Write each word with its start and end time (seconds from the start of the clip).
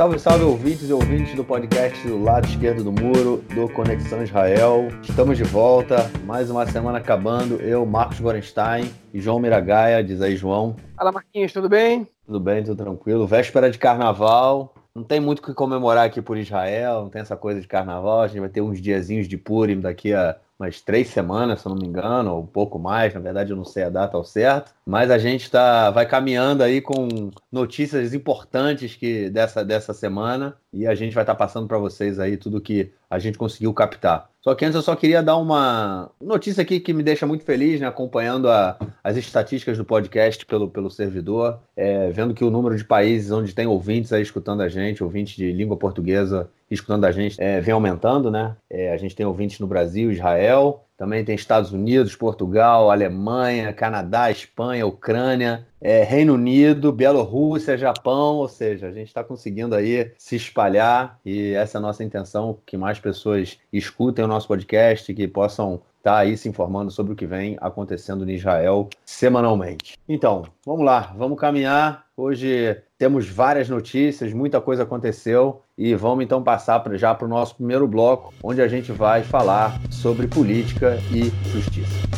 Salve, 0.00 0.18
salve 0.18 0.44
ouvintes 0.44 0.88
e 0.88 0.94
ouvintes 0.94 1.34
do 1.34 1.44
podcast 1.44 2.08
do 2.08 2.22
lado 2.22 2.46
esquerdo 2.46 2.82
do 2.82 2.90
muro 2.90 3.44
do 3.54 3.68
Conexão 3.68 4.22
Israel. 4.22 4.88
Estamos 5.02 5.36
de 5.36 5.44
volta, 5.44 6.10
mais 6.24 6.50
uma 6.50 6.64
semana 6.64 6.96
acabando. 6.96 7.56
Eu, 7.56 7.84
Marcos 7.84 8.18
Gorenstein 8.18 8.90
e 9.12 9.20
João 9.20 9.38
Miragaia. 9.38 10.02
Diz 10.02 10.22
aí, 10.22 10.36
João. 10.36 10.74
Fala, 10.96 11.12
Marquinhos, 11.12 11.52
tudo 11.52 11.68
bem? 11.68 12.08
Tudo 12.24 12.40
bem, 12.40 12.64
tudo 12.64 12.82
tranquilo. 12.82 13.26
Véspera 13.26 13.70
de 13.70 13.76
carnaval. 13.76 14.72
Não 14.94 15.04
tem 15.04 15.20
muito 15.20 15.40
o 15.40 15.42
que 15.42 15.52
comemorar 15.52 16.06
aqui 16.06 16.22
por 16.22 16.38
Israel, 16.38 17.02
não 17.02 17.10
tem 17.10 17.20
essa 17.20 17.36
coisa 17.36 17.60
de 17.60 17.68
carnaval. 17.68 18.22
A 18.22 18.26
gente 18.26 18.40
vai 18.40 18.48
ter 18.48 18.62
uns 18.62 18.80
diazinhos 18.80 19.28
de 19.28 19.36
Purim 19.36 19.80
daqui 19.80 20.14
a 20.14 20.34
umas 20.60 20.80
três 20.80 21.08
semanas, 21.08 21.60
se 21.60 21.66
eu 21.66 21.70
não 21.70 21.78
me 21.80 21.86
engano, 21.86 22.34
ou 22.34 22.42
um 22.42 22.46
pouco 22.46 22.78
mais, 22.78 23.14
na 23.14 23.20
verdade 23.20 23.50
eu 23.50 23.56
não 23.56 23.64
sei 23.64 23.84
a 23.84 23.88
data 23.88 24.16
ao 24.16 24.24
certo, 24.24 24.74
mas 24.90 25.08
a 25.08 25.18
gente 25.18 25.48
tá, 25.48 25.88
vai 25.92 26.04
caminhando 26.04 26.64
aí 26.64 26.80
com 26.80 27.30
notícias 27.50 28.12
importantes 28.12 28.96
que 28.96 29.30
dessa, 29.30 29.64
dessa 29.64 29.94
semana 29.94 30.56
e 30.72 30.84
a 30.84 30.96
gente 30.96 31.14
vai 31.14 31.22
estar 31.22 31.34
tá 31.34 31.38
passando 31.38 31.68
para 31.68 31.78
vocês 31.78 32.18
aí 32.18 32.36
tudo 32.36 32.60
que 32.60 32.90
a 33.08 33.16
gente 33.20 33.38
conseguiu 33.38 33.72
captar. 33.72 34.28
Só 34.40 34.52
que 34.52 34.64
antes 34.64 34.74
eu 34.74 34.82
só 34.82 34.96
queria 34.96 35.22
dar 35.22 35.36
uma 35.36 36.10
notícia 36.20 36.62
aqui 36.62 36.80
que 36.80 36.92
me 36.92 37.04
deixa 37.04 37.24
muito 37.24 37.44
feliz, 37.44 37.80
né, 37.80 37.86
acompanhando 37.86 38.50
a, 38.50 38.76
as 39.04 39.16
estatísticas 39.16 39.78
do 39.78 39.84
podcast 39.84 40.44
pelo, 40.44 40.68
pelo 40.68 40.90
servidor, 40.90 41.60
é, 41.76 42.10
vendo 42.10 42.34
que 42.34 42.42
o 42.42 42.50
número 42.50 42.76
de 42.76 42.84
países 42.84 43.30
onde 43.30 43.54
tem 43.54 43.68
ouvintes 43.68 44.12
aí 44.12 44.22
escutando 44.22 44.60
a 44.60 44.68
gente, 44.68 45.04
ouvintes 45.04 45.36
de 45.36 45.52
língua 45.52 45.76
portuguesa 45.76 46.50
escutando 46.68 47.04
a 47.04 47.12
gente, 47.12 47.40
é, 47.40 47.60
vem 47.60 47.74
aumentando, 47.74 48.30
né? 48.30 48.56
É, 48.68 48.92
a 48.92 48.96
gente 48.96 49.14
tem 49.14 49.26
ouvintes 49.26 49.58
no 49.58 49.66
Brasil, 49.66 50.10
Israel, 50.10 50.84
também 51.00 51.24
tem 51.24 51.34
Estados 51.34 51.72
Unidos, 51.72 52.14
Portugal, 52.14 52.90
Alemanha, 52.90 53.72
Canadá, 53.72 54.30
Espanha, 54.30 54.86
Ucrânia, 54.86 55.66
é, 55.80 56.02
Reino 56.02 56.34
Unido, 56.34 56.92
Bielorrússia, 56.92 57.78
Japão, 57.78 58.36
ou 58.36 58.48
seja, 58.48 58.88
a 58.88 58.92
gente 58.92 59.08
está 59.08 59.24
conseguindo 59.24 59.74
aí 59.74 60.12
se 60.18 60.36
espalhar 60.36 61.18
e 61.24 61.54
essa 61.54 61.78
é 61.78 61.80
a 61.80 61.80
nossa 61.80 62.04
intenção, 62.04 62.58
que 62.66 62.76
mais 62.76 62.98
pessoas 62.98 63.58
escutem 63.72 64.22
o 64.22 64.28
nosso 64.28 64.46
podcast, 64.46 65.14
que 65.14 65.26
possam 65.26 65.80
estar 66.00 66.12
tá 66.12 66.18
aí 66.18 66.36
se 66.36 66.50
informando 66.50 66.90
sobre 66.90 67.14
o 67.14 67.16
que 67.16 67.24
vem 67.24 67.56
acontecendo 67.62 68.28
em 68.28 68.34
Israel 68.34 68.86
semanalmente. 69.02 69.98
Então, 70.06 70.42
vamos 70.66 70.84
lá, 70.84 71.14
vamos 71.16 71.40
caminhar. 71.40 72.04
Hoje 72.14 72.76
temos 72.98 73.26
várias 73.26 73.70
notícias, 73.70 74.34
muita 74.34 74.60
coisa 74.60 74.82
aconteceu 74.82 75.62
e 75.80 75.94
vamos 75.94 76.22
então 76.22 76.42
passar 76.42 76.78
pra, 76.80 76.94
já 76.98 77.14
para 77.14 77.24
o 77.24 77.28
nosso 77.28 77.56
primeiro 77.56 77.88
bloco, 77.88 78.34
onde 78.42 78.60
a 78.60 78.68
gente 78.68 78.92
vai 78.92 79.22
falar 79.22 79.80
sobre 79.88 80.26
política 80.26 80.98
e 81.10 81.32
justiça. 81.50 82.10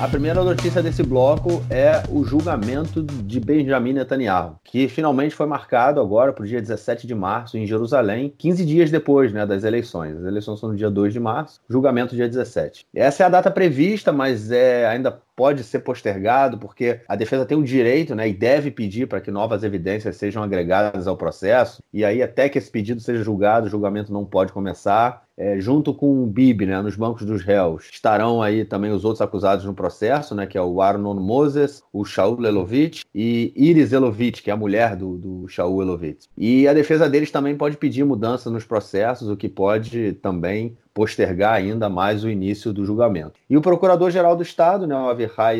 A 0.00 0.08
primeira 0.08 0.42
notícia 0.42 0.82
desse 0.82 1.02
bloco 1.02 1.62
é 1.68 2.02
o 2.08 2.24
julgamento 2.24 3.02
de 3.02 3.38
Benjamin 3.38 3.92
Netanyahu, 3.92 4.58
que 4.64 4.88
finalmente 4.88 5.34
foi 5.34 5.46
marcado 5.46 6.00
agora 6.00 6.32
para 6.32 6.42
o 6.42 6.46
dia 6.46 6.58
17 6.58 7.06
de 7.06 7.14
março 7.14 7.58
em 7.58 7.66
Jerusalém, 7.66 8.32
15 8.38 8.64
dias 8.64 8.90
depois 8.90 9.30
né, 9.30 9.44
das 9.44 9.62
eleições. 9.62 10.16
As 10.16 10.24
eleições 10.24 10.58
são 10.58 10.70
no 10.70 10.74
dia 10.74 10.90
2 10.90 11.12
de 11.12 11.20
março, 11.20 11.60
julgamento 11.68 12.16
dia 12.16 12.26
17. 12.26 12.86
Essa 12.94 13.24
é 13.24 13.26
a 13.26 13.28
data 13.28 13.50
prevista, 13.50 14.10
mas 14.10 14.50
é 14.50 14.86
ainda 14.86 15.20
pode 15.40 15.64
ser 15.64 15.78
postergado, 15.78 16.58
porque 16.58 17.00
a 17.08 17.16
defesa 17.16 17.46
tem 17.46 17.56
o 17.56 17.64
direito 17.64 18.14
né, 18.14 18.28
e 18.28 18.34
deve 18.34 18.70
pedir 18.70 19.08
para 19.08 19.22
que 19.22 19.30
novas 19.30 19.64
evidências 19.64 20.16
sejam 20.16 20.42
agregadas 20.42 21.06
ao 21.06 21.16
processo, 21.16 21.82
e 21.90 22.04
aí, 22.04 22.22
até 22.22 22.46
que 22.46 22.58
esse 22.58 22.70
pedido 22.70 23.00
seja 23.00 23.24
julgado, 23.24 23.66
o 23.66 23.70
julgamento 23.70 24.12
não 24.12 24.26
pode 24.26 24.52
começar. 24.52 25.24
É, 25.38 25.58
junto 25.58 25.94
com 25.94 26.22
o 26.22 26.26
BIB, 26.26 26.66
né, 26.66 26.82
nos 26.82 26.96
bancos 26.96 27.24
dos 27.24 27.42
réus, 27.42 27.88
estarão 27.90 28.42
aí 28.42 28.62
também 28.62 28.90
os 28.90 29.06
outros 29.06 29.22
acusados 29.22 29.64
no 29.64 29.72
processo, 29.72 30.34
né, 30.34 30.46
que 30.46 30.58
é 30.58 30.60
o 30.60 30.82
Arnon 30.82 31.14
Moses, 31.14 31.82
o 31.90 32.04
Shaul 32.04 32.44
Elovitch 32.44 33.04
e 33.14 33.50
Iris 33.56 33.94
Elovitch, 33.94 34.42
que 34.42 34.50
é 34.50 34.52
a 34.52 34.56
mulher 34.58 34.94
do, 34.94 35.16
do 35.16 35.48
Shaul 35.48 35.80
Elovitch. 35.80 36.26
E 36.36 36.68
a 36.68 36.74
defesa 36.74 37.08
deles 37.08 37.30
também 37.30 37.56
pode 37.56 37.78
pedir 37.78 38.04
mudança 38.04 38.50
nos 38.50 38.66
processos, 38.66 39.30
o 39.30 39.36
que 39.36 39.48
pode 39.48 40.12
também 40.20 40.76
postergar 40.92 41.54
ainda 41.54 41.88
mais 41.88 42.24
o 42.24 42.30
início 42.30 42.72
do 42.72 42.84
julgamento. 42.84 43.38
E 43.48 43.56
o 43.56 43.60
Procurador-Geral 43.60 44.36
do 44.36 44.42
Estado, 44.42 44.86
né, 44.86 44.94
o 44.94 45.08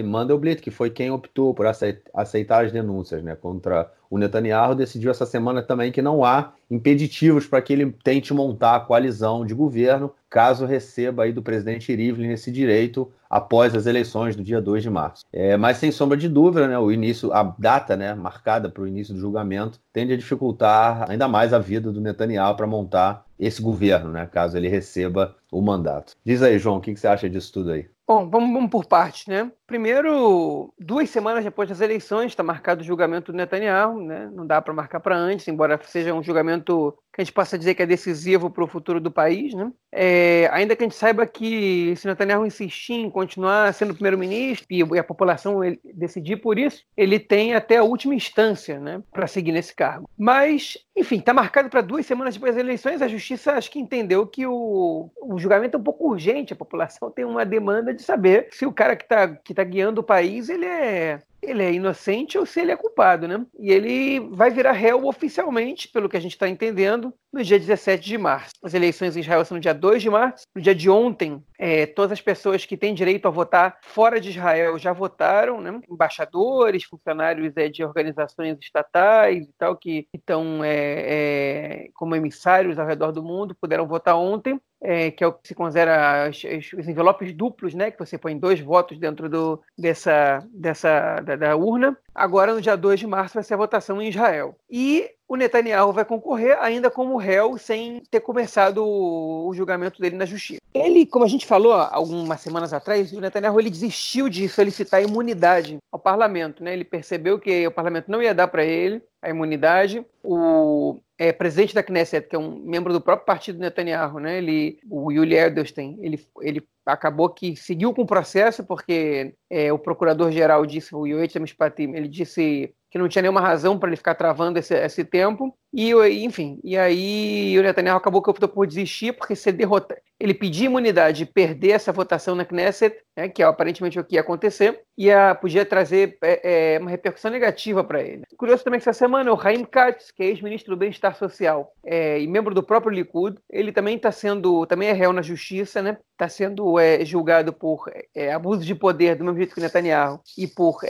Mandelblit, 0.02 0.60
que 0.60 0.70
foi 0.70 0.90
quem 0.90 1.10
optou 1.10 1.54
por 1.54 1.66
aceitar 1.66 2.64
as 2.64 2.72
denúncias 2.72 3.22
né, 3.22 3.36
contra 3.36 3.90
o 4.10 4.18
Netanyahu, 4.18 4.74
decidiu 4.74 5.10
essa 5.10 5.24
semana 5.24 5.62
também 5.62 5.92
que 5.92 6.02
não 6.02 6.24
há 6.24 6.52
impeditivos 6.68 7.46
para 7.46 7.62
que 7.62 7.72
ele 7.72 7.94
tente 8.02 8.34
montar 8.34 8.74
a 8.74 8.80
coalizão 8.80 9.46
de 9.46 9.54
governo, 9.54 10.12
caso 10.28 10.66
receba 10.66 11.22
aí 11.22 11.32
do 11.32 11.42
presidente 11.42 11.94
Rivlin 11.94 12.30
esse 12.30 12.50
direito 12.50 13.10
após 13.28 13.74
as 13.74 13.86
eleições 13.86 14.34
do 14.34 14.42
dia 14.42 14.60
2 14.60 14.82
de 14.82 14.90
março. 14.90 15.24
É, 15.32 15.56
mas 15.56 15.76
sem 15.76 15.92
sombra 15.92 16.16
de 16.16 16.28
dúvida, 16.28 16.66
né, 16.66 16.76
o 16.76 16.90
início, 16.90 17.32
a 17.32 17.54
data 17.56 17.96
né, 17.96 18.12
marcada 18.14 18.68
para 18.68 18.82
o 18.82 18.88
início 18.88 19.14
do 19.14 19.20
julgamento 19.20 19.78
tende 19.92 20.12
a 20.12 20.16
dificultar 20.16 21.08
ainda 21.08 21.28
mais 21.28 21.52
a 21.52 21.58
vida 21.60 21.92
do 21.92 22.00
Netanyahu 22.00 22.56
para 22.56 22.66
montar 22.66 23.24
esse 23.38 23.62
governo, 23.62 24.10
né, 24.10 24.26
caso 24.26 24.56
ele 24.56 24.68
receba 24.68 25.36
o 25.52 25.62
mandato. 25.62 26.14
Diz 26.24 26.42
aí, 26.42 26.58
João, 26.58 26.78
o 26.78 26.80
que, 26.80 26.92
que 26.92 27.00
você 27.00 27.06
acha 27.06 27.30
disso 27.30 27.52
tudo 27.52 27.70
aí? 27.70 27.86
Bom, 28.10 28.28
vamos, 28.28 28.52
vamos 28.52 28.70
por 28.70 28.86
partes, 28.86 29.28
né? 29.28 29.52
Primeiro, 29.68 30.74
duas 30.76 31.08
semanas 31.08 31.44
depois 31.44 31.68
das 31.68 31.80
eleições, 31.80 32.32
está 32.32 32.42
marcado 32.42 32.80
o 32.80 32.84
julgamento 32.84 33.30
do 33.30 33.36
Netanyahu, 33.36 34.02
né? 34.02 34.28
Não 34.34 34.44
dá 34.44 34.60
para 34.60 34.74
marcar 34.74 34.98
para 34.98 35.16
antes, 35.16 35.46
embora 35.46 35.80
seja 35.84 36.12
um 36.12 36.20
julgamento 36.20 36.92
que 37.12 37.20
a 37.20 37.24
gente 37.24 37.32
possa 37.32 37.58
dizer 37.58 37.74
que 37.74 37.82
é 37.82 37.86
decisivo 37.86 38.50
para 38.50 38.64
o 38.64 38.68
futuro 38.68 39.00
do 39.00 39.10
país, 39.10 39.52
né? 39.54 39.72
É, 39.92 40.48
ainda 40.52 40.76
que 40.76 40.84
a 40.84 40.86
gente 40.86 40.96
saiba 40.96 41.26
que 41.26 41.94
se 41.96 42.06
Netanyahu 42.06 42.46
insistir 42.46 42.94
em 42.94 43.10
continuar 43.10 43.74
sendo 43.74 43.94
primeiro-ministro 43.94 44.66
e 44.70 44.98
a 44.98 45.04
população 45.04 45.60
decidir 45.94 46.36
por 46.36 46.58
isso, 46.58 46.84
ele 46.96 47.18
tem 47.18 47.54
até 47.54 47.78
a 47.78 47.82
última 47.82 48.14
instância, 48.14 48.78
né, 48.78 49.02
para 49.12 49.26
seguir 49.26 49.50
nesse 49.50 49.74
cargo. 49.74 50.08
Mas, 50.16 50.78
enfim, 50.96 51.16
está 51.16 51.34
marcado 51.34 51.68
para 51.68 51.80
duas 51.80 52.06
semanas 52.06 52.34
depois 52.34 52.54
das 52.54 52.62
eleições. 52.62 53.02
A 53.02 53.08
justiça 53.08 53.52
acho 53.52 53.70
que 53.70 53.80
entendeu 53.80 54.26
que 54.26 54.46
o, 54.46 55.10
o 55.20 55.38
julgamento 55.38 55.76
é 55.76 55.80
um 55.80 55.84
pouco 55.84 56.08
urgente. 56.08 56.52
A 56.52 56.56
população 56.56 57.10
tem 57.14 57.24
uma 57.24 57.44
demanda 57.44 57.92
de 57.92 58.02
saber 58.02 58.48
se 58.52 58.64
o 58.64 58.72
cara 58.72 58.94
que 58.94 59.04
está 59.04 59.28
que 59.28 59.54
tá 59.54 59.64
guiando 59.64 60.00
o 60.00 60.04
país 60.04 60.48
ele 60.48 60.66
é 60.66 61.20
ele 61.42 61.62
é 61.62 61.72
inocente 61.72 62.36
ou 62.38 62.44
se 62.44 62.60
ele 62.60 62.72
é 62.72 62.76
culpado, 62.76 63.26
né? 63.26 63.44
E 63.58 63.70
ele 63.70 64.20
vai 64.30 64.50
virar 64.50 64.72
réu 64.72 65.06
oficialmente, 65.06 65.88
pelo 65.88 66.08
que 66.08 66.16
a 66.16 66.20
gente 66.20 66.32
está 66.32 66.48
entendendo, 66.48 67.12
no 67.32 67.42
dia 67.42 67.58
17 67.58 68.04
de 68.04 68.18
março. 68.18 68.52
As 68.62 68.74
eleições 68.74 69.16
em 69.16 69.20
Israel 69.20 69.44
são 69.44 69.56
no 69.56 69.60
dia 69.60 69.72
2 69.72 70.02
de 70.02 70.10
março. 70.10 70.44
No 70.54 70.60
dia 70.60 70.74
de 70.74 70.90
ontem, 70.90 71.42
é, 71.58 71.86
todas 71.86 72.12
as 72.12 72.20
pessoas 72.20 72.64
que 72.64 72.76
têm 72.76 72.92
direito 72.92 73.26
a 73.26 73.30
votar 73.30 73.78
fora 73.82 74.20
de 74.20 74.30
Israel 74.30 74.78
já 74.78 74.92
votaram, 74.92 75.60
né? 75.60 75.80
Embaixadores, 75.88 76.84
funcionários 76.84 77.56
é, 77.56 77.68
de 77.68 77.84
organizações 77.84 78.58
estatais 78.60 79.46
e 79.46 79.52
tal, 79.56 79.76
que 79.76 80.06
estão 80.12 80.62
é, 80.64 80.74
é, 80.74 81.88
como 81.94 82.16
emissários 82.16 82.78
ao 82.78 82.86
redor 82.86 83.12
do 83.12 83.22
mundo, 83.22 83.56
puderam 83.60 83.86
votar 83.86 84.16
ontem. 84.16 84.60
É, 84.82 85.10
que 85.10 85.22
é 85.22 85.26
o 85.26 85.32
que 85.32 85.48
se 85.48 85.54
considera 85.54 86.30
os 86.30 86.88
envelopes 86.88 87.34
duplos, 87.34 87.74
né, 87.74 87.90
que 87.90 87.98
você 87.98 88.16
põe 88.16 88.38
dois 88.38 88.60
votos 88.60 88.98
dentro 88.98 89.28
do, 89.28 89.60
dessa, 89.76 90.42
dessa 90.52 91.20
da, 91.20 91.36
da 91.36 91.56
urna. 91.56 91.96
Agora, 92.14 92.54
no 92.54 92.62
dia 92.62 92.76
2 92.76 93.00
de 93.00 93.06
março, 93.06 93.34
vai 93.34 93.44
ser 93.44 93.54
a 93.54 93.58
votação 93.58 94.00
em 94.00 94.08
Israel. 94.08 94.56
E 94.70 95.10
o 95.30 95.36
Netanyahu 95.36 95.92
vai 95.92 96.04
concorrer 96.04 96.58
ainda 96.60 96.90
como 96.90 97.16
réu 97.16 97.56
sem 97.56 98.02
ter 98.10 98.18
começado 98.18 98.84
o 98.84 99.52
julgamento 99.54 100.00
dele 100.00 100.16
na 100.16 100.26
justiça. 100.26 100.60
Ele, 100.74 101.06
como 101.06 101.24
a 101.24 101.28
gente 101.28 101.46
falou 101.46 101.72
algumas 101.72 102.40
semanas 102.40 102.72
atrás, 102.72 103.12
o 103.12 103.20
Netanyahu 103.20 103.60
ele 103.60 103.70
desistiu 103.70 104.28
de 104.28 104.48
solicitar 104.48 105.00
imunidade 105.00 105.78
ao 105.92 106.00
parlamento. 106.00 106.64
Né? 106.64 106.72
Ele 106.72 106.84
percebeu 106.84 107.38
que 107.38 107.64
o 107.64 107.70
parlamento 107.70 108.10
não 108.10 108.20
ia 108.20 108.34
dar 108.34 108.48
para 108.48 108.64
ele 108.64 109.00
a 109.22 109.28
imunidade. 109.28 110.04
O 110.22 111.00
é, 111.18 111.32
presidente 111.32 111.74
da 111.74 111.82
Knesset, 111.82 112.28
que 112.28 112.36
é 112.36 112.38
um 112.38 112.58
membro 112.60 112.92
do 112.92 113.00
próprio 113.00 113.26
partido 113.26 113.58
Netanyahu, 113.58 114.18
né? 114.18 114.38
ele, 114.38 114.78
o 114.88 115.12
Yuli 115.12 115.36
Edelstein, 115.36 115.98
ele, 116.00 116.24
ele 116.40 116.66
acabou 116.86 117.28
que 117.28 117.54
seguiu 117.56 117.92
com 117.92 118.02
o 118.02 118.06
processo 118.06 118.64
porque 118.64 119.34
é, 119.50 119.72
o 119.72 119.78
procurador-geral 119.78 120.64
disse, 120.64 120.94
o 120.94 121.06
Yoetz 121.06 121.36
Mishpatim, 121.36 121.92
ele 121.94 122.08
disse 122.08 122.74
que 122.90 122.98
não 122.98 123.08
tinha 123.08 123.22
nenhuma 123.22 123.40
razão 123.40 123.78
para 123.78 123.88
ele 123.88 123.96
ficar 123.96 124.14
travando 124.14 124.58
esse, 124.58 124.74
esse 124.74 125.04
tempo. 125.04 125.54
E, 125.72 125.92
enfim, 126.24 126.58
e 126.64 126.76
aí 126.76 127.56
o 127.58 127.62
Netanyahu 127.62 127.96
acabou 127.96 128.20
que 128.20 128.30
optou 128.30 128.48
por 128.48 128.66
desistir, 128.66 129.12
porque 129.12 129.36
se 129.36 129.52
derrotar, 129.52 129.98
ele 130.18 130.34
pedir 130.34 130.64
imunidade 130.64 131.22
e 131.22 131.26
perder 131.26 131.70
essa 131.70 131.92
votação 131.92 132.34
na 132.34 132.44
Knesset, 132.44 132.96
né, 133.16 133.28
que 133.28 133.42
é 133.42 133.46
aparentemente 133.46 133.98
o 133.98 134.04
que 134.04 134.16
ia 134.16 134.20
acontecer, 134.20 134.82
ia, 134.96 135.34
podia 135.34 135.64
trazer 135.64 136.18
é, 136.22 136.74
é, 136.74 136.78
uma 136.78 136.90
repercussão 136.90 137.30
negativa 137.30 137.82
para 137.82 138.02
ele. 138.02 138.24
Curioso 138.36 138.64
também 138.64 138.78
que 138.78 138.88
essa 138.88 138.98
semana 138.98 139.32
o 139.32 139.40
Haim 139.40 139.64
Katz, 139.64 140.10
que 140.10 140.22
é 140.22 140.26
ex-ministro 140.26 140.74
do 140.74 140.78
Bem-Estar 140.78 141.16
Social 141.16 141.72
é, 141.84 142.20
e 142.20 142.26
membro 142.26 142.54
do 142.54 142.62
próprio 142.62 142.92
Likud, 142.92 143.38
ele 143.48 143.72
também 143.72 143.96
está 143.96 144.12
sendo, 144.12 144.66
também 144.66 144.88
é 144.88 144.92
réu 144.92 145.12
na 145.12 145.22
justiça, 145.22 145.80
né? 145.80 145.96
Está 146.12 146.28
sendo 146.28 146.78
é, 146.78 147.02
julgado 147.04 147.52
por 147.52 147.90
é, 148.14 148.32
abuso 148.32 148.62
de 148.62 148.74
poder 148.74 149.16
do 149.16 149.24
mesmo 149.24 149.38
jeito 149.38 149.54
que 149.54 149.60
Netanyahu 149.60 150.20
e 150.36 150.46
por 150.46 150.80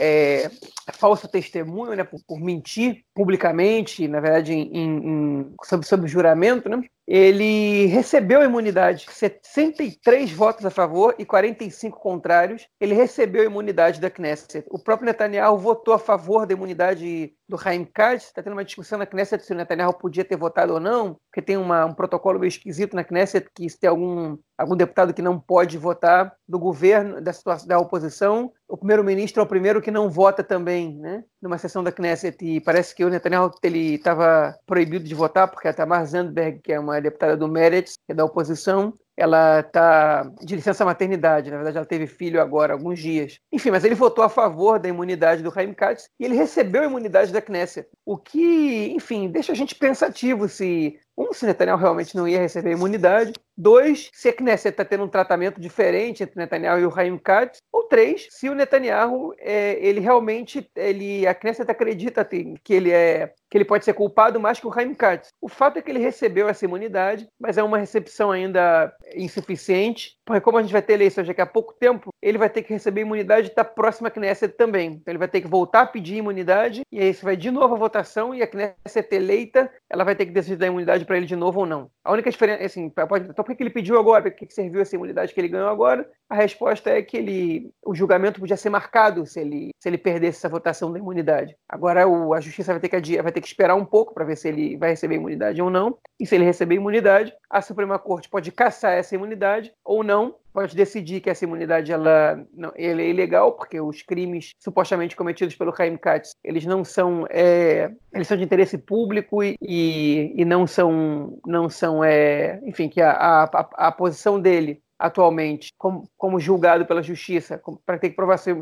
falso 0.93 1.27
testemunho 1.27 1.95
né, 1.95 2.03
por, 2.03 2.19
por 2.27 2.39
mentir 2.39 3.03
publicamente, 3.15 4.07
na 4.07 4.19
verdade, 4.19 4.53
em, 4.53 4.70
em, 4.79 5.55
sob, 5.63 5.85
sob 5.85 6.07
juramento, 6.07 6.69
né? 6.69 6.81
Ele 7.13 7.87
recebeu 7.87 8.39
a 8.39 8.45
imunidade, 8.45 9.05
63 9.09 10.31
votos 10.31 10.65
a 10.65 10.69
favor 10.69 11.13
e 11.19 11.25
45 11.25 11.99
contrários. 11.99 12.69
Ele 12.79 12.93
recebeu 12.93 13.41
a 13.41 13.47
imunidade 13.47 13.99
da 13.99 14.09
Knesset. 14.09 14.63
O 14.69 14.79
próprio 14.79 15.07
Netanyahu 15.07 15.57
votou 15.57 15.93
a 15.93 15.99
favor 15.99 16.45
da 16.45 16.53
imunidade 16.53 17.33
do 17.49 17.59
Haim 17.65 17.83
Katz. 17.83 18.27
Está 18.27 18.41
tendo 18.41 18.53
uma 18.53 18.63
discussão 18.63 18.97
na 18.97 19.05
Knesset 19.05 19.43
se 19.43 19.51
o 19.51 19.55
Netanyahu 19.57 19.93
podia 19.93 20.23
ter 20.23 20.37
votado 20.37 20.73
ou 20.73 20.79
não, 20.79 21.17
porque 21.29 21.41
tem 21.41 21.57
uma, 21.57 21.83
um 21.85 21.93
protocolo 21.93 22.39
meio 22.39 22.47
esquisito 22.47 22.95
na 22.95 23.03
Knesset 23.03 23.45
que 23.53 23.69
se 23.69 23.77
tem 23.77 23.89
algum, 23.89 24.37
algum 24.57 24.77
deputado 24.77 25.13
que 25.13 25.21
não 25.21 25.37
pode 25.37 25.77
votar 25.77 26.33
do 26.47 26.57
governo, 26.57 27.19
da, 27.19 27.33
situação, 27.33 27.67
da 27.67 27.77
oposição, 27.77 28.53
o 28.71 28.77
primeiro-ministro 28.77 29.41
é 29.41 29.43
o 29.43 29.47
primeiro 29.47 29.81
que 29.81 29.91
não 29.91 30.09
vota 30.09 30.41
também, 30.41 30.97
né? 30.97 31.25
Numa 31.41 31.57
sessão 31.57 31.83
da 31.83 31.91
Knesset. 31.91 32.37
E 32.41 32.61
parece 32.61 32.95
que 32.95 33.03
o 33.03 33.09
Netanyahu 33.09 33.51
estava 33.65 34.55
proibido 34.65 35.03
de 35.03 35.13
votar, 35.13 35.49
porque 35.49 35.67
a 35.67 35.73
Tamar 35.73 36.05
Zandberg, 36.05 36.61
que 36.63 36.71
é 36.71 36.79
uma 36.79 37.00
deputada 37.01 37.35
do 37.35 37.47
Meretz, 37.47 37.93
que 38.05 38.11
é 38.11 38.15
da 38.15 38.25
oposição, 38.25 38.93
ela 39.17 39.59
está 39.59 40.23
de 40.41 40.55
licença 40.55 40.85
maternidade, 40.85 41.51
na 41.51 41.57
verdade 41.57 41.77
ela 41.77 41.85
teve 41.85 42.07
filho 42.07 42.41
agora, 42.41 42.73
alguns 42.73 42.99
dias. 42.99 43.37
Enfim, 43.51 43.69
mas 43.69 43.83
ele 43.83 43.93
votou 43.93 44.23
a 44.23 44.29
favor 44.29 44.79
da 44.79 44.89
imunidade 44.89 45.43
do 45.43 45.53
Haim 45.55 45.73
Katz 45.73 46.09
e 46.19 46.25
ele 46.25 46.35
recebeu 46.35 46.81
a 46.81 46.85
imunidade 46.85 47.31
da 47.31 47.41
Knesset, 47.41 47.87
o 48.05 48.17
que, 48.17 48.91
enfim, 48.95 49.29
deixa 49.29 49.51
a 49.51 49.55
gente 49.55 49.75
pensativo 49.75 50.47
se 50.47 50.97
um, 51.17 51.33
se 51.33 51.45
realmente 51.77 52.15
não 52.15 52.27
ia 52.27 52.39
receber 52.39 52.71
imunidade. 52.71 53.33
Dois, 53.61 54.09
se 54.11 54.27
a 54.27 54.33
Knesset 54.33 54.69
está 54.69 54.83
tendo 54.83 55.03
um 55.03 55.07
tratamento 55.07 55.61
diferente 55.61 56.23
entre 56.23 56.35
Netanyahu 56.35 56.79
e 56.79 56.85
o 56.87 56.99
Haim 56.99 57.15
Katz. 57.15 57.59
Ou 57.71 57.83
três, 57.83 58.27
se 58.31 58.49
o 58.49 58.55
Netanyahu, 58.55 59.35
é, 59.37 59.77
ele 59.79 59.99
realmente, 59.99 60.67
ele, 60.75 61.27
a 61.27 61.35
Knesset 61.35 61.69
acredita 61.69 62.25
que 62.25 62.73
ele 62.73 62.89
é 62.89 63.35
que 63.51 63.57
ele 63.57 63.65
pode 63.65 63.83
ser 63.83 63.93
culpado 63.93 64.39
mais 64.39 64.61
que 64.61 64.65
o 64.65 64.73
Haim 64.73 64.93
Katz. 64.93 65.27
O 65.41 65.49
fato 65.49 65.77
é 65.77 65.81
que 65.81 65.91
ele 65.91 65.99
recebeu 65.99 66.47
essa 66.47 66.63
imunidade, 66.63 67.27
mas 67.37 67.57
é 67.57 67.63
uma 67.63 67.77
recepção 67.77 68.31
ainda 68.31 68.95
insuficiente, 69.13 70.15
porque 70.25 70.39
como 70.39 70.57
a 70.57 70.61
gente 70.61 70.71
vai 70.71 70.81
ter 70.81 70.93
eleições 70.93 71.27
daqui 71.27 71.41
a 71.41 71.45
pouco 71.45 71.73
tempo, 71.73 72.11
ele 72.21 72.37
vai 72.37 72.49
ter 72.49 72.63
que 72.63 72.71
receber 72.71 73.01
imunidade 73.01 73.51
da 73.53 73.65
próxima 73.65 74.09
Knesset 74.09 74.55
também. 74.55 74.93
Então 74.93 75.11
ele 75.11 75.17
vai 75.17 75.27
ter 75.27 75.41
que 75.41 75.49
voltar 75.49 75.81
a 75.81 75.85
pedir 75.85 76.15
imunidade, 76.15 76.83
e 76.89 77.01
aí 77.01 77.13
você 77.13 77.25
vai 77.25 77.35
de 77.35 77.51
novo 77.51 77.75
a 77.75 77.77
votação, 77.77 78.33
e 78.33 78.41
a 78.41 78.47
Knesset 78.47 79.13
eleita, 79.13 79.69
ela 79.89 80.05
vai 80.05 80.15
ter 80.15 80.25
que 80.25 80.31
decidir 80.31 80.63
a 80.63 80.67
imunidade 80.67 81.03
para 81.03 81.17
ele 81.17 81.25
de 81.25 81.35
novo 81.35 81.59
ou 81.59 81.65
não. 81.65 81.91
A 82.03 82.11
única 82.11 82.31
diferença, 82.31 82.63
assim, 82.63 82.89
pode, 82.89 83.29
então 83.29 83.45
por 83.45 83.55
que 83.55 83.61
ele 83.61 83.69
pediu 83.69 83.99
agora? 83.99 84.23
Por 84.23 84.31
que 84.31 84.51
serviu 84.51 84.81
essa 84.81 84.95
imunidade 84.95 85.33
que 85.33 85.39
ele 85.39 85.47
ganhou 85.47 85.69
agora? 85.69 86.09
A 86.27 86.35
resposta 86.35 86.89
é 86.89 87.01
que 87.01 87.15
ele, 87.15 87.71
o 87.85 87.93
julgamento 87.93 88.39
podia 88.39 88.57
ser 88.57 88.69
marcado 88.69 89.25
se 89.25 89.39
ele, 89.39 89.69
se 89.79 89.87
ele 89.87 89.97
perdesse 89.97 90.39
essa 90.39 90.49
votação 90.49 90.91
da 90.91 90.97
imunidade. 90.97 91.55
Agora 91.69 92.07
o, 92.07 92.33
a 92.33 92.41
justiça 92.41 92.73
vai 92.73 92.79
ter 92.79 92.89
que 92.89 93.21
vai 93.21 93.31
ter 93.31 93.41
que 93.41 93.47
esperar 93.47 93.75
um 93.75 93.85
pouco 93.85 94.13
para 94.13 94.25
ver 94.25 94.35
se 94.35 94.47
ele 94.47 94.77
vai 94.77 94.91
receber 94.91 95.15
imunidade 95.15 95.61
ou 95.61 95.69
não. 95.69 95.97
E 96.19 96.25
se 96.25 96.33
ele 96.33 96.45
receber 96.45 96.75
imunidade, 96.75 97.33
a 97.49 97.61
Suprema 97.61 97.99
Corte 97.99 98.29
pode 98.29 98.51
caçar 98.51 98.93
essa 98.93 99.13
imunidade 99.13 99.71
ou 99.83 100.03
não 100.03 100.35
pode 100.53 100.75
decidir 100.75 101.21
que 101.21 101.29
essa 101.29 101.45
imunidade 101.45 101.91
ela, 101.91 102.43
não, 102.53 102.71
é 102.75 103.09
ilegal, 103.09 103.53
porque 103.53 103.79
os 103.79 104.01
crimes 104.01 104.51
supostamente 104.59 105.15
cometidos 105.15 105.55
pelo 105.55 105.73
Haim 105.77 105.97
Katz, 105.97 106.35
eles 106.43 106.65
não 106.65 106.83
são, 106.83 107.25
é, 107.29 107.91
eles 108.13 108.27
são 108.27 108.37
de 108.37 108.43
interesse 108.43 108.77
público 108.77 109.43
e, 109.43 109.55
e 109.61 110.45
não 110.45 110.67
são, 110.67 111.39
não 111.45 111.69
são 111.69 112.03
é, 112.03 112.59
enfim, 112.63 112.89
que 112.89 113.01
a, 113.01 113.11
a, 113.11 113.87
a 113.87 113.91
posição 113.91 114.39
dele 114.39 114.81
atualmente 115.01 115.73
como, 115.77 116.07
como 116.17 116.39
julgado 116.39 116.85
pela 116.85 117.01
justiça, 117.01 117.59
para 117.85 117.97
ter 117.97 118.09
que 118.09 118.15
provar 118.15 118.37
sua, 118.37 118.55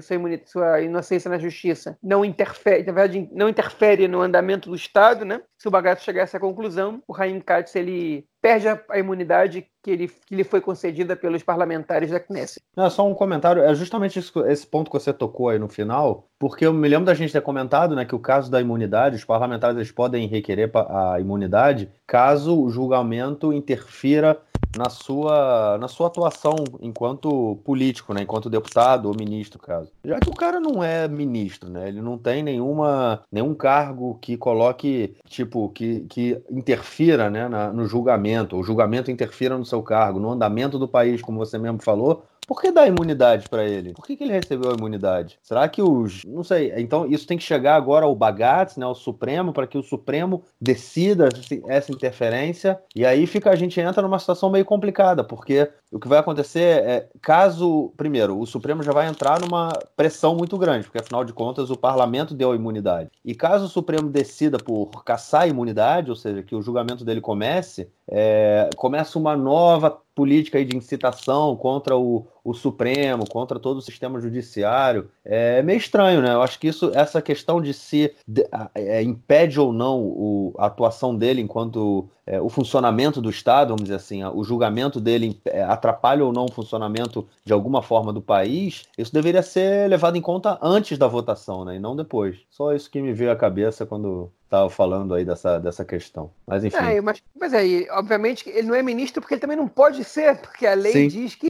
sua, 0.46 0.82
inocência 0.82 1.30
na 1.30 1.38
justiça, 1.38 1.98
não 2.02 2.24
interfere, 2.24 2.84
na 2.84 2.94
verdade, 2.94 3.30
não 3.32 3.50
interfere 3.50 4.08
no 4.08 4.22
andamento 4.22 4.70
do 4.70 4.76
Estado, 4.76 5.26
né? 5.26 5.42
Se 5.58 5.68
o 5.68 5.72
bagaço 5.72 6.06
chegar 6.06 6.22
a 6.22 6.24
essa 6.24 6.40
conclusão, 6.40 7.04
o 7.06 7.12
Raim 7.12 7.42
Katz 7.42 7.76
ele 7.76 8.26
perde 8.42 8.70
a, 8.70 8.98
imunidade 8.98 9.68
que, 9.84 9.92
ele, 9.92 10.08
que 10.08 10.34
lhe 10.34 10.44
foi 10.46 10.62
concedida 10.62 11.16
pelos 11.16 11.44
parlamentares 11.44 12.12
da 12.12 12.20
Knesset. 12.20 12.62
Não, 12.76 12.90
só 12.90 13.06
um 13.06 13.14
comentário, 13.14 13.62
é 13.62 13.76
justamente 13.76 14.20
isso, 14.20 14.46
esse 14.46 14.66
ponto 14.66 14.90
que 14.90 14.98
você 14.98 15.12
tocou 15.12 15.50
aí 15.50 15.60
no 15.60 15.68
final, 15.68 16.30
porque 16.40 16.66
eu 16.66 16.74
me 16.74 16.88
lembro 16.88 17.06
da 17.06 17.14
gente 17.14 17.34
ter 17.34 17.42
comentado 17.42 17.96
né, 17.96 18.06
que 18.06 18.16
o 18.16 18.20
caso 18.20 18.50
da 18.50 18.62
imunidade, 18.62 19.18
os 19.18 19.26
parlamentares 19.26 19.76
eles 19.76 19.92
podem 19.92 20.28
requerer 20.28 20.72
a 20.74 21.20
imunidade 21.20 21.90
caso 22.08 22.58
o 22.58 22.70
julgamento 22.70 23.52
interfira 23.52 24.40
na 24.78 24.90
sua, 24.90 25.78
na 25.80 25.88
sua 25.88 26.08
atuação 26.08 26.56
enquanto 26.82 27.60
político, 27.64 28.14
né? 28.14 28.22
enquanto 28.22 28.50
deputado 28.50 29.08
ou 29.08 29.16
ministro, 29.18 29.60
caso. 29.60 29.92
Já 30.04 30.20
que 30.20 30.30
o 30.30 30.34
cara 30.34 30.60
não 30.60 30.84
é 30.84 31.08
ministro, 31.08 31.70
né? 31.70 31.88
Ele 31.88 32.02
não 32.02 32.18
tem 32.18 32.44
nenhuma, 32.44 33.24
nenhum 33.32 33.56
cargo 33.56 34.18
que 34.22 34.38
coloque, 34.38 35.16
tipo, 35.28 35.70
que, 35.70 36.02
que 36.02 36.42
interfira 36.50 37.30
né, 37.30 37.48
na, 37.48 37.74
no 37.74 37.86
julgamento, 37.86 38.58
o 38.58 38.64
julgamento 38.64 39.12
interfira 39.12 39.58
no 39.58 39.66
seu 39.66 39.82
cargo, 39.82 40.20
no 40.20 40.32
andamento 40.32 40.78
do 40.78 40.88
país, 40.88 41.22
como 41.22 41.38
você 41.38 41.58
mesmo 41.58 41.82
falou, 41.82 42.26
por 42.48 42.62
que 42.62 42.72
dar 42.72 42.88
imunidade 42.88 43.48
para 43.48 43.64
ele? 43.64 43.94
Por 43.94 44.06
que, 44.06 44.16
que 44.16 44.24
ele 44.24 44.34
recebeu 44.34 44.72
a 44.72 44.74
imunidade? 44.74 45.40
Será 45.42 45.68
que 45.68 45.82
os. 45.82 46.24
Não 46.26 46.44
sei. 46.44 46.74
Então, 46.78 47.06
isso 47.06 47.28
tem 47.28 47.38
que 47.38 47.44
chegar 47.44 47.76
agora 47.76 48.06
ao 48.06 48.16
Bagatz, 48.16 48.78
né, 48.78 48.86
ao 48.86 48.96
Supremo, 48.96 49.54
para 49.54 49.68
que 49.68 49.78
o 49.78 49.84
Supremo 49.84 50.44
decida 50.60 51.30
essa 51.68 51.92
interferência. 51.92 52.80
E 52.96 53.06
aí 53.06 53.28
fica 53.28 53.50
a 53.50 53.56
gente 53.56 53.80
entra 53.80 54.02
numa 54.02 54.20
situação 54.20 54.50
meio 54.50 54.66
complicada, 54.66 55.24
porque 55.24 55.70
o 55.92 56.00
que 56.00 56.08
vai 56.08 56.20
acontecer 56.20 56.84
é, 56.84 57.10
caso. 57.22 57.92
Primeiro, 57.98 58.40
o 58.40 58.46
Supremo 58.46 58.84
já 58.84 58.92
vai 58.92 59.08
entrar 59.08 59.40
numa 59.40 59.70
pressão 59.96 60.36
muito 60.36 60.58
grande, 60.58 60.86
porque 60.86 61.00
afinal 61.00 61.24
de 61.24 61.34
contas 61.34 61.70
o 61.70 61.78
parlamento 61.78 62.34
deu 62.34 62.52
a 62.52 62.56
imunidade. 62.56 63.10
E 63.26 63.34
caso 63.34 63.66
o 63.66 63.70
Supremo 63.70 64.10
decida 64.10 64.58
por 64.58 65.04
caçar 65.04 65.42
a 65.42 65.48
imunidade, 65.48 66.10
ou 66.10 66.16
seja, 66.16 66.44
que 66.44 66.56
o 66.56 66.62
julgamento 66.62 67.04
dele 67.04 67.22
comece, 67.22 67.90
é, 68.08 68.70
começa 68.76 69.18
uma 69.18 69.36
nova 69.36 69.98
política 70.14 70.64
de 70.64 70.76
incitação 70.76 71.56
contra 71.56 71.96
o, 71.96 72.28
o 72.50 72.54
Supremo, 72.54 73.28
contra 73.28 73.60
todo 73.60 73.78
o 73.78 73.82
sistema 73.82 74.20
judiciário. 74.20 75.10
É 75.24 75.62
meio 75.62 75.78
estranho, 75.78 76.22
né? 76.22 76.34
Eu 76.34 76.42
acho 76.42 76.60
que 76.60 76.68
isso, 76.68 76.92
essa 76.96 77.22
questão 77.22 77.62
de 77.62 77.74
se 77.74 78.14
de, 78.28 78.46
é, 78.74 79.04
impede 79.04 79.60
ou 79.60 79.72
não 79.72 80.02
o, 80.02 80.54
a 80.58 80.66
atuação 80.66 81.16
dele 81.16 81.42
enquanto 81.42 82.10
é, 82.26 82.42
o 82.42 82.50
funcionamento 82.50 83.22
do 83.22 83.30
Estado, 83.30 83.70
vamos 83.70 83.84
dizer 83.84 83.96
assim, 83.96 84.24
o 84.24 84.44
julgamento 84.44 85.00
dele 85.00 85.40
é, 85.46 85.64
atrapalha 85.64 86.26
ou 86.26 86.34
não 86.34 86.46
o 86.46 86.52
funcionamento 86.52 87.28
de 87.46 87.54
alguma 87.54 87.82
forma 87.82 88.12
do 88.12 88.22
país, 88.22 88.84
isso 88.98 89.14
deveria 89.14 89.44
ser 89.44 89.88
levado 89.90 90.16
em 90.16 90.22
conta 90.22 90.58
antes 90.62 90.98
da 90.98 91.08
votação, 91.08 91.64
né? 91.64 91.76
E 91.76 91.80
não 91.80 91.96
depois. 91.96 92.38
Só 92.50 92.74
isso 92.74 92.90
que 92.90 93.02
me 93.02 93.14
veio 93.14 93.32
à 93.32 93.36
cabeça 93.36 93.86
quando 93.86 94.32
estava 94.50 94.70
falando 94.70 95.14
aí 95.14 95.24
dessa, 95.24 95.60
dessa 95.60 95.86
questão. 95.86 96.32
Mas 96.46 96.64
enfim. 96.64 96.78
É, 96.78 97.00
mas, 97.00 97.22
mas 97.40 97.54
aí, 97.54 97.88
obviamente, 97.92 98.50
ele 98.50 98.68
não 98.68 98.76
é 98.76 98.82
ministro 98.82 99.22
porque 99.22 99.36
ele 99.36 99.42
também 99.42 99.56
não 99.56 99.68
pode 99.68 100.04
ser, 100.04 100.38
porque 100.38 100.66
a 100.66 100.74
lei 100.74 100.92
Sim. 100.92 101.08
diz 101.08 101.36
que 101.36 101.50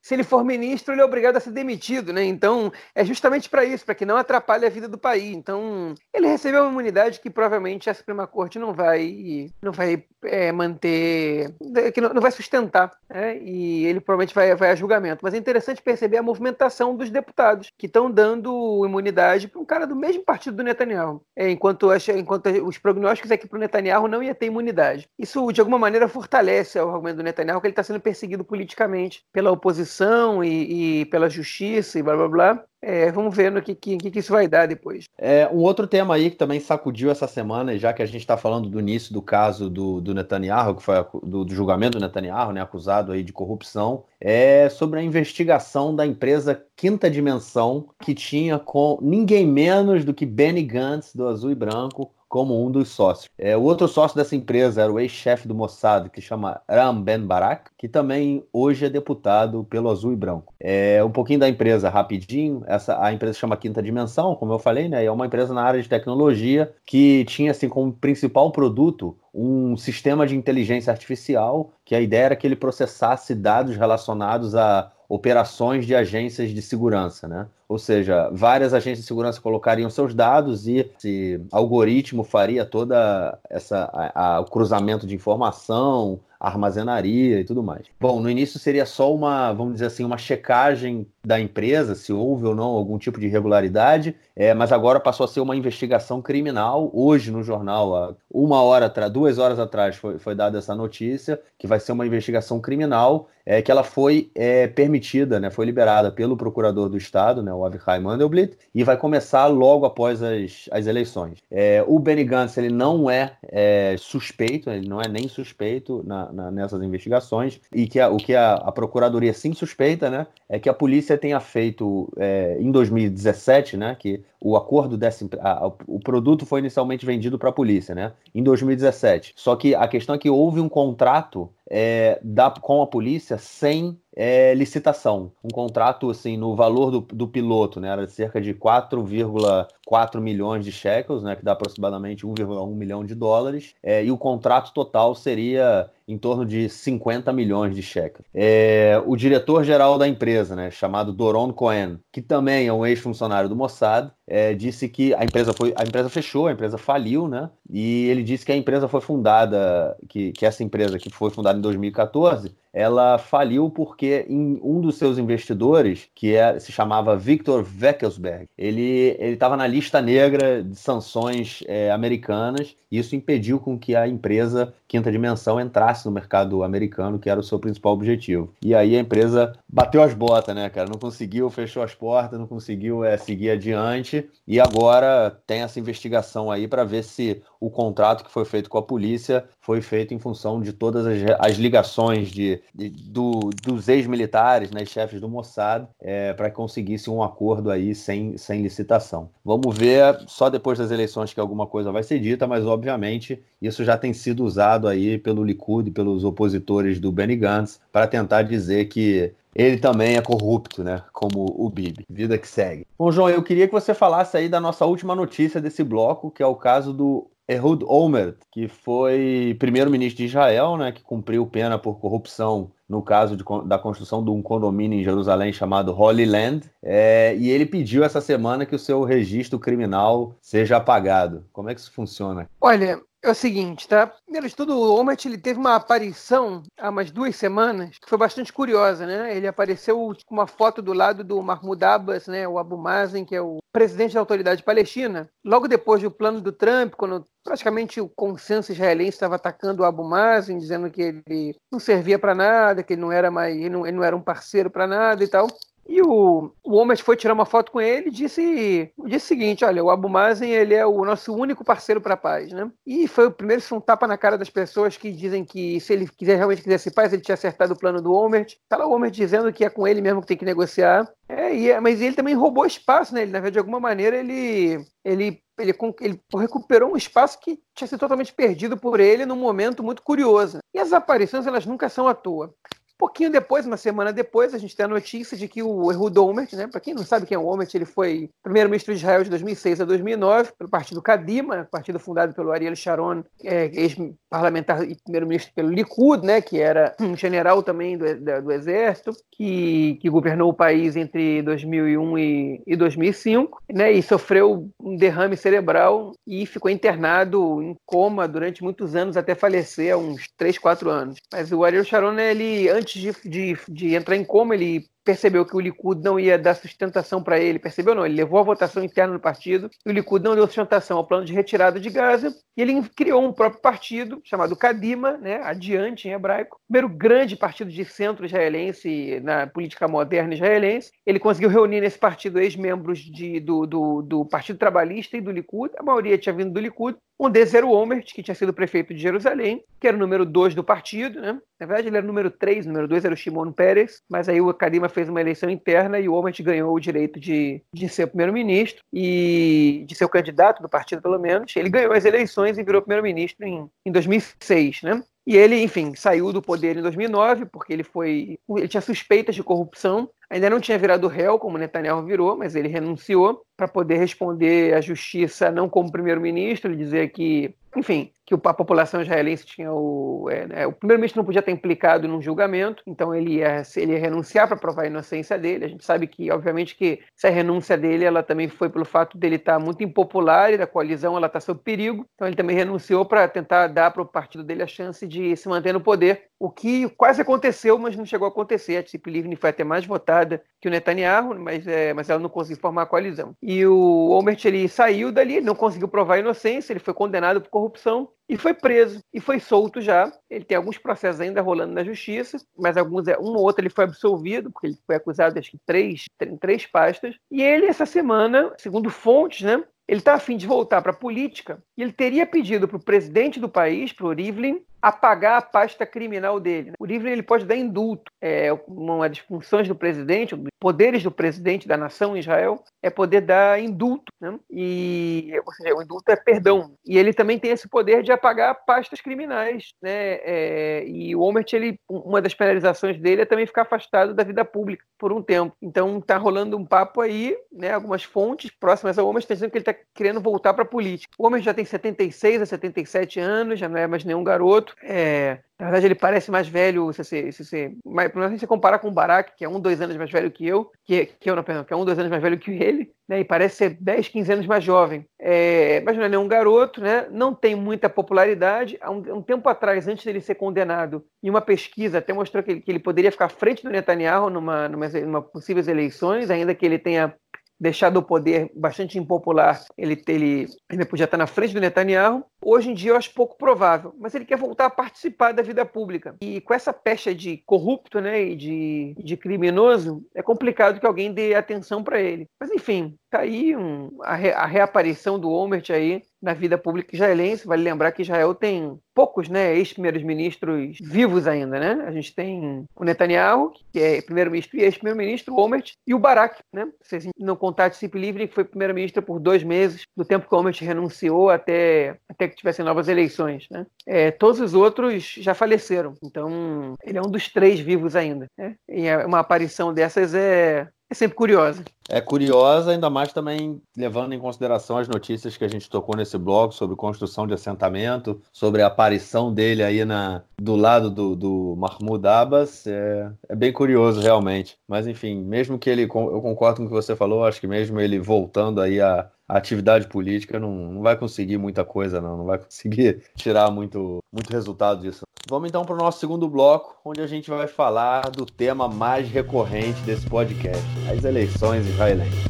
se 0.00 0.14
ele 0.14 0.22
for 0.22 0.44
ministro, 0.44 0.94
ele 0.94 1.00
é 1.00 1.04
obrigado 1.04 1.36
a 1.36 1.40
ser 1.40 1.50
demitido, 1.50 2.12
né? 2.12 2.22
Então, 2.22 2.70
é 2.94 3.04
justamente 3.04 3.48
para 3.48 3.64
isso, 3.64 3.84
para 3.84 3.94
que 3.94 4.04
não 4.04 4.16
atrapalhe 4.16 4.64
a 4.64 4.70
vida 4.70 4.86
do 4.86 4.98
país. 4.98 5.34
Então, 5.34 5.94
ele 6.12 6.28
recebeu 6.28 6.62
uma 6.62 6.70
imunidade 6.70 7.20
que 7.20 7.30
provavelmente 7.30 7.90
a 7.90 7.94
Suprema 7.94 8.26
Corte 8.26 8.58
não 8.58 8.72
vai, 8.72 9.50
não 9.60 9.72
vai 9.72 10.04
é, 10.24 10.52
manter, 10.52 11.54
que 11.92 12.00
não, 12.00 12.12
não 12.12 12.22
vai 12.22 12.30
sustentar, 12.30 12.92
né? 13.08 13.38
E 13.38 13.86
ele 13.86 14.00
provavelmente 14.00 14.34
vai, 14.34 14.54
vai 14.54 14.70
a 14.70 14.76
julgamento. 14.76 15.20
Mas 15.22 15.34
é 15.34 15.38
interessante 15.38 15.82
perceber 15.82 16.18
a 16.18 16.22
movimentação 16.22 16.94
dos 16.94 17.10
deputados 17.10 17.72
que 17.76 17.86
estão 17.86 18.10
dando 18.10 18.84
imunidade 18.84 19.48
para 19.48 19.60
um 19.60 19.64
cara 19.64 19.86
do 19.86 19.96
mesmo 19.96 20.22
partido 20.22 20.58
do 20.58 20.62
Netanyahu, 20.62 21.22
é, 21.34 21.50
enquanto, 21.50 21.88
enquanto 22.14 22.35
enquanto 22.35 22.35
os 22.64 22.78
prognósticos 22.78 23.30
é 23.30 23.36
que 23.36 23.46
para 23.46 23.56
o 23.56 23.60
Netanyahu 23.60 24.08
não 24.08 24.22
ia 24.22 24.34
ter 24.34 24.46
imunidade. 24.46 25.08
Isso, 25.18 25.52
de 25.52 25.60
alguma 25.60 25.78
maneira, 25.78 26.08
fortalece 26.08 26.78
o 26.78 26.88
argumento 26.88 27.16
do 27.16 27.22
Netanyahu 27.22 27.60
que 27.60 27.66
ele 27.66 27.72
está 27.72 27.82
sendo 27.82 28.00
perseguido 28.00 28.44
politicamente 28.44 29.24
pela 29.32 29.50
oposição 29.50 30.42
e, 30.42 31.00
e, 31.00 31.04
pela 31.06 31.28
justiça 31.28 31.98
e 31.98 32.02
blá 32.02 32.16
blá 32.16 32.28
blá. 32.28 32.64
É, 32.82 33.10
vamos 33.10 33.34
ver 33.34 33.50
no 33.50 33.60
que, 33.62 33.74
que, 33.74 33.96
que, 33.96 34.18
isso 34.18 34.32
vai 34.32 34.46
dar 34.46 34.66
depois. 34.68 35.06
É, 35.18 35.48
um 35.48 35.58
outro 35.58 35.86
tema 35.86 36.14
aí 36.14 36.30
que 36.30 36.36
também 36.36 36.60
sacudiu 36.60 37.10
essa 37.10 37.26
semana, 37.26 37.76
já 37.76 37.92
que 37.92 38.02
a 38.02 38.06
gente 38.06 38.20
está 38.20 38.36
falando 38.36 38.68
do 38.68 38.78
início 38.78 39.12
do 39.12 39.22
caso 39.22 39.68
do, 39.68 40.00
do 40.00 40.14
Netanyahu, 40.14 40.76
que 40.76 40.82
foi 40.82 40.94
do, 41.24 41.44
do, 41.44 41.54
julgamento 41.54 41.98
do 41.98 42.04
Netanyahu, 42.04 42.52
né, 42.52 42.60
acusado 42.60 43.12
aí 43.12 43.24
de 43.24 43.32
corrupção, 43.32 44.04
é 44.20 44.68
sobre 44.68 45.00
a 45.00 45.02
investigação 45.02 45.96
da 45.96 46.06
empresa 46.06 46.62
Quinta 46.76 47.10
Dimensão, 47.10 47.88
que 48.00 48.14
tinha 48.14 48.58
com 48.58 48.98
ninguém 49.02 49.46
menos 49.46 50.04
do 50.04 50.14
que 50.14 50.26
Benny 50.26 50.62
Gantz, 50.62 51.12
do 51.14 51.26
Azul 51.26 51.50
e 51.50 51.54
Branco, 51.54 52.12
como 52.28 52.64
um 52.64 52.70
dos 52.70 52.88
sócios. 52.88 53.28
É, 53.38 53.56
o 53.56 53.62
outro 53.62 53.86
sócio 53.88 54.16
dessa 54.16 54.34
empresa 54.34 54.82
era 54.82 54.92
o 54.92 54.98
ex-chefe 54.98 55.46
do 55.46 55.54
Mossad, 55.54 56.08
que 56.10 56.20
chama 56.20 56.60
Ram 56.68 57.00
Ben 57.00 57.20
Barak, 57.20 57.70
que 57.78 57.88
também 57.88 58.44
hoje 58.52 58.86
é 58.86 58.90
deputado 58.90 59.64
pelo 59.64 59.90
Azul 59.90 60.12
e 60.12 60.16
Branco. 60.16 60.54
É, 60.58 61.02
um 61.04 61.10
pouquinho 61.10 61.40
da 61.40 61.48
empresa 61.48 61.88
rapidinho. 61.88 62.62
Essa, 62.66 63.02
a 63.02 63.12
empresa 63.12 63.38
chama 63.38 63.56
Quinta 63.56 63.82
Dimensão, 63.82 64.34
como 64.34 64.52
eu 64.52 64.58
falei, 64.58 64.88
né? 64.88 65.04
É 65.04 65.10
uma 65.10 65.26
empresa 65.26 65.54
na 65.54 65.62
área 65.62 65.80
de 65.80 65.88
tecnologia 65.88 66.74
que 66.84 67.24
tinha 67.26 67.50
assim 67.50 67.68
como 67.68 67.92
principal 67.92 68.50
produto 68.50 69.16
um 69.32 69.76
sistema 69.76 70.26
de 70.26 70.34
inteligência 70.34 70.90
artificial, 70.90 71.72
que 71.84 71.94
a 71.94 72.00
ideia 72.00 72.24
era 72.24 72.36
que 72.36 72.46
ele 72.46 72.56
processasse 72.56 73.34
dados 73.34 73.76
relacionados 73.76 74.54
a 74.54 74.90
operações 75.08 75.86
de 75.86 75.94
agências 75.94 76.50
de 76.50 76.62
segurança, 76.62 77.28
né? 77.28 77.46
Ou 77.68 77.78
seja, 77.78 78.30
várias 78.32 78.72
agências 78.72 79.00
de 79.00 79.06
segurança 79.06 79.40
colocariam 79.40 79.90
seus 79.90 80.14
dados 80.14 80.68
e 80.68 80.78
esse 80.78 81.40
algoritmo 81.50 82.22
faria 82.22 82.64
toda 82.64 83.38
essa 83.50 83.90
a, 83.92 84.36
a, 84.36 84.40
o 84.40 84.44
cruzamento 84.44 85.06
de 85.06 85.14
informação, 85.14 86.20
armazenaria 86.38 87.40
e 87.40 87.44
tudo 87.44 87.62
mais. 87.62 87.86
Bom, 88.00 88.20
no 88.20 88.30
início 88.30 88.58
seria 88.58 88.86
só 88.86 89.12
uma, 89.12 89.52
vamos 89.52 89.74
dizer 89.74 89.86
assim, 89.86 90.04
uma 90.04 90.18
checagem 90.18 91.06
da 91.24 91.40
empresa, 91.40 91.94
se 91.94 92.12
houve 92.12 92.46
ou 92.46 92.54
não 92.54 92.66
algum 92.66 92.98
tipo 92.98 93.18
de 93.18 93.26
irregularidade, 93.26 94.14
é, 94.34 94.54
mas 94.54 94.70
agora 94.70 95.00
passou 95.00 95.24
a 95.24 95.28
ser 95.28 95.40
uma 95.40 95.56
investigação 95.56 96.22
criminal. 96.22 96.90
Hoje, 96.92 97.30
no 97.30 97.42
jornal, 97.42 98.16
uma 98.30 98.62
hora 98.62 98.86
atrás, 98.86 99.10
duas 99.10 99.38
horas 99.38 99.58
atrás, 99.58 99.96
foi, 99.96 100.18
foi 100.18 100.34
dada 100.34 100.58
essa 100.58 100.74
notícia, 100.74 101.40
que 101.58 101.66
vai 101.66 101.80
ser 101.80 101.92
uma 101.92 102.06
investigação 102.06 102.60
criminal, 102.60 103.28
é, 103.44 103.62
que 103.62 103.70
ela 103.70 103.82
foi 103.82 104.30
é, 104.34 104.66
permitida, 104.66 105.40
né, 105.40 105.50
foi 105.50 105.64
liberada 105.64 106.10
pelo 106.10 106.36
procurador 106.36 106.88
do 106.88 106.96
Estado, 106.96 107.42
né, 107.42 107.52
o 107.56 107.64
Avichai 107.64 107.98
Mandelblit, 107.98 108.56
e 108.74 108.84
vai 108.84 108.96
começar 108.96 109.46
logo 109.46 109.84
após 109.86 110.22
as, 110.22 110.68
as 110.70 110.86
eleições. 110.86 111.38
É, 111.50 111.84
o 111.86 111.98
Benny 111.98 112.24
Gantz, 112.24 112.56
ele 112.56 112.70
não 112.70 113.10
é, 113.10 113.36
é, 113.44 113.96
suspeito, 113.98 114.70
ele 114.70 114.88
não 114.88 115.00
é 115.00 115.08
nem 115.08 115.28
suspeito 115.28 116.02
na, 116.06 116.32
na, 116.32 116.50
nessas 116.50 116.82
investigações, 116.82 117.60
e 117.74 117.86
que 117.86 117.98
a, 117.98 118.08
o 118.08 118.16
que 118.16 118.34
a, 118.34 118.54
a 118.54 118.72
Procuradoria 118.72 119.32
sim 119.32 119.52
suspeita, 119.52 120.10
né, 120.10 120.26
é 120.48 120.58
que 120.58 120.68
a 120.68 120.74
polícia 120.74 121.18
tenha 121.18 121.40
feito 121.40 122.12
é, 122.16 122.56
em 122.60 122.70
2017, 122.70 123.76
né, 123.76 123.96
que 123.98 124.22
o 124.40 124.56
acordo 124.56 124.96
desse, 124.96 125.28
a, 125.40 125.70
o 125.86 125.98
produto 126.00 126.44
foi 126.44 126.60
inicialmente 126.60 127.06
vendido 127.06 127.38
para 127.38 127.50
a 127.50 127.52
polícia, 127.52 127.94
né, 127.94 128.12
em 128.34 128.42
2017. 128.42 129.34
Só 129.36 129.56
que 129.56 129.74
a 129.74 129.88
questão 129.88 130.14
é 130.14 130.18
que 130.18 130.30
houve 130.30 130.60
um 130.60 130.68
contrato 130.68 131.50
é, 131.68 132.18
da, 132.22 132.50
com 132.50 132.82
a 132.82 132.86
polícia 132.86 133.38
sem 133.38 133.98
é, 134.14 134.54
licitação. 134.54 135.32
Um 135.42 135.48
contrato, 135.48 136.10
assim, 136.10 136.36
no 136.36 136.54
valor 136.54 136.90
do, 136.90 137.00
do 137.00 137.28
piloto, 137.28 137.80
né, 137.80 137.88
era 137.88 138.06
cerca 138.08 138.40
de 138.40 138.54
4,4 138.54 140.20
milhões 140.20 140.64
de 140.64 140.72
shekels, 140.72 141.22
né, 141.22 141.36
que 141.36 141.44
dá 141.44 141.52
aproximadamente 141.52 142.26
1,1 142.26 142.74
milhão 142.74 143.04
de 143.04 143.14
dólares, 143.14 143.74
é, 143.82 144.04
e 144.04 144.10
o 144.10 144.18
contrato 144.18 144.72
total 144.72 145.14
seria 145.14 145.90
em 146.06 146.16
torno 146.16 146.44
de 146.44 146.68
50 146.68 147.32
milhões 147.32 147.74
de 147.74 147.82
shekels. 147.82 148.26
É, 148.32 149.02
o 149.06 149.16
diretor-geral 149.16 149.98
da 149.98 150.06
empresa, 150.06 150.54
né, 150.54 150.70
chamado 150.70 151.12
Doron 151.12 151.52
Cohen, 151.52 151.98
que 152.12 152.22
também 152.22 152.66
é 152.66 152.72
um 152.72 152.86
ex-funcionário 152.86 153.48
do 153.48 153.56
Mossad, 153.56 154.10
é, 154.26 154.54
disse 154.54 154.88
que 154.88 155.14
a 155.14 155.24
empresa 155.24 155.52
foi, 155.52 155.72
a 155.76 155.84
empresa 155.84 156.08
fechou, 156.08 156.48
a 156.48 156.52
empresa 156.52 156.76
faliu, 156.76 157.28
né? 157.28 157.48
E 157.70 158.06
ele 158.06 158.22
disse 158.22 158.44
que 158.44 158.50
a 158.50 158.56
empresa 158.56 158.88
foi 158.88 159.00
fundada, 159.00 159.96
que, 160.08 160.32
que 160.32 160.44
essa 160.44 160.64
empresa 160.64 160.98
que 160.98 161.10
foi 161.10 161.30
fundada 161.30 161.58
em 161.58 161.62
2014, 161.62 162.52
ela 162.72 163.16
faliu 163.16 163.70
porque 163.70 164.26
um 164.28 164.80
dos 164.80 164.96
seus 164.96 165.16
investidores, 165.16 166.08
que 166.14 166.34
é, 166.34 166.58
se 166.58 166.70
chamava 166.70 167.16
Victor 167.16 167.64
Weckelsberg, 167.80 168.46
ele 168.58 169.16
estava 169.18 169.56
na 169.56 169.66
lista 169.66 170.02
negra 170.02 170.62
de 170.62 170.76
sanções 170.76 171.62
é, 171.66 171.90
americanas, 171.90 172.76
e 172.90 172.98
isso 172.98 173.16
impediu 173.16 173.58
com 173.58 173.78
que 173.78 173.96
a 173.96 174.06
empresa 174.06 174.74
Quinta 174.88 175.10
Dimensão 175.10 175.60
entrasse 175.60 176.06
no 176.06 176.12
mercado 176.12 176.62
americano, 176.62 177.18
que 177.18 177.28
era 177.28 177.40
o 177.40 177.42
seu 177.42 177.58
principal 177.58 177.92
objetivo. 177.92 178.52
E 178.62 178.74
aí 178.74 178.96
a 178.96 179.00
empresa 179.00 179.52
bateu 179.68 180.02
as 180.02 180.14
botas, 180.14 180.54
né, 180.54 180.68
cara? 180.70 180.88
Não 180.88 180.98
conseguiu, 180.98 181.50
fechou 181.50 181.82
as 181.82 181.94
portas, 181.94 182.38
não 182.38 182.46
conseguiu 182.46 183.04
é, 183.04 183.16
seguir 183.16 183.50
adiante, 183.50 184.28
e 184.46 184.60
agora 184.60 185.38
tem 185.46 185.62
essa 185.62 185.80
investigação 185.80 186.50
aí 186.50 186.68
para 186.68 186.84
ver 186.84 187.02
se 187.02 187.42
o 187.60 187.70
contrato 187.70 188.24
que 188.24 188.30
foi 188.30 188.44
feito 188.44 188.68
com 188.68 188.78
a 188.78 188.82
polícia 188.82 189.44
foi 189.60 189.80
feito 189.80 190.14
em 190.14 190.18
função 190.18 190.60
de 190.60 190.72
todas 190.72 191.06
as, 191.06 191.18
as 191.38 191.56
ligações 191.56 192.28
de, 192.28 192.60
de 192.74 192.88
do, 192.88 193.50
dos 193.62 193.88
ex-militares, 193.88 194.70
né, 194.70 194.84
chefes 194.84 195.20
do 195.20 195.28
Mossad, 195.28 195.86
é, 196.00 196.32
para 196.32 196.50
que 196.50 196.56
conseguisse 196.56 197.10
um 197.10 197.22
acordo 197.22 197.70
aí 197.70 197.94
sem, 197.94 198.36
sem 198.36 198.62
licitação. 198.62 199.30
Vamos 199.44 199.76
ver 199.76 200.18
só 200.26 200.48
depois 200.48 200.78
das 200.78 200.90
eleições 200.90 201.32
que 201.32 201.40
alguma 201.40 201.66
coisa 201.66 201.92
vai 201.92 202.02
ser 202.02 202.18
dita, 202.18 202.46
mas 202.46 202.64
obviamente 202.64 203.42
isso 203.60 203.84
já 203.84 203.96
tem 203.96 204.12
sido 204.12 204.44
usado 204.44 204.88
aí 204.88 205.18
pelo 205.18 205.44
Likud 205.44 205.88
e 205.88 205.92
pelos 205.92 206.24
opositores 206.24 206.98
do 206.98 207.10
Benny 207.10 207.36
Gantz 207.36 207.80
para 207.92 208.06
tentar 208.06 208.42
dizer 208.42 208.86
que 208.86 209.32
ele 209.56 209.78
também 209.78 210.16
é 210.16 210.20
corrupto, 210.20 210.84
né? 210.84 211.02
Como 211.14 211.46
o 211.56 211.70
Bibi. 211.70 212.04
Vida 212.10 212.36
que 212.36 212.46
segue. 212.46 212.86
Bom, 212.98 213.10
João, 213.10 213.30
eu 213.30 213.42
queria 213.42 213.66
que 213.66 213.72
você 213.72 213.94
falasse 213.94 214.36
aí 214.36 214.50
da 214.50 214.60
nossa 214.60 214.84
última 214.84 215.14
notícia 215.14 215.58
desse 215.62 215.82
bloco, 215.82 216.30
que 216.30 216.42
é 216.42 216.46
o 216.46 216.54
caso 216.54 216.92
do 216.92 217.26
Ehud 217.48 217.84
Olmert, 217.86 218.36
que 218.50 218.68
foi 218.68 219.56
primeiro-ministro 219.58 220.18
de 220.18 220.26
Israel, 220.26 220.76
né, 220.76 220.92
que 220.92 221.02
cumpriu 221.02 221.46
pena 221.46 221.78
por 221.78 222.00
corrupção 222.00 222.70
no 222.88 223.02
caso 223.02 223.36
de, 223.36 223.44
da 223.66 223.78
construção 223.78 224.24
de 224.24 224.30
um 224.30 224.40
condomínio 224.40 224.98
em 224.98 225.04
Jerusalém 225.04 225.52
chamado 225.52 225.92
Holy 225.92 226.24
Land, 226.24 226.70
é, 226.82 227.34
e 227.36 227.50
ele 227.50 227.66
pediu 227.66 228.04
essa 228.04 228.20
semana 228.20 228.64
que 228.64 228.74
o 228.74 228.78
seu 228.78 229.02
registro 229.02 229.58
criminal 229.58 230.36
seja 230.40 230.76
apagado. 230.76 231.44
Como 231.52 231.68
é 231.68 231.74
que 231.74 231.80
isso 231.80 231.92
funciona? 231.92 232.48
Olha, 232.60 233.00
é 233.22 233.30
o 233.30 233.34
seguinte, 233.34 233.88
tá? 233.88 234.06
Primeiro 234.06 234.48
de 234.48 234.54
tudo, 234.54 234.76
o 234.76 234.94
Omet 235.00 235.26
ele 235.26 235.38
teve 235.38 235.58
uma 235.58 235.74
aparição 235.74 236.62
há 236.78 236.90
umas 236.90 237.10
duas 237.10 237.34
semanas 237.36 237.98
que 237.98 238.08
foi 238.08 238.18
bastante 238.18 238.52
curiosa, 238.52 239.06
né? 239.06 239.36
Ele 239.36 239.46
apareceu 239.46 239.96
com 240.24 240.34
uma 240.34 240.46
foto 240.46 240.80
do 240.80 240.92
lado 240.92 241.24
do 241.24 241.42
Mahmoud 241.42 241.84
Abbas, 241.84 242.26
né? 242.26 242.46
O 242.46 242.58
Abu 242.58 242.76
Mazen, 242.76 243.24
que 243.24 243.34
é 243.34 243.40
o 243.40 243.58
presidente 243.72 244.14
da 244.14 244.20
autoridade 244.20 244.62
palestina. 244.62 245.28
Logo 245.44 245.66
depois 245.66 246.02
do 246.02 246.10
plano 246.10 246.40
do 246.40 246.52
Trump, 246.52 246.94
quando 246.94 247.24
praticamente 247.42 248.00
o 248.00 248.08
consenso 248.08 248.72
israelense 248.72 249.10
estava 249.10 249.36
atacando 249.36 249.82
o 249.82 249.86
Abu 249.86 250.04
Mazen, 250.04 250.58
dizendo 250.58 250.90
que 250.90 251.02
ele 251.02 251.56
não 251.70 251.80
servia 251.80 252.18
para 252.18 252.34
nada, 252.34 252.82
que 252.82 252.92
ele 252.94 253.00
não 253.00 253.12
era 253.12 253.30
mais, 253.30 253.56
ele 253.56 253.70
não, 253.70 253.86
ele 253.86 253.96
não 253.96 254.04
era 254.04 254.16
um 254.16 254.22
parceiro 254.22 254.70
para 254.70 254.86
nada 254.86 255.22
e 255.22 255.28
tal. 255.28 255.46
E 255.88 256.02
o, 256.02 256.50
o 256.64 256.96
foi 256.96 257.16
tirar 257.16 257.32
uma 257.32 257.46
foto 257.46 257.70
com 257.70 257.80
ele 257.80 258.08
e 258.08 258.10
disse, 258.10 258.92
disse 259.06 259.24
o 259.24 259.28
seguinte: 259.28 259.64
olha, 259.64 259.82
o 259.82 259.90
Abu 259.90 260.08
Mazen 260.08 260.50
ele 260.50 260.74
é 260.74 260.84
o 260.84 261.04
nosso 261.04 261.34
único 261.34 261.64
parceiro 261.64 262.00
para 262.00 262.14
a 262.14 262.16
paz, 262.16 262.52
né? 262.52 262.70
E 262.84 263.06
foi 263.06 263.26
o 263.26 263.30
primeiro 263.30 263.62
foi 263.62 263.78
um 263.78 263.80
tapa 263.80 264.06
na 264.06 264.18
cara 264.18 264.36
das 264.36 264.50
pessoas 264.50 264.96
que 264.96 265.12
dizem 265.12 265.44
que 265.44 265.80
se 265.80 265.92
ele 265.92 266.08
quiser 266.08 266.36
realmente 266.36 266.62
quisesse 266.62 266.90
paz, 266.90 267.12
ele 267.12 267.22
tinha 267.22 267.34
acertado 267.34 267.72
o 267.72 267.78
plano 267.78 268.02
do 268.02 268.12
Omert. 268.12 268.56
Tá 268.68 268.76
lá 268.76 268.86
o 268.86 268.92
Omert 268.92 269.12
dizendo 269.12 269.52
que 269.52 269.64
é 269.64 269.70
com 269.70 269.86
ele 269.86 270.00
mesmo 270.00 270.20
que 270.20 270.26
tem 270.26 270.36
que 270.36 270.44
negociar. 270.44 271.08
É, 271.28 271.54
e 271.54 271.70
é, 271.70 271.80
mas 271.80 272.00
ele 272.00 272.14
também 272.14 272.34
roubou 272.34 272.66
espaço, 272.66 273.14
né? 273.14 273.22
Ele, 273.22 273.32
na 273.32 273.40
verdade, 273.40 273.54
de 273.54 273.58
alguma 273.58 273.80
maneira, 273.80 274.16
ele, 274.16 274.84
ele, 275.04 275.42
ele, 275.58 275.74
ele 276.00 276.20
recuperou 276.36 276.92
um 276.92 276.96
espaço 276.96 277.40
que 277.40 277.58
tinha 277.74 277.88
sido 277.88 277.98
totalmente 277.98 278.32
perdido 278.32 278.76
por 278.76 279.00
ele 279.00 279.26
num 279.26 279.36
momento 279.36 279.82
muito 279.82 280.02
curioso. 280.02 280.58
E 280.74 280.78
as 280.78 280.92
aparições, 280.92 281.46
elas 281.46 281.66
nunca 281.66 281.88
são 281.88 282.06
à 282.06 282.14
toa 282.14 282.54
pouquinho 282.98 283.30
depois, 283.30 283.66
uma 283.66 283.76
semana 283.76 284.12
depois, 284.12 284.54
a 284.54 284.58
gente 284.58 284.74
tem 284.74 284.84
a 284.84 284.88
notícia 284.88 285.36
de 285.36 285.48
que 285.48 285.62
o 285.62 285.90
Ehud 285.92 286.18
Olmert, 286.18 286.52
né, 286.54 286.66
para 286.66 286.80
quem 286.80 286.94
não 286.94 287.04
sabe 287.04 287.26
quem 287.26 287.34
é 287.34 287.38
o 287.38 287.44
Olmert, 287.44 287.74
ele 287.74 287.84
foi 287.84 288.30
primeiro-ministro 288.42 288.94
de 288.94 289.00
Israel 289.00 289.22
de 289.22 289.30
2006 289.30 289.80
a 289.80 289.84
2009, 289.84 290.52
pelo 290.58 290.70
partido 290.70 291.02
Kadima, 291.02 291.68
partido 291.70 291.98
fundado 291.98 292.34
pelo 292.34 292.52
Ariel 292.52 292.74
Sharon, 292.74 293.22
é, 293.44 293.66
ex-parlamentar 293.66 294.82
e 294.82 294.96
primeiro-ministro 295.02 295.52
pelo 295.54 295.70
Likud, 295.70 296.24
né, 296.24 296.40
que 296.40 296.58
era 296.58 296.94
um 297.00 297.16
general 297.16 297.62
também 297.62 297.98
do, 297.98 298.06
do 298.42 298.52
exército, 298.52 299.12
que, 299.32 299.98
que 300.00 300.08
governou 300.08 300.50
o 300.50 300.54
país 300.54 300.96
entre 300.96 301.42
2001 301.42 302.18
e, 302.18 302.62
e 302.66 302.76
2005, 302.76 303.62
né, 303.72 303.92
e 303.92 304.02
sofreu 304.02 304.68
um 304.80 304.96
derrame 304.96 305.36
cerebral 305.36 306.12
e 306.26 306.46
ficou 306.46 306.70
internado 306.70 307.62
em 307.62 307.76
coma 307.84 308.26
durante 308.26 308.62
muitos 308.62 308.94
anos, 308.94 309.16
até 309.16 309.34
falecer 309.34 309.92
há 309.92 309.96
uns 309.96 310.28
3, 310.36 310.58
4 310.58 310.90
anos. 310.90 311.18
Mas 311.32 311.52
o 311.52 311.64
Ariel 311.64 311.84
Sharon, 311.84 312.18
ele, 312.18 312.68
antes 312.68 312.85
antes 312.86 313.02
de, 313.02 313.28
de, 313.28 313.58
de 313.68 313.94
entrar 313.94 314.16
em 314.16 314.24
coma, 314.24 314.54
ele 314.54 314.88
percebeu 315.06 315.46
que 315.46 315.56
o 315.56 315.60
Likud 315.60 316.02
não 316.02 316.18
ia 316.18 316.36
dar 316.36 316.56
sustentação 316.56 317.22
para 317.22 317.38
ele, 317.38 317.60
percebeu 317.60 317.94
não, 317.94 318.04
ele 318.04 318.16
levou 318.16 318.40
a 318.40 318.42
votação 318.42 318.82
interna 318.82 319.14
do 319.14 319.20
partido, 319.20 319.70
e 319.86 319.88
o 319.88 319.92
Likud 319.92 320.22
não 320.22 320.34
deu 320.34 320.44
sustentação 320.46 320.98
ao 320.98 321.06
plano 321.06 321.24
de 321.24 321.32
retirada 321.32 321.78
de 321.78 321.88
Gaza, 321.88 322.34
e 322.56 322.60
ele 322.60 322.82
criou 322.96 323.24
um 323.24 323.32
próprio 323.32 323.62
partido, 323.62 324.20
chamado 324.24 324.56
Kadima, 324.56 325.16
né, 325.18 325.40
adiante 325.44 326.08
em 326.08 326.12
hebraico, 326.12 326.58
primeiro 326.66 326.88
grande 326.88 327.36
partido 327.36 327.70
de 327.70 327.84
centro 327.84 328.26
israelense 328.26 329.20
na 329.20 329.46
política 329.46 329.86
moderna 329.86 330.34
israelense. 330.34 330.90
Ele 331.06 331.20
conseguiu 331.20 331.50
reunir 331.50 331.80
nesse 331.80 331.98
partido 331.98 332.40
ex-membros 332.40 333.08
do, 333.44 333.64
do, 333.64 334.02
do 334.02 334.24
Partido 334.24 334.58
Trabalhista 334.58 335.16
e 335.16 335.20
do 335.20 335.30
Likud, 335.30 335.72
a 335.78 335.82
maioria 335.84 336.18
tinha 336.18 336.34
vindo 336.34 336.52
do 336.52 336.60
Likud, 336.60 336.98
um 337.18 337.30
deles 337.30 337.54
era 337.54 337.64
o 337.64 337.70
Omert, 337.70 338.12
que 338.12 338.22
tinha 338.22 338.34
sido 338.34 338.52
prefeito 338.52 338.92
de 338.92 339.00
Jerusalém, 339.00 339.64
que 339.80 339.88
era 339.88 339.96
o 339.96 340.00
número 340.00 340.26
2 340.26 340.54
do 340.54 340.62
partido, 340.62 341.18
né? 341.18 341.40
Na 341.58 341.66
verdade, 341.66 341.88
ele 341.88 341.96
era 341.96 342.04
o 342.04 342.06
número 342.06 342.30
3, 342.30 342.66
o 342.66 342.68
número 342.68 342.86
2 342.86 343.06
era 343.06 343.14
o 343.14 343.16
Shimon 343.16 343.52
Peres, 343.52 344.02
mas 344.10 344.28
aí 344.28 344.38
o 344.38 344.52
Kadima 344.52 344.90
fez 344.96 345.10
uma 345.10 345.20
eleição 345.20 345.50
interna 345.50 346.00
e 346.00 346.08
o 346.08 346.14
Omert 346.14 346.42
ganhou 346.42 346.74
o 346.74 346.80
direito 346.80 347.20
de, 347.20 347.62
de 347.70 347.86
ser 347.86 348.06
primeiro-ministro 348.06 348.82
e 348.90 349.84
de 349.86 349.94
ser 349.94 350.06
o 350.06 350.08
candidato 350.08 350.62
do 350.62 350.70
partido, 350.70 351.02
pelo 351.02 351.18
menos. 351.18 351.54
Ele 351.54 351.68
ganhou 351.68 351.92
as 351.92 352.06
eleições 352.06 352.56
e 352.56 352.64
virou 352.64 352.80
primeiro-ministro 352.80 353.46
em, 353.46 353.68
em 353.84 353.92
2006, 353.92 354.82
né? 354.82 355.02
E 355.26 355.36
ele, 355.36 355.60
enfim, 355.60 355.92
saiu 355.94 356.32
do 356.32 356.40
poder 356.40 356.76
em 356.76 356.82
2009 356.82 357.46
porque 357.46 357.72
ele 357.72 357.82
foi, 357.82 358.38
ele 358.48 358.68
tinha 358.68 358.80
suspeitas 358.80 359.34
de 359.34 359.42
corrupção. 359.42 360.08
Ainda 360.30 360.48
não 360.48 360.60
tinha 360.60 360.78
virado 360.78 361.08
réu, 361.08 361.38
como 361.38 361.58
Netanyahu 361.58 362.04
virou, 362.04 362.36
mas 362.36 362.54
ele 362.56 362.68
renunciou 362.68 363.42
para 363.56 363.68
poder 363.68 363.96
responder 363.98 364.74
à 364.74 364.80
justiça 364.80 365.50
não 365.50 365.68
como 365.68 365.92
primeiro-ministro, 365.92 366.76
dizer 366.76 367.10
que, 367.10 367.54
enfim, 367.76 368.12
que 368.26 368.34
a 368.34 368.52
população 368.52 369.00
israelense 369.00 369.46
tinha 369.46 369.72
o. 369.72 370.28
É, 370.28 370.46
né, 370.48 370.66
o 370.66 370.72
primeiro-ministro 370.72 371.20
não 371.20 371.24
podia 371.24 371.38
estar 371.38 371.52
implicado 371.52 372.08
num 372.08 372.20
julgamento, 372.20 372.82
então 372.84 373.14
ele 373.14 373.36
ia, 373.36 373.62
ele 373.76 373.92
ia 373.92 374.00
renunciar 374.00 374.48
para 374.48 374.56
provar 374.56 374.82
a 374.82 374.86
inocência 374.88 375.38
dele. 375.38 375.64
A 375.64 375.68
gente 375.68 375.84
sabe 375.84 376.08
que, 376.08 376.28
obviamente, 376.32 376.74
que 376.74 377.00
essa 377.16 377.30
renúncia 377.30 377.78
dele 377.78 378.04
ela 378.04 378.24
também 378.24 378.48
foi 378.48 378.68
pelo 378.68 378.84
fato 378.84 379.16
dele 379.16 379.36
estar 379.36 379.60
muito 379.60 379.84
impopular 379.84 380.52
e 380.52 380.58
da 380.58 380.66
coalizão 380.66 381.16
ela 381.16 381.28
está 381.28 381.38
sob 381.38 381.60
perigo. 381.62 382.04
Então 382.16 382.26
ele 382.26 382.36
também 382.36 382.56
renunciou 382.56 383.04
para 383.04 383.28
tentar 383.28 383.68
dar 383.68 383.92
para 383.92 384.02
o 384.02 384.06
partido 384.06 384.42
dele 384.42 384.64
a 384.64 384.66
chance 384.66 385.06
de 385.06 385.36
se 385.36 385.48
manter 385.48 385.72
no 385.72 385.80
poder, 385.80 386.24
o 386.38 386.50
que 386.50 386.88
quase 386.90 387.22
aconteceu, 387.22 387.78
mas 387.78 387.96
não 387.96 388.04
chegou 388.04 388.26
a 388.26 388.28
acontecer. 388.28 388.76
A 388.76 388.82
Tzip 388.82 389.08
Livni 389.08 389.36
foi 389.36 389.50
até 389.50 389.62
mais 389.62 389.86
votada 389.86 390.42
que 390.60 390.66
o 390.66 390.70
Netanyahu, 390.70 391.38
mas, 391.38 391.64
é, 391.64 391.94
mas 391.94 392.10
ela 392.10 392.18
não 392.18 392.28
conseguiu 392.28 392.60
formar 392.60 392.82
a 392.82 392.86
coalizão. 392.86 393.36
E 393.40 393.64
o 393.64 394.08
Olmert 394.10 394.44
ele 394.44 394.68
saiu 394.68 395.12
dali, 395.12 395.40
não 395.40 395.54
conseguiu 395.54 395.86
provar 395.86 396.14
a 396.14 396.18
inocência, 396.18 396.72
ele 396.72 396.80
foi 396.80 396.92
condenado 396.92 397.40
por 397.40 397.50
corrupção 397.50 398.08
e 398.28 398.36
foi 398.36 398.54
preso 398.54 399.00
e 399.12 399.20
foi 399.20 399.38
solto 399.38 399.80
já. 399.80 400.12
Ele 400.28 400.44
tem 400.44 400.56
alguns 400.56 400.78
processos 400.78 401.20
ainda 401.20 401.40
rolando 401.40 401.72
na 401.72 401.84
justiça, 401.84 402.38
mas 402.56 402.76
alguns, 402.76 403.06
é, 403.08 403.18
um 403.18 403.34
ou 403.34 403.42
outro 403.42 403.62
ele 403.62 403.70
foi 403.70 403.84
absolvido, 403.84 404.50
porque 404.50 404.68
ele 404.68 404.78
foi 404.86 404.96
acusado 404.96 405.38
acho 405.38 405.50
que 405.50 405.58
três, 405.64 406.04
três 406.40 406.66
pastas. 406.66 407.16
E 407.30 407.42
ele, 407.42 407.66
essa 407.66 407.86
semana, 407.86 408.52
segundo 408.58 408.90
fontes, 408.90 409.42
né, 409.42 409.62
ele 409.88 410.00
está 410.00 410.14
afim 410.14 410.36
de 410.36 410.46
voltar 410.46 410.82
para 410.82 410.90
a 410.90 410.96
política 410.96 411.62
e 411.76 411.82
ele 411.82 411.92
teria 411.92 412.26
pedido 412.26 412.66
para 412.66 412.76
o 412.76 412.82
presidente 412.82 413.38
do 413.38 413.48
país, 413.48 413.92
para 413.92 414.06
o 414.06 414.12
Rivlin, 414.12 414.60
apagar 414.80 415.38
a 415.38 415.42
pasta 415.42 415.86
criminal 415.86 416.38
dele. 416.38 416.70
Né? 416.70 416.76
O 416.78 416.84
Rivlin 416.84 417.10
ele 417.10 417.22
pode 417.22 417.44
dar 417.44 417.56
indulto. 417.56 418.10
É, 418.20 418.52
uma 418.68 419.08
das 419.08 419.18
funções 419.18 419.68
do 419.68 419.74
presidente, 419.74 420.36
dos 420.36 420.50
poderes 420.60 421.02
do 421.02 421.10
presidente 421.10 421.66
da 421.66 421.76
nação 421.76 422.16
Israel, 422.16 422.62
é 422.82 422.90
poder 422.90 423.20
dar 423.20 423.60
indulto. 423.60 424.12
Né? 424.20 424.38
E, 424.50 425.32
ou 425.44 425.52
seja, 425.52 425.74
o 425.74 425.82
indulto 425.82 426.10
é 426.10 426.16
perdão. 426.16 426.74
E 426.84 426.98
ele 426.98 427.12
também 427.12 427.38
tem 427.38 427.50
esse 427.50 427.68
poder 427.68 428.02
de 428.02 428.12
apagar 428.12 428.64
pastas 428.64 429.00
criminais. 429.00 429.70
Né? 429.82 430.18
É, 430.22 430.84
e 430.86 431.14
o 431.14 431.20
Omert, 431.20 431.52
ele, 431.52 431.78
uma 431.88 432.20
das 432.22 432.34
penalizações 432.34 432.98
dele 432.98 433.22
é 433.22 433.26
também 433.26 433.46
ficar 433.46 433.62
afastado 433.62 434.14
da 434.14 434.24
vida 434.24 434.44
pública 434.44 434.84
por 434.98 435.12
um 435.12 435.22
tempo. 435.22 435.54
Então 435.60 435.98
está 435.98 436.16
rolando 436.16 436.56
um 436.56 436.64
papo 436.64 437.00
aí, 437.00 437.36
né? 437.52 437.72
algumas 437.72 438.04
fontes 438.04 438.50
próximas 438.50 438.98
ao 438.98 439.06
Omert 439.06 439.22
estão 439.24 439.34
dizendo 439.34 439.50
que 439.50 439.58
ele 439.58 439.62
está 439.62 439.74
querendo 439.94 440.20
voltar 440.20 440.54
para 440.54 440.62
a 440.62 440.66
política. 440.66 441.12
O 441.18 441.26
Omert 441.26 441.42
já 441.42 441.54
tem 441.54 441.64
76 441.64 442.42
a 442.42 442.46
77 442.46 443.20
anos, 443.20 443.58
já 443.58 443.68
não 443.68 443.78
é 443.78 443.86
mais 443.86 444.04
nenhum 444.04 444.24
garoto. 444.24 444.65
É, 444.82 445.38
na 445.58 445.66
verdade, 445.66 445.86
ele 445.86 445.94
parece 445.94 446.30
mais 446.30 446.46
velho, 446.46 446.92
se 446.92 447.02
você, 447.02 447.32
se 447.32 447.44
você, 447.44 447.72
mas, 447.82 448.08
pelo 448.08 448.20
menos 448.20 448.34
se 448.34 448.40
você 448.40 448.46
comparar 448.46 448.78
com 448.78 448.88
o 448.88 448.92
Barack, 448.92 449.32
que 449.36 449.44
é 449.44 449.48
um, 449.48 449.58
dois 449.58 449.80
anos 449.80 449.96
mais 449.96 450.10
velho 450.10 450.30
que 450.30 450.46
eu, 450.46 450.70
que, 450.84 451.06
que 451.18 451.30
eu 451.30 451.34
não, 451.34 451.42
perdão, 451.42 451.64
que 451.64 451.72
é 451.72 451.76
um, 451.76 451.84
dois 451.84 451.98
anos 451.98 452.10
mais 452.10 452.22
velho 452.22 452.38
que 452.38 452.50
ele, 452.50 452.92
né, 453.08 453.20
e 453.20 453.24
parece 453.24 453.56
ser 453.56 453.70
10, 453.70 454.08
15 454.08 454.32
anos 454.32 454.46
mais 454.46 454.62
jovem. 454.62 455.06
É, 455.18 455.80
mas 455.80 455.96
não 455.96 456.04
é 456.04 456.08
nenhum 456.10 456.28
garoto, 456.28 456.82
né, 456.82 457.06
não 457.10 457.34
tem 457.34 457.54
muita 457.54 457.88
popularidade. 457.88 458.76
Há 458.82 458.90
um, 458.90 459.16
um, 459.16 459.22
tempo 459.22 459.48
atrás, 459.48 459.88
antes 459.88 460.04
dele 460.04 460.20
ser 460.20 460.34
condenado, 460.34 461.02
em 461.22 461.30
uma 461.30 461.40
pesquisa 461.40 461.98
até 461.98 462.12
mostrou 462.12 462.42
que 462.42 462.50
ele, 462.50 462.60
que 462.60 462.70
ele 462.70 462.78
poderia 462.78 463.10
ficar 463.10 463.26
à 463.26 463.30
frente 463.30 463.62
do 463.62 463.70
Netanyahu 463.70 464.28
numa, 464.28 464.68
numa, 464.68 464.88
numa 464.88 465.22
possíveis 465.22 465.68
eleições, 465.68 466.30
ainda 466.30 466.54
que 466.54 466.66
ele 466.66 466.78
tenha 466.78 467.14
deixado 467.58 467.98
o 467.98 468.02
poder 468.02 468.50
bastante 468.54 468.98
impopular, 468.98 469.64
ele, 469.76 470.02
ele 470.08 470.46
ainda 470.68 470.86
podia 470.86 471.04
estar 471.04 471.16
na 471.16 471.26
frente 471.26 471.54
do 471.54 471.60
Netanyahu. 471.60 472.24
Hoje 472.44 472.70
em 472.70 472.74
dia 472.74 472.92
eu 472.92 472.96
acho 472.96 473.14
pouco 473.14 473.36
provável, 473.36 473.94
mas 473.98 474.14
ele 474.14 474.24
quer 474.24 474.36
voltar 474.36 474.66
a 474.66 474.70
participar 474.70 475.32
da 475.32 475.42
vida 475.42 475.64
pública. 475.64 476.14
E 476.20 476.40
com 476.40 476.54
essa 476.54 476.72
pecha 476.72 477.14
de 477.14 477.42
corrupto 477.46 478.00
né, 478.00 478.22
e 478.22 478.36
de, 478.36 478.94
de 478.98 479.16
criminoso, 479.16 480.04
é 480.14 480.22
complicado 480.22 480.78
que 480.78 480.86
alguém 480.86 481.12
dê 481.12 481.34
atenção 481.34 481.82
para 481.82 482.00
ele. 482.00 482.26
Mas 482.38 482.50
enfim, 482.50 482.94
tá 483.10 483.20
aí 483.20 483.56
um, 483.56 483.90
a, 484.02 484.14
re, 484.14 484.30
a 484.30 484.46
reaparição 484.46 485.18
do 485.18 485.30
Omert 485.30 485.70
aí 485.70 486.02
na 486.22 486.34
vida 486.34 486.56
pública 486.58 486.94
israelense. 486.94 487.46
Vale 487.46 487.62
lembrar 487.62 487.92
que 487.92 488.02
Israel 488.02 488.34
tem 488.34 488.78
poucos 488.94 489.28
né, 489.28 489.54
ex-primeiros 489.56 490.02
ministros 490.02 490.78
vivos 490.80 491.26
ainda. 491.26 491.58
Né? 491.58 491.84
A 491.86 491.92
gente 491.92 492.14
tem 492.14 492.64
o 492.74 492.84
Netanyahu, 492.84 493.52
que 493.72 493.78
é 493.78 494.02
primeiro-ministro 494.02 494.56
e 494.56 494.62
ex-primeiro-ministro, 494.62 495.34
o 495.34 495.40
Omert, 495.40 495.72
e 495.86 495.94
o 495.94 495.98
Barak. 495.98 496.40
Né? 496.52 496.66
Se 496.82 497.10
não 497.18 497.36
contar 497.36 497.68
de 497.68 497.76
Cip 497.76 497.98
Livre, 497.98 498.26
que 498.26 498.34
foi 498.34 498.44
primeiro-ministro 498.44 499.02
por 499.02 499.20
dois 499.20 499.42
meses, 499.42 499.82
do 499.96 500.04
tempo 500.04 500.28
que 500.28 500.34
o 500.34 500.38
Omert 500.38 500.60
renunciou 500.62 501.30
até, 501.30 501.98
até 502.08 502.28
que 502.28 502.36
tivessem 502.36 502.64
novas 502.64 502.88
eleições. 502.88 503.46
Né? 503.50 503.66
É, 503.86 504.10
todos 504.10 504.40
os 504.40 504.54
outros 504.54 505.14
já 505.18 505.34
faleceram. 505.34 505.94
Então, 506.02 506.74
ele 506.82 506.98
é 506.98 507.02
um 507.02 507.10
dos 507.10 507.28
três 507.28 507.60
vivos 507.60 507.94
ainda. 507.94 508.26
Né? 508.36 508.56
E 508.68 508.94
uma 509.04 509.20
aparição 509.20 509.72
dessas 509.72 510.14
é 510.14 510.68
é 510.88 510.94
sempre 510.94 511.16
curiosa. 511.16 511.64
É 511.88 512.00
curiosa, 512.00 512.72
ainda 512.72 512.90
mais 512.90 513.12
também 513.12 513.60
levando 513.76 514.12
em 514.12 514.18
consideração 514.18 514.76
as 514.78 514.88
notícias 514.88 515.36
que 515.36 515.44
a 515.44 515.48
gente 515.48 515.70
tocou 515.70 515.96
nesse 515.96 516.18
blog 516.18 516.52
sobre 516.52 516.74
construção 516.74 517.26
de 517.26 517.34
assentamento, 517.34 518.20
sobre 518.32 518.62
a 518.62 518.66
aparição 518.66 519.32
dele 519.32 519.62
aí 519.62 519.84
na, 519.84 520.22
do 520.40 520.56
lado 520.56 520.90
do, 520.90 521.14
do 521.14 521.54
Mahmoud 521.56 522.06
Abbas. 522.06 522.66
É, 522.66 523.10
é 523.28 523.36
bem 523.36 523.52
curioso, 523.52 524.00
realmente. 524.00 524.58
Mas, 524.66 524.86
enfim, 524.86 525.22
mesmo 525.22 525.58
que 525.58 525.70
ele. 525.70 525.82
Eu 525.82 525.88
concordo 525.88 526.56
com 526.56 526.64
o 526.64 526.66
que 526.66 526.74
você 526.74 526.96
falou, 526.96 527.24
acho 527.24 527.40
que 527.40 527.46
mesmo 527.46 527.80
ele 527.80 528.00
voltando 528.00 528.60
aí 528.60 528.80
a, 528.80 529.08
a 529.28 529.36
atividade 529.36 529.86
política 529.86 530.40
não, 530.40 530.52
não 530.72 530.82
vai 530.82 530.96
conseguir 530.96 531.38
muita 531.38 531.64
coisa, 531.64 532.00
não. 532.00 532.16
Não 532.16 532.24
vai 532.24 532.38
conseguir 532.38 533.02
tirar 533.14 533.50
muito, 533.50 533.98
muito 534.12 534.30
resultado 534.30 534.80
disso. 534.80 535.06
Vamos 535.28 535.48
então 535.48 535.64
para 535.64 535.74
o 535.74 535.78
nosso 535.78 535.98
segundo 535.98 536.28
bloco, 536.28 536.76
onde 536.84 537.00
a 537.00 537.06
gente 537.06 537.28
vai 537.28 537.48
falar 537.48 538.10
do 538.10 538.24
tema 538.24 538.68
mais 538.68 539.08
recorrente 539.08 539.80
desse 539.80 540.06
podcast: 540.08 540.62
as 540.88 541.02
eleições 541.02 541.66
israelenses. 541.76 542.24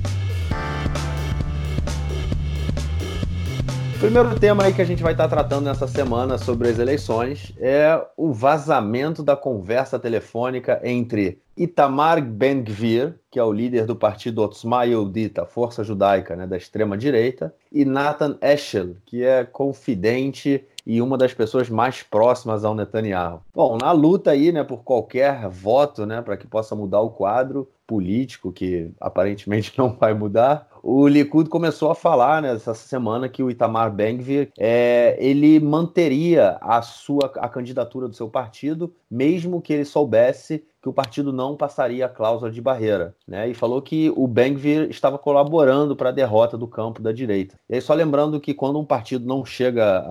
O 3.94 3.98
primeiro 3.98 4.38
tema 4.38 4.64
aí 4.64 4.74
que 4.74 4.82
a 4.82 4.84
gente 4.84 5.02
vai 5.02 5.12
estar 5.12 5.26
tratando 5.26 5.64
nessa 5.64 5.86
semana 5.86 6.36
sobre 6.36 6.68
as 6.68 6.78
eleições 6.78 7.54
é 7.58 7.98
o 8.16 8.32
vazamento 8.32 9.22
da 9.22 9.34
conversa 9.34 9.98
telefônica 9.98 10.80
entre 10.84 11.40
Itamar 11.56 12.22
Ben-Gvir, 12.22 13.14
que 13.30 13.38
é 13.38 13.42
o 13.42 13.52
líder 13.52 13.86
do 13.86 13.96
partido 13.96 14.42
Otzma 14.42 14.84
Yehudit, 14.84 15.40
a 15.40 15.46
força 15.46 15.82
judaica 15.82 16.36
né, 16.36 16.46
da 16.46 16.58
extrema-direita, 16.58 17.54
e 17.72 17.86
Nathan 17.86 18.36
Eshel, 18.42 18.96
que 19.06 19.24
é 19.24 19.44
confidente 19.44 20.62
e 20.86 21.02
uma 21.02 21.18
das 21.18 21.34
pessoas 21.34 21.68
mais 21.68 22.02
próximas 22.02 22.64
ao 22.64 22.74
Netanyahu. 22.74 23.42
Bom, 23.52 23.76
na 23.76 23.90
luta 23.90 24.30
aí, 24.30 24.52
né, 24.52 24.62
por 24.62 24.84
qualquer 24.84 25.48
voto, 25.48 26.06
né, 26.06 26.22
para 26.22 26.36
que 26.36 26.46
possa 26.46 26.76
mudar 26.76 27.00
o 27.00 27.10
quadro 27.10 27.68
político, 27.86 28.52
que 28.52 28.90
aparentemente 29.00 29.72
não 29.78 29.90
vai 29.90 30.14
mudar, 30.14 30.68
o 30.82 31.08
Likud 31.08 31.48
começou 31.48 31.90
a 31.90 31.94
falar 31.94 32.40
né, 32.40 32.56
semana 32.58 33.28
que 33.28 33.42
o 33.42 33.50
Itamar 33.50 33.90
Ben-Gvir 33.92 34.52
é, 34.56 35.16
ele 35.18 35.58
manteria 35.58 36.58
a 36.60 36.80
sua 36.80 37.32
a 37.36 37.48
candidatura 37.48 38.06
do 38.06 38.14
seu 38.14 38.28
partido, 38.28 38.94
mesmo 39.10 39.60
que 39.60 39.72
ele 39.72 39.84
soubesse 39.84 40.64
que 40.86 40.90
o 40.90 40.92
partido 40.92 41.32
não 41.32 41.56
passaria 41.56 42.06
a 42.06 42.08
cláusula 42.08 42.48
de 42.48 42.60
barreira, 42.60 43.12
né? 43.26 43.48
E 43.48 43.54
falou 43.54 43.82
que 43.82 44.12
o 44.14 44.28
Ben-Gvir 44.28 44.88
estava 44.88 45.18
colaborando 45.18 45.96
para 45.96 46.10
a 46.10 46.12
derrota 46.12 46.56
do 46.56 46.68
campo 46.68 47.02
da 47.02 47.10
direita. 47.10 47.56
E 47.68 47.74
aí 47.74 47.80
só 47.80 47.92
lembrando 47.92 48.40
que 48.40 48.54
quando 48.54 48.78
um 48.78 48.84
partido 48.84 49.26
não 49.26 49.44
chega 49.44 50.06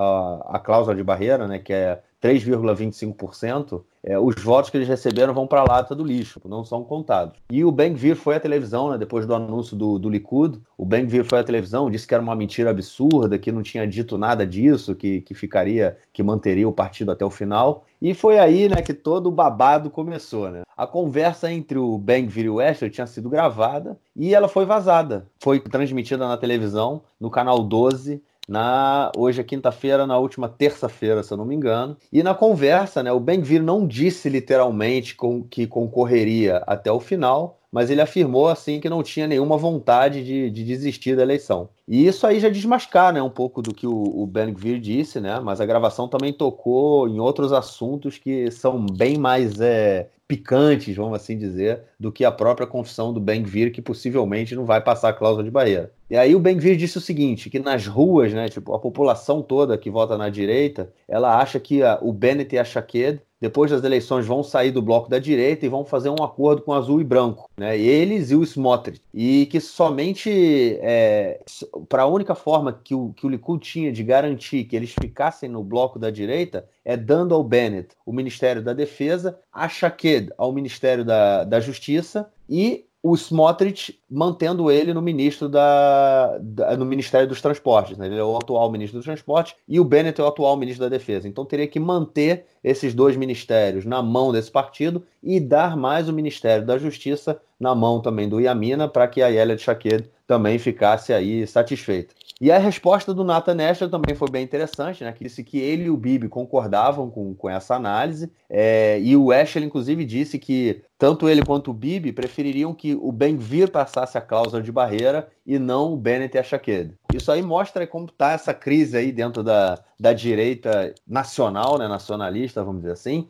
à, 0.50 0.60
cláusula 0.60 0.94
de 0.94 1.02
barreira, 1.02 1.48
né, 1.48 1.60
que 1.60 1.72
é 1.72 2.02
3,25%, 2.26 3.84
é, 4.04 4.18
os 4.18 4.36
votos 4.42 4.72
que 4.72 4.78
eles 4.78 4.88
receberam 4.88 5.32
vão 5.32 5.46
para 5.46 5.62
a 5.62 5.64
lata 5.64 5.94
do 5.94 6.04
lixo, 6.04 6.42
não 6.46 6.66
são 6.66 6.84
contados. 6.84 7.38
E 7.52 7.64
o 7.64 7.72
Ben-Gvir 7.72 8.16
foi 8.16 8.36
à 8.36 8.40
televisão, 8.40 8.90
né, 8.90 8.98
depois 8.98 9.28
do 9.28 9.36
anúncio 9.36 9.78
do, 9.78 10.00
do 10.00 10.10
Likud, 10.10 10.60
o 10.76 10.86
Ben-Gvir 10.86 11.24
foi 11.24 11.40
à 11.40 11.44
televisão, 11.44 11.90
disse 11.90 12.08
que 12.08 12.16
era 12.16 12.24
uma 12.24 12.36
mentira 12.36 12.72
absurda, 12.72 13.38
que 13.38 13.52
não 13.52 13.62
tinha 13.62 13.88
dito 13.88 14.18
nada 14.18 14.46
disso, 14.46 14.96
que, 14.96 15.22
que 15.22 15.36
ficaria, 15.36 15.98
que 16.12 16.24
manteria 16.24 16.68
o 16.68 16.74
partido 16.74 17.12
até 17.12 17.24
o 17.24 17.30
final. 17.30 17.86
E 18.02 18.14
foi 18.14 18.40
aí 18.40 18.68
né, 18.70 18.82
que 18.82 18.94
todo 18.94 19.28
o 19.28 19.32
babado 19.32 19.90
começou. 19.90 20.50
Né? 20.50 20.64
A 20.76 20.86
conversa 20.88 21.52
entre 21.52 21.78
o 21.78 21.98
Ben-Gvir 21.98 22.46
e 22.46 22.50
o 22.50 22.62
Esther 22.62 22.90
tinha 22.90 23.08
sido 23.08 23.30
gravada 23.30 23.98
e 24.16 24.34
ela 24.34 24.48
foi 24.48 24.66
vazada. 24.66 25.28
Foi 25.40 25.60
transmitida 25.60 26.28
na 26.28 26.38
televisão, 26.38 27.02
no 27.20 27.30
canal 27.30 27.64
12, 27.64 28.22
na 28.48 29.12
hoje 29.18 29.42
é 29.42 29.44
quinta-feira, 29.44 30.06
na 30.06 30.18
última 30.18 30.48
terça-feira, 30.48 31.24
se 31.24 31.32
eu 31.32 31.38
não 31.38 31.46
me 31.46 31.56
engano. 31.56 31.98
E 32.12 32.22
na 32.24 32.34
conversa, 32.34 33.02
né, 33.02 33.12
o 33.12 33.20
Ben-Gvir 33.20 33.64
não 33.64 33.88
disse 33.88 34.30
literalmente 34.30 35.16
com, 35.16 35.44
que 35.44 35.68
concorreria 35.68 36.58
até 36.68 36.92
o 36.92 37.00
final, 37.00 37.60
mas 37.72 37.90
ele 37.90 38.00
afirmou 38.00 38.48
assim 38.48 38.80
que 38.80 38.90
não 38.90 39.04
tinha 39.04 39.28
nenhuma 39.28 39.58
vontade 39.58 40.24
de, 40.24 40.50
de 40.50 40.64
desistir 40.64 41.16
da 41.16 41.24
eleição. 41.24 41.68
E 41.88 42.08
isso 42.08 42.26
aí 42.26 42.40
já 42.40 42.48
desmascara 42.48 43.12
né, 43.12 43.22
um 43.22 43.30
pouco 43.30 43.62
do 43.62 43.74
que 43.74 43.86
o, 43.86 43.94
o 43.94 44.26
Ben 44.26 44.54
Gvir 44.54 44.80
disse, 44.80 45.20
né? 45.20 45.40
Mas 45.42 45.60
a 45.60 45.66
gravação 45.66 46.08
também 46.08 46.32
tocou 46.32 47.08
em 47.10 47.20
outros 47.20 47.52
assuntos 47.52 48.18
que 48.18 48.50
são 48.50 48.86
bem 48.86 49.18
mais 49.18 49.60
é, 49.60 50.08
picantes, 50.28 50.96
vamos 50.96 51.16
assim 51.16 51.38
dizer, 51.38 51.82
do 52.00 52.12
que 52.12 52.26
a 52.26 52.32
própria 52.32 52.66
confissão 52.66 53.14
do 53.14 53.20
Ben 53.20 53.44
Gvir, 53.44 53.72
que 53.72 53.82
possivelmente 53.82 54.56
não 54.56 54.66
vai 54.66 54.82
passar 54.82 55.10
a 55.10 55.14
cláusula 55.14 55.44
de 55.44 55.52
barreira. 55.52 55.92
E 56.10 56.16
aí 56.16 56.36
o 56.36 56.40
Ben-Gvir 56.40 56.78
disse 56.78 56.98
o 56.98 57.02
seguinte, 57.02 57.50
que 57.50 57.60
nas 57.60 57.88
ruas, 57.88 58.32
né, 58.32 58.48
tipo, 58.48 58.74
a 58.74 58.80
população 58.80 59.42
toda 59.42 59.78
que 59.78 59.90
vota 59.90 60.18
na 60.18 60.30
direita, 60.30 60.94
ela 61.08 61.40
acha 61.40 61.60
que 61.60 61.82
a, 61.82 61.98
o 62.02 62.14
Bennett 62.14 62.56
e 62.56 62.60
a 62.60 62.64
Shaked 62.64 63.22
depois 63.40 63.70
das 63.70 63.84
eleições 63.84 64.26
vão 64.26 64.42
sair 64.42 64.72
do 64.72 64.82
bloco 64.82 65.10
da 65.10 65.20
direita 65.20 65.66
e 65.66 65.70
vão 65.70 65.86
fazer 65.86 66.10
um 66.10 66.24
acordo 66.24 66.62
com 66.62 66.74
azul 66.74 67.02
e 67.02 67.04
branco, 67.04 67.50
né? 67.58 67.78
Eles 67.78 68.32
e 68.32 68.36
o 68.36 68.44
Smotrich. 68.44 69.02
E 69.14 69.46
que 69.48 69.60
somente 69.60 70.80
é, 70.82 71.42
para 71.90 72.04
a 72.04 72.08
única 72.08 72.34
forma 72.34 72.74
que 72.84 72.96
o, 72.96 73.14
que 73.14 73.26
o 73.26 73.30
Likud 73.30 73.64
tinha 73.64 73.92
de 73.92 74.04
garantir 74.04 74.64
que 74.64 74.76
eles 74.76 74.94
ficassem 75.00 75.50
no 75.50 75.64
bloco 75.64 76.00
da 76.00 76.10
direita 76.10 76.68
é 76.84 76.96
dando 76.96 77.36
ao 77.36 77.44
Bennett 77.44 77.90
o 78.06 78.14
Ministério 78.14 78.64
da 78.64 78.74
Defesa, 78.74 79.38
a 79.52 79.68
Shaked 79.68 80.32
ao 80.38 80.52
Ministério 80.52 81.04
da, 81.04 81.44
da 81.44 81.60
Justiça 81.60 82.32
e 82.50 82.86
o 83.08 83.14
Smotrich 83.14 84.00
mantendo 84.10 84.72
ele 84.72 84.92
no 84.92 85.00
ministro 85.00 85.48
da, 85.48 86.40
da, 86.42 86.76
no 86.76 86.86
Ministério 86.86 87.28
dos 87.28 87.40
Transportes. 87.40 87.96
Né? 88.00 88.08
Ele 88.08 88.18
é 88.18 88.24
o 88.24 88.36
atual 88.36 88.72
ministro 88.72 88.98
dos 88.98 89.06
Transportes 89.06 89.54
e 89.68 89.80
o 89.80 89.84
Bennett 89.84 90.20
é 90.20 90.24
o 90.24 90.28
atual 90.28 90.58
ministro 90.58 90.84
da 90.84 90.90
Defesa. 90.90 91.28
Então 91.28 91.46
teria 91.46 91.68
que 91.68 91.80
manter 91.80 92.48
esses 92.64 92.96
dois 92.96 93.16
ministérios 93.16 93.86
na 93.86 94.02
mão 94.02 94.32
desse 94.32 94.50
partido 94.50 95.06
e 95.22 95.40
dar 95.40 95.78
mais 95.78 96.10
o 96.10 96.14
Ministério 96.14 96.66
da 96.66 96.80
Justiça 96.80 97.40
na 97.60 97.76
mão 97.76 98.02
também 98.02 98.28
do 98.28 98.40
Yamina 98.40 98.88
para 98.88 99.08
que 99.08 99.22
a 99.22 99.28
Yeled 99.28 99.62
Shaked 99.62 100.10
também 100.26 100.58
ficasse 100.58 101.14
aí 101.14 101.46
satisfeita. 101.46 102.15
E 102.42 102.52
a 102.52 102.58
resposta 102.58 103.14
do 103.14 103.24
Nathan 103.24 103.56
Escher 103.62 103.90
também 103.90 104.14
foi 104.14 104.30
bem 104.30 104.44
interessante, 104.44 105.04
né? 105.04 105.14
Que 105.14 105.24
disse 105.24 105.42
que 105.42 105.58
ele 105.58 105.86
e 105.86 105.90
o 105.90 105.96
Bibi 105.96 106.28
concordavam 106.28 107.10
com, 107.10 107.34
com 107.34 107.50
essa 107.50 107.76
análise, 107.76 108.30
é, 108.50 109.00
e 109.00 109.16
o 109.16 109.32
Escher, 109.32 109.64
inclusive, 109.64 110.04
disse 110.04 110.38
que 110.38 110.84
tanto 110.98 111.30
ele 111.30 111.46
quanto 111.46 111.72
o 111.72 111.74
Bibi 111.74 112.12
prefeririam 112.12 112.74
que 112.74 112.94
o 112.94 113.12
Ben-Vir 113.12 113.72
passasse 113.72 114.18
a 114.18 114.22
cláusula 114.22 114.62
de 114.62 114.72
barreira 114.72 115.30
e 115.46 115.60
não 115.60 115.94
o 115.94 115.98
Bennett 115.98 116.36
e 116.36 116.40
a 116.40 116.44
Shaked. 116.44 116.94
Isso 117.14 117.32
aí 117.32 117.42
mostra 117.42 117.86
como 117.86 118.06
está 118.06 118.32
essa 118.32 118.54
crise 118.54 118.98
aí 118.98 119.12
dentro 119.12 119.44
da, 119.44 119.80
da 120.00 120.12
direita 120.12 120.94
nacional, 121.08 121.78
né, 121.78 121.88
nacionalista, 121.88 122.64
vamos 122.64 122.82
dizer 122.82 122.94
assim, 122.94 123.28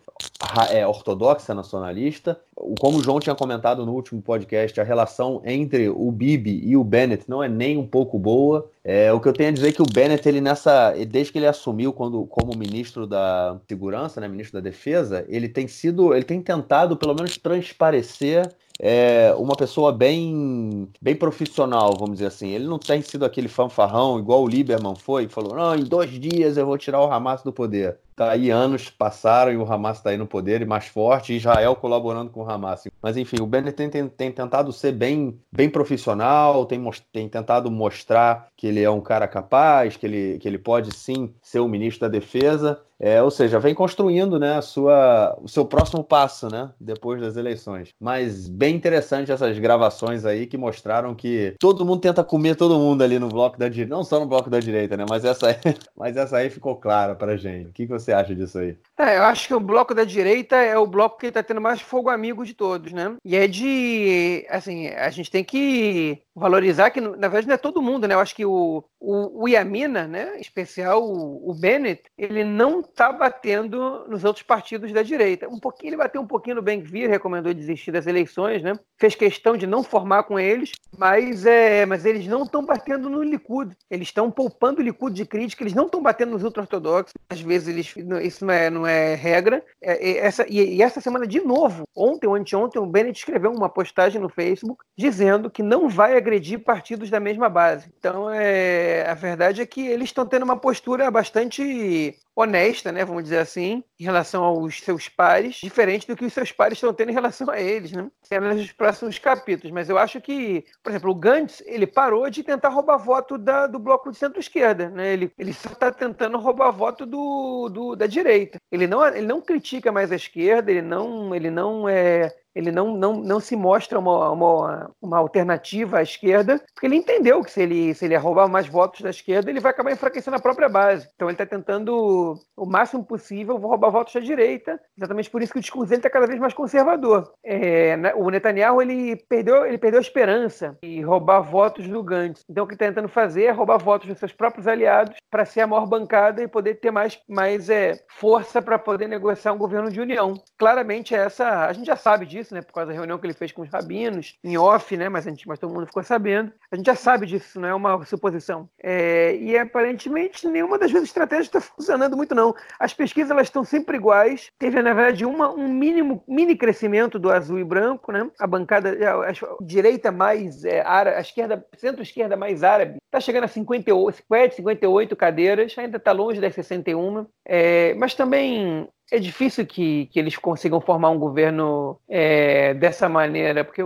é, 0.72 0.88
ortodoxa 0.88 1.54
nacionalista. 1.54 2.40
Como 2.80 2.98
o 2.98 3.04
João 3.04 3.20
tinha 3.20 3.36
comentado 3.36 3.86
no 3.86 3.94
último 3.94 4.22
podcast, 4.22 4.80
a 4.80 4.84
relação 4.84 5.42
entre 5.46 5.90
o 5.90 6.10
Bibi 6.12 6.62
e 6.64 6.78
o 6.78 6.84
Bennett 6.84 7.30
não 7.30 7.44
é 7.44 7.50
nem 7.50 7.78
um 7.78 7.86
pouco 7.86 8.18
boa. 8.18 8.70
É, 8.84 9.12
o 9.12 9.20
que 9.20 9.28
eu 9.28 9.34
tenho 9.34 9.50
a 9.50 9.54
dizer 9.54 9.70
é 9.70 9.72
que 9.72 9.82
o 9.82 9.86
Bennett, 9.86 10.28
ele 10.28 10.42
nessa, 10.42 10.92
desde 11.06 11.32
que 11.32 11.38
ele 11.38 11.48
assumiu 11.48 11.92
quando, 11.92 12.26
como 12.26 12.58
ministro 12.58 13.06
da 13.06 13.58
Segurança, 13.68 14.22
né, 14.22 14.28
ministro 14.28 14.60
da 14.60 14.68
Defesa, 14.68 15.26
ele 15.28 15.50
tem 15.50 15.68
sido, 15.68 16.14
ele 16.14 16.26
tem 16.26 16.42
tentado 16.42 16.96
pelo 16.96 17.14
menos 17.14 17.38
transparecer 17.38 18.50
é 18.80 19.34
uma 19.38 19.56
pessoa 19.56 19.92
bem, 19.92 20.90
bem 21.02 21.16
profissional, 21.16 21.96
vamos 21.98 22.16
dizer 22.16 22.28
assim. 22.28 22.50
Ele 22.50 22.66
não 22.66 22.80
tem 22.80 23.02
sido 23.02 23.26
aquele 23.26 23.48
fanfarrão 23.48 24.20
igual 24.20 24.44
o 24.44 24.48
Lieberman 24.48 24.96
foi, 24.96 25.28
falou: 25.28 25.56
não, 25.56 25.76
em 25.76 25.84
dois 25.84 26.12
dias 26.12 26.58
eu 26.58 26.66
vou 26.66 26.78
tirar 26.78 27.02
o 27.02 27.12
Hamas 27.12 27.42
do 27.44 27.54
poder. 27.54 27.98
Tá 28.16 28.32
aí 28.32 28.50
anos 28.50 28.90
passaram 28.90 29.52
e 29.52 29.58
o 29.58 29.70
Hamas 29.70 29.98
está 29.98 30.12
aí 30.12 30.18
no 30.18 30.26
poder 30.26 30.62
e 30.62 30.66
mais 30.66 30.86
forte, 30.86 31.36
Israel 31.36 31.76
colaborando 31.76 32.32
com 32.32 32.44
o 32.44 32.50
Hamas. 32.50 32.84
Mas 33.02 33.18
enfim, 33.18 33.38
o 33.42 33.46
Bennett 33.46 33.76
tem, 33.76 33.90
tem, 33.90 34.08
tem 34.08 34.32
tentado 34.32 34.72
ser 34.72 34.94
bem, 34.94 35.38
bem 35.52 35.70
profissional, 35.70 36.66
tem, 36.66 36.82
tem 37.12 37.28
tentado 37.28 37.70
mostrar 37.70 38.48
que 38.56 38.68
ele 38.68 38.82
é 38.82 38.90
um 38.90 39.02
cara 39.02 39.28
capaz, 39.28 39.98
que 39.98 40.06
ele, 40.06 40.40
que 40.40 40.48
ele 40.48 40.58
pode 40.58 40.96
sim 40.96 41.34
ser 41.42 41.60
o 41.60 41.68
ministro 41.68 42.02
da 42.02 42.08
Defesa. 42.08 42.80
É, 43.06 43.22
ou 43.22 43.30
seja, 43.30 43.60
vem 43.60 43.76
construindo 43.76 44.40
né, 44.40 44.58
a 44.58 44.64
sua, 44.64 45.38
o 45.40 45.48
seu 45.48 45.64
próximo 45.64 46.04
passo 46.04 46.50
né, 46.50 46.72
depois 46.80 47.22
das 47.22 47.38
eleições. 47.38 47.90
Mas 48.02 48.50
bem 48.50 48.76
interessante 48.76 49.32
essas 49.32 49.60
gravações 49.60 50.26
aí 50.26 50.48
que 50.48 50.58
mostraram 50.58 51.14
que 51.14 51.54
todo 51.60 51.86
mundo 51.86 52.02
tenta 52.02 52.24
comer 52.24 52.56
todo 52.56 52.80
mundo 52.80 53.04
ali 53.04 53.20
no 53.20 53.30
bloco 53.30 53.60
da 53.60 53.70
direita. 53.70 53.96
Não 53.96 54.04
só 54.04 54.20
no 54.20 54.26
bloco 54.26 54.50
da 54.50 54.60
direita, 54.60 54.98
né? 54.98 55.06
Mas 55.08 55.24
essa 55.24 55.50
aí, 55.50 55.56
mas 55.96 56.18
essa 56.18 56.38
aí 56.38 56.50
ficou 56.50 56.78
clara 56.78 57.14
pra 57.14 57.38
gente. 57.38 57.70
O 57.70 57.72
que, 57.72 57.86
que 57.86 57.92
você 57.94 58.12
acha 58.12 58.34
disso 58.34 58.58
aí? 58.58 58.76
É, 58.98 59.18
eu 59.18 59.24
acho 59.26 59.50
que 59.50 59.54
o 59.54 59.60
bloco 59.60 59.94
da 59.94 60.04
direita 60.04 60.56
é 60.56 60.76
o 60.76 60.88
bloco 60.88 61.20
que 61.20 61.28
está 61.28 61.44
tendo 61.44 61.62
mais 61.62 61.82
fogo 61.82 62.10
amigo 62.10 62.44
de 62.44 62.56
todos, 62.56 62.92
né? 62.92 63.16
E 63.24 63.36
é 63.36 63.48
de. 63.48 64.48
Assim, 64.50 64.88
a 64.88 65.12
gente 65.12 65.30
tem 65.30 65.44
que 65.44 66.25
valorizar 66.36 66.90
que, 66.90 67.00
na 67.00 67.28
verdade, 67.28 67.48
não 67.48 67.56
é 67.56 67.58
todo 67.58 67.82
mundo, 67.82 68.08
né? 68.08 68.14
Eu 68.14 68.20
acho 68.20 68.36
que 68.36 68.46
o, 68.46 68.84
o, 69.00 69.44
o 69.44 69.48
Yamina, 69.48 70.08
né, 70.08 70.38
em 70.38 70.42
especial 70.42 71.04
o, 71.04 71.50
o 71.50 71.54
Bennett, 71.54 72.04
ele 72.18 72.44
não 72.44 72.82
está 72.82 73.12
batendo 73.12 74.06
nos 74.08 74.24
outros 74.24 74.44
partidos 74.44 74.92
da 74.92 75.02
direita. 75.02 75.48
Um 75.48 75.60
pouquinho, 75.60 75.92
ele 75.92 75.98
bateu 75.98 76.22
um 76.22 76.28
pouquinho 76.28 76.58
no 76.58 76.62
Ben-Gvir, 76.62 77.10
recomendou 77.10 77.54
desistir 77.54 77.92
das 77.92 78.08
eleições, 78.08 78.62
né? 78.62 78.74
Fez 78.98 79.16
questão 79.16 79.56
de 79.56 79.66
não 79.66 79.84
formar 79.84 80.24
com 80.24 80.40
eles, 80.40 80.72
mas, 80.98 81.46
é, 81.46 81.86
mas 81.86 82.06
eles 82.06 82.28
não 82.28 82.44
estão 82.44 82.66
batendo 82.66 83.10
no 83.10 83.24
Likud. 83.24 83.76
Eles 83.90 84.10
estão 84.10 84.30
poupando 84.30 84.82
o 84.82 84.84
Likud 84.84 85.16
de 85.16 85.26
crítica, 85.26 85.64
eles 85.64 85.74
não 85.74 85.86
estão 85.86 86.02
batendo 86.02 86.32
nos 86.32 86.44
ultra-ortodoxos. 86.44 87.14
Às 87.30 87.40
vezes 87.42 87.68
eles, 87.68 87.94
isso 88.26 88.46
não 88.46 88.54
é, 88.54 88.70
não 88.70 88.88
é 88.88 89.16
regra. 89.16 89.64
É, 89.82 90.10
é, 90.12 90.18
essa, 90.18 90.46
e, 90.50 90.78
e, 90.78 90.82
essa 90.82 91.00
semana, 91.00 91.26
de 91.26 91.40
novo, 91.40 91.84
ontem 91.96 92.28
ou 92.28 92.36
anteontem, 92.36 92.82
o 92.82 92.86
Bennett 92.86 93.20
escreveu 93.20 93.52
uma 93.52 93.70
postagem 93.70 94.20
no 94.20 94.30
Facebook 94.30 94.84
dizendo 94.98 95.50
que 95.50 95.64
não 95.64 95.88
vai 95.88 96.18
agredir 96.26 96.60
partidos 96.60 97.10
da 97.10 97.20
mesma 97.20 97.48
base. 97.48 97.88
Então, 98.00 98.30
é, 98.32 99.08
a 99.08 99.14
verdade 99.14 99.62
é 99.62 99.66
que 99.66 99.86
eles 99.86 100.06
estão 100.06 100.26
tendo 100.26 100.44
uma 100.44 100.58
postura 100.58 101.10
bastante 101.12 102.18
honesta, 102.36 102.92
né, 102.92 103.06
vamos 103.06 103.24
dizer 103.24 103.38
assim, 103.38 103.84
em 104.00 104.04
relação 104.04 104.44
aos 104.44 104.82
seus 104.82 105.08
pares, 105.08 105.56
diferente 105.56 106.06
do 106.06 106.16
que 106.16 106.26
os 106.26 106.34
seus 106.34 106.52
pares 106.52 106.78
estão 106.78 106.94
tendo 106.94 107.12
em 107.12 107.14
relação 107.14 107.50
a 107.50 107.60
eles, 107.60 107.94
né? 107.94 108.10
Cenas 108.22 108.58
nos 108.58 108.72
próximos 108.74 109.18
capítulos. 109.18 109.72
Mas 109.72 109.90
eu 109.90 109.98
acho 109.98 110.20
que, 110.20 110.66
por 110.84 110.90
exemplo, 110.90 111.12
o 111.12 111.16
Gantz, 111.16 111.64
ele 111.66 111.88
parou 111.88 112.30
de 112.30 112.44
tentar 112.44 112.70
roubar 112.70 112.98
voto 112.98 113.38
da, 113.38 113.68
do 113.68 113.80
bloco 113.80 114.12
de 114.12 114.18
centro-esquerda, 114.18 114.90
né? 114.90 115.14
Ele, 115.14 115.32
ele 115.38 115.54
só 115.54 115.70
está 115.70 115.92
tentando 115.92 116.38
roubar 116.38 116.72
voto 116.72 117.06
do, 117.06 117.70
do, 117.70 117.96
da 117.96 118.06
direita. 118.06 118.58
Ele 118.70 118.86
não, 118.86 119.06
ele 119.08 119.26
não 119.26 119.42
critica 119.42 119.92
mais 119.92 120.12
a 120.12 120.16
esquerda, 120.16 120.70
ele 120.70 120.82
não, 120.82 121.34
ele 121.34 121.50
não 121.50 121.88
é, 121.88 122.34
ele 122.56 122.72
não, 122.72 122.96
não, 122.96 123.18
não 123.18 123.40
se 123.40 123.54
mostra 123.56 124.00
uma, 124.00 124.32
uma, 124.32 124.92
uma, 125.02 125.18
alternativa 125.18 126.00
à 126.00 126.02
esquerda, 126.02 126.64
porque 126.74 126.88
ele 126.88 126.96
entendeu 126.96 127.44
que 127.44 127.52
se 127.52 127.62
ele, 127.62 127.94
se 127.94 128.06
ele 128.06 128.16
roubar 128.16 128.48
mais 128.48 128.66
votos 128.66 129.02
da 129.02 129.10
esquerda, 129.10 129.50
ele 129.50 129.60
vai 129.60 129.72
acabar 129.72 129.92
enfraquecendo 129.92 130.38
a 130.38 130.42
própria 130.42 130.70
base. 130.70 131.08
Então 131.16 131.28
ele 131.28 131.34
está 131.34 131.46
tentando 131.46 132.25
o 132.56 132.66
máximo 132.66 133.04
possível 133.04 133.58
roubar 133.58 133.92
votos 133.92 134.14
da 134.14 134.20
direita, 134.20 134.80
exatamente 134.98 135.30
por 135.30 135.42
isso 135.42 135.54
que 135.54 135.60
o 135.60 135.62
discurso 135.62 135.90
dele 135.90 136.00
está 136.00 136.10
cada 136.10 136.28
vez 136.28 136.40
mais 136.40 136.54
conservador. 136.54 137.32
É, 137.44 137.98
né, 137.98 138.14
o 138.16 138.30
Netanyahu 138.30 138.82
ele 138.82 139.16
perdeu, 139.16 139.66
ele 139.66 139.78
perdeu 139.78 140.00
a 140.00 140.02
esperança 140.02 140.78
de 140.82 141.02
roubar 141.02 141.42
votos 141.42 141.88
do 141.88 142.04
Gantz. 142.04 142.44
Então 142.50 142.64
o 142.64 142.68
que 142.68 142.74
está 142.74 142.86
tentando 142.86 143.10
fazer 143.10 143.44
é 143.44 143.52
roubar 143.52 143.78
votos 143.78 144.08
dos 144.08 144.18
seus 144.18 144.32
próprios 144.32 144.68
aliados 144.68 145.16
para 145.30 145.46
ser 145.46 145.62
a 145.62 145.68
maior 145.68 145.86
bancada 145.86 146.42
e 146.42 146.48
poder 146.48 146.76
ter 146.76 146.92
mais, 146.92 147.20
mais 147.28 147.70
é, 147.70 148.00
força 148.08 148.62
para 148.62 148.80
poder 148.80 149.08
negociar 149.08 149.54
um 149.54 149.58
governo 149.58 149.92
de 149.92 150.00
união. 150.00 150.36
Claramente 150.58 151.14
essa, 151.14 151.66
a 151.66 151.74
gente 151.74 151.88
já 151.88 151.96
sabe 151.96 152.26
disso, 152.26 152.54
né, 152.54 152.62
por 152.62 152.74
causa 152.74 152.92
da 152.92 152.98
reunião 152.98 153.18
que 153.18 153.26
ele 153.26 153.34
fez 153.34 153.52
com 153.52 153.62
os 153.62 153.70
rabinos, 153.70 154.38
em 154.44 154.58
off, 154.58 154.96
né, 154.96 155.10
mas, 155.10 155.28
a 155.28 155.30
gente, 155.30 155.48
mas 155.48 155.60
todo 155.60 155.74
mundo 155.74 155.88
ficou 155.88 156.04
sabendo. 156.04 156.52
A 156.72 156.76
gente 156.76 156.86
já 156.86 156.96
sabe 156.96 157.26
disso, 157.26 157.60
não 157.60 157.70
é 157.70 157.76
uma 157.76 158.06
suposição. 158.06 158.70
É, 158.82 159.36
e 159.36 159.58
aparentemente 159.58 160.48
nenhuma 160.48 160.78
das 160.78 160.92
duas 160.92 161.04
estratégias 161.04 161.48
está 161.48 161.62
funcionando 161.62 162.15
muito, 162.16 162.36
não. 162.36 162.56
As 162.80 162.94
pesquisas 162.94 163.32
elas 163.32 163.48
estão 163.48 163.64
sempre 163.64 163.98
iguais. 163.98 164.52
Teve, 164.58 164.82
na 164.82 164.94
verdade, 164.94 165.26
uma, 165.26 165.52
um 165.52 165.68
mínimo, 165.68 166.24
mini 166.28 166.56
crescimento 166.56 167.20
do 167.20 167.32
azul 167.32 167.60
e 167.60 167.64
branco, 167.64 168.12
né? 168.12 168.30
A 168.40 168.48
bancada, 168.48 168.90
a, 168.90 169.30
a 169.30 169.34
direita 169.62 170.12
mais 170.12 170.64
é, 170.64 170.82
árabe, 170.82 171.18
a 171.18 171.22
esquerda, 171.22 171.66
centro-esquerda 171.78 172.36
mais 172.36 172.64
árabe, 172.64 172.98
está 173.06 173.20
chegando 173.20 173.46
a 173.46 173.48
58, 173.48 174.18
50, 174.18 174.56
58 174.56 175.16
cadeiras, 175.16 175.76
ainda 175.78 175.98
está 175.98 176.12
longe 176.12 176.42
das 176.42 176.54
61. 176.54 177.26
É, 177.46 177.94
mas 177.96 178.14
também 178.16 178.88
é 179.12 179.20
difícil 179.20 179.66
que, 179.66 180.08
que 180.08 180.20
eles 180.20 180.38
consigam 180.38 180.82
formar 180.82 181.10
um 181.10 181.20
governo 181.20 182.00
é, 182.10 182.74
dessa 182.74 183.08
maneira, 183.08 183.64
porque, 183.64 183.82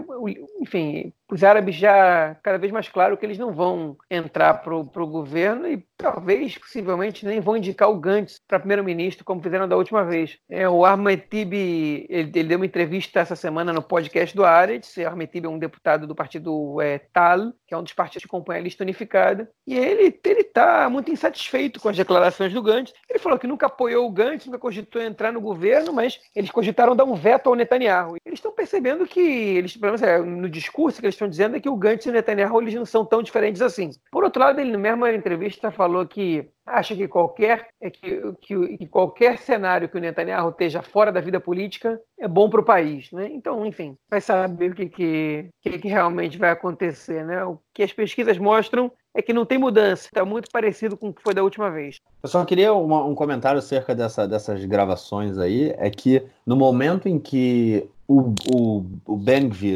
enfim, 0.61 1.13
os 1.31 1.43
árabes 1.43 1.75
já 1.75 2.35
cada 2.41 2.57
vez 2.57 2.71
mais 2.71 2.87
claro 2.89 3.17
que 3.17 3.25
eles 3.25 3.37
não 3.37 3.53
vão 3.53 3.97
entrar 4.09 4.55
para 4.55 4.73
o 4.75 5.07
governo 5.07 5.67
e 5.67 5.85
talvez, 5.97 6.57
possivelmente, 6.57 7.25
nem 7.25 7.39
vão 7.39 7.57
indicar 7.57 7.89
o 7.89 7.99
Gantz 7.99 8.41
para 8.47 8.59
primeiro-ministro, 8.59 9.25
como 9.25 9.41
fizeram 9.41 9.67
da 9.67 9.77
última 9.77 10.03
vez. 10.03 10.37
É, 10.49 10.67
o 10.67 10.85
Ahmed 10.85 11.23
Tibi, 11.29 12.07
ele, 12.09 12.31
ele, 12.33 12.47
deu 12.47 12.57
uma 12.57 12.65
entrevista 12.65 13.19
essa 13.19 13.35
semana 13.35 13.73
no 13.73 13.81
podcast 13.81 14.35
do 14.35 14.45
Aretz, 14.45 14.95
Tibi 15.31 15.45
é 15.45 15.49
um 15.49 15.59
deputado 15.59 16.07
do 16.07 16.15
partido 16.15 16.81
é, 16.81 16.97
TAL, 16.97 17.53
que 17.69 17.75
é 17.75 17.77
um 17.77 17.83
dos 17.83 17.93
partidos 17.93 18.23
que 18.23 18.27
compõe 18.27 18.57
a 18.57 18.61
lista 18.61 18.83
unificada, 18.83 19.47
e 19.65 19.77
ele 19.77 20.17
está 20.23 20.89
muito 20.89 21.11
insatisfeito 21.11 21.79
com 21.79 21.87
as 21.87 21.95
declarações 21.95 22.51
do 22.51 22.63
Gantz. 22.63 22.91
Ele 23.07 23.19
falou 23.19 23.37
que 23.37 23.45
nunca 23.45 23.67
apoiou 23.67 24.07
o 24.07 24.11
Gantz, 24.11 24.47
nunca 24.47 24.57
cogitou 24.57 24.99
entrar 24.99 25.31
no 25.31 25.39
governo, 25.39 25.93
mas 25.93 26.19
eles 26.35 26.49
cogitaram 26.49 26.95
dar 26.95 27.03
um 27.03 27.13
veto 27.13 27.47
ao 27.47 27.55
Netanyahu. 27.55 28.15
Eles 28.25 28.39
estão 28.39 28.51
percebendo 28.51 29.05
que, 29.05 29.19
eles, 29.21 29.77
é, 30.01 30.17
no 30.17 30.49
discurso 30.49 30.99
que 30.99 31.05
eles 31.05 31.13
estão 31.13 31.29
dizendo, 31.29 31.57
é 31.57 31.59
que 31.59 31.69
o 31.69 31.75
Gantz 31.75 32.07
e 32.07 32.09
o 32.09 32.13
Netanyahu 32.13 32.59
eles 32.59 32.73
não 32.73 32.85
são 32.85 33.05
tão 33.05 33.21
diferentes 33.21 33.61
assim. 33.61 33.91
Por 34.11 34.23
outro 34.23 34.41
lado, 34.41 34.59
ele, 34.59 34.71
na 34.71 34.77
mesma 34.79 35.13
entrevista, 35.13 35.69
falou 35.69 36.07
que 36.07 36.49
acha 36.69 36.95
que 36.95 37.07
qualquer, 37.07 37.67
é 37.81 37.89
que, 37.89 38.21
que, 38.41 38.77
que, 38.77 38.87
qualquer 38.87 39.37
cenário 39.37 39.89
que 39.89 39.97
o 39.97 40.01
Netanyahu 40.01 40.49
esteja 40.49 40.81
fora 40.81 41.11
da 41.11 41.21
vida 41.21 41.39
política 41.39 41.99
é 42.19 42.27
bom 42.27 42.49
para 42.49 42.61
o 42.61 42.65
país. 42.65 43.11
Né? 43.11 43.29
Então, 43.31 43.65
enfim, 43.65 43.97
vai 44.09 44.21
saber 44.21 44.71
o 44.71 44.75
que, 44.75 44.87
que, 44.87 45.49
que, 45.61 45.87
realmente 45.87 46.37
vai 46.37 46.51
acontecer. 46.51 47.25
Né? 47.25 47.43
O 47.43 47.59
que 47.73 47.83
as 47.83 47.93
pesquisas 47.93 48.37
mostram 48.37 48.91
é 49.13 49.21
que 49.21 49.33
não 49.33 49.45
tem 49.45 49.57
mudança, 49.57 50.05
está 50.05 50.23
muito 50.23 50.49
parecido 50.51 50.95
com 50.95 51.09
o 51.09 51.13
que 51.13 51.23
foi 51.23 51.33
da 51.33 51.43
última 51.43 51.71
vez. 51.71 51.97
Eu 52.21 52.29
só 52.29 52.45
queria 52.45 52.73
uma, 52.73 53.03
um 53.03 53.15
comentário 53.15 53.57
acerca 53.57 53.95
dessa, 53.95 54.27
dessas 54.27 54.63
gravações 54.65 55.37
aí, 55.37 55.73
é 55.77 55.89
que 55.89 56.23
no 56.45 56.55
momento 56.55 57.09
em 57.09 57.19
que 57.19 57.89
o, 58.07 58.33
o, 58.53 58.85
o 59.05 59.17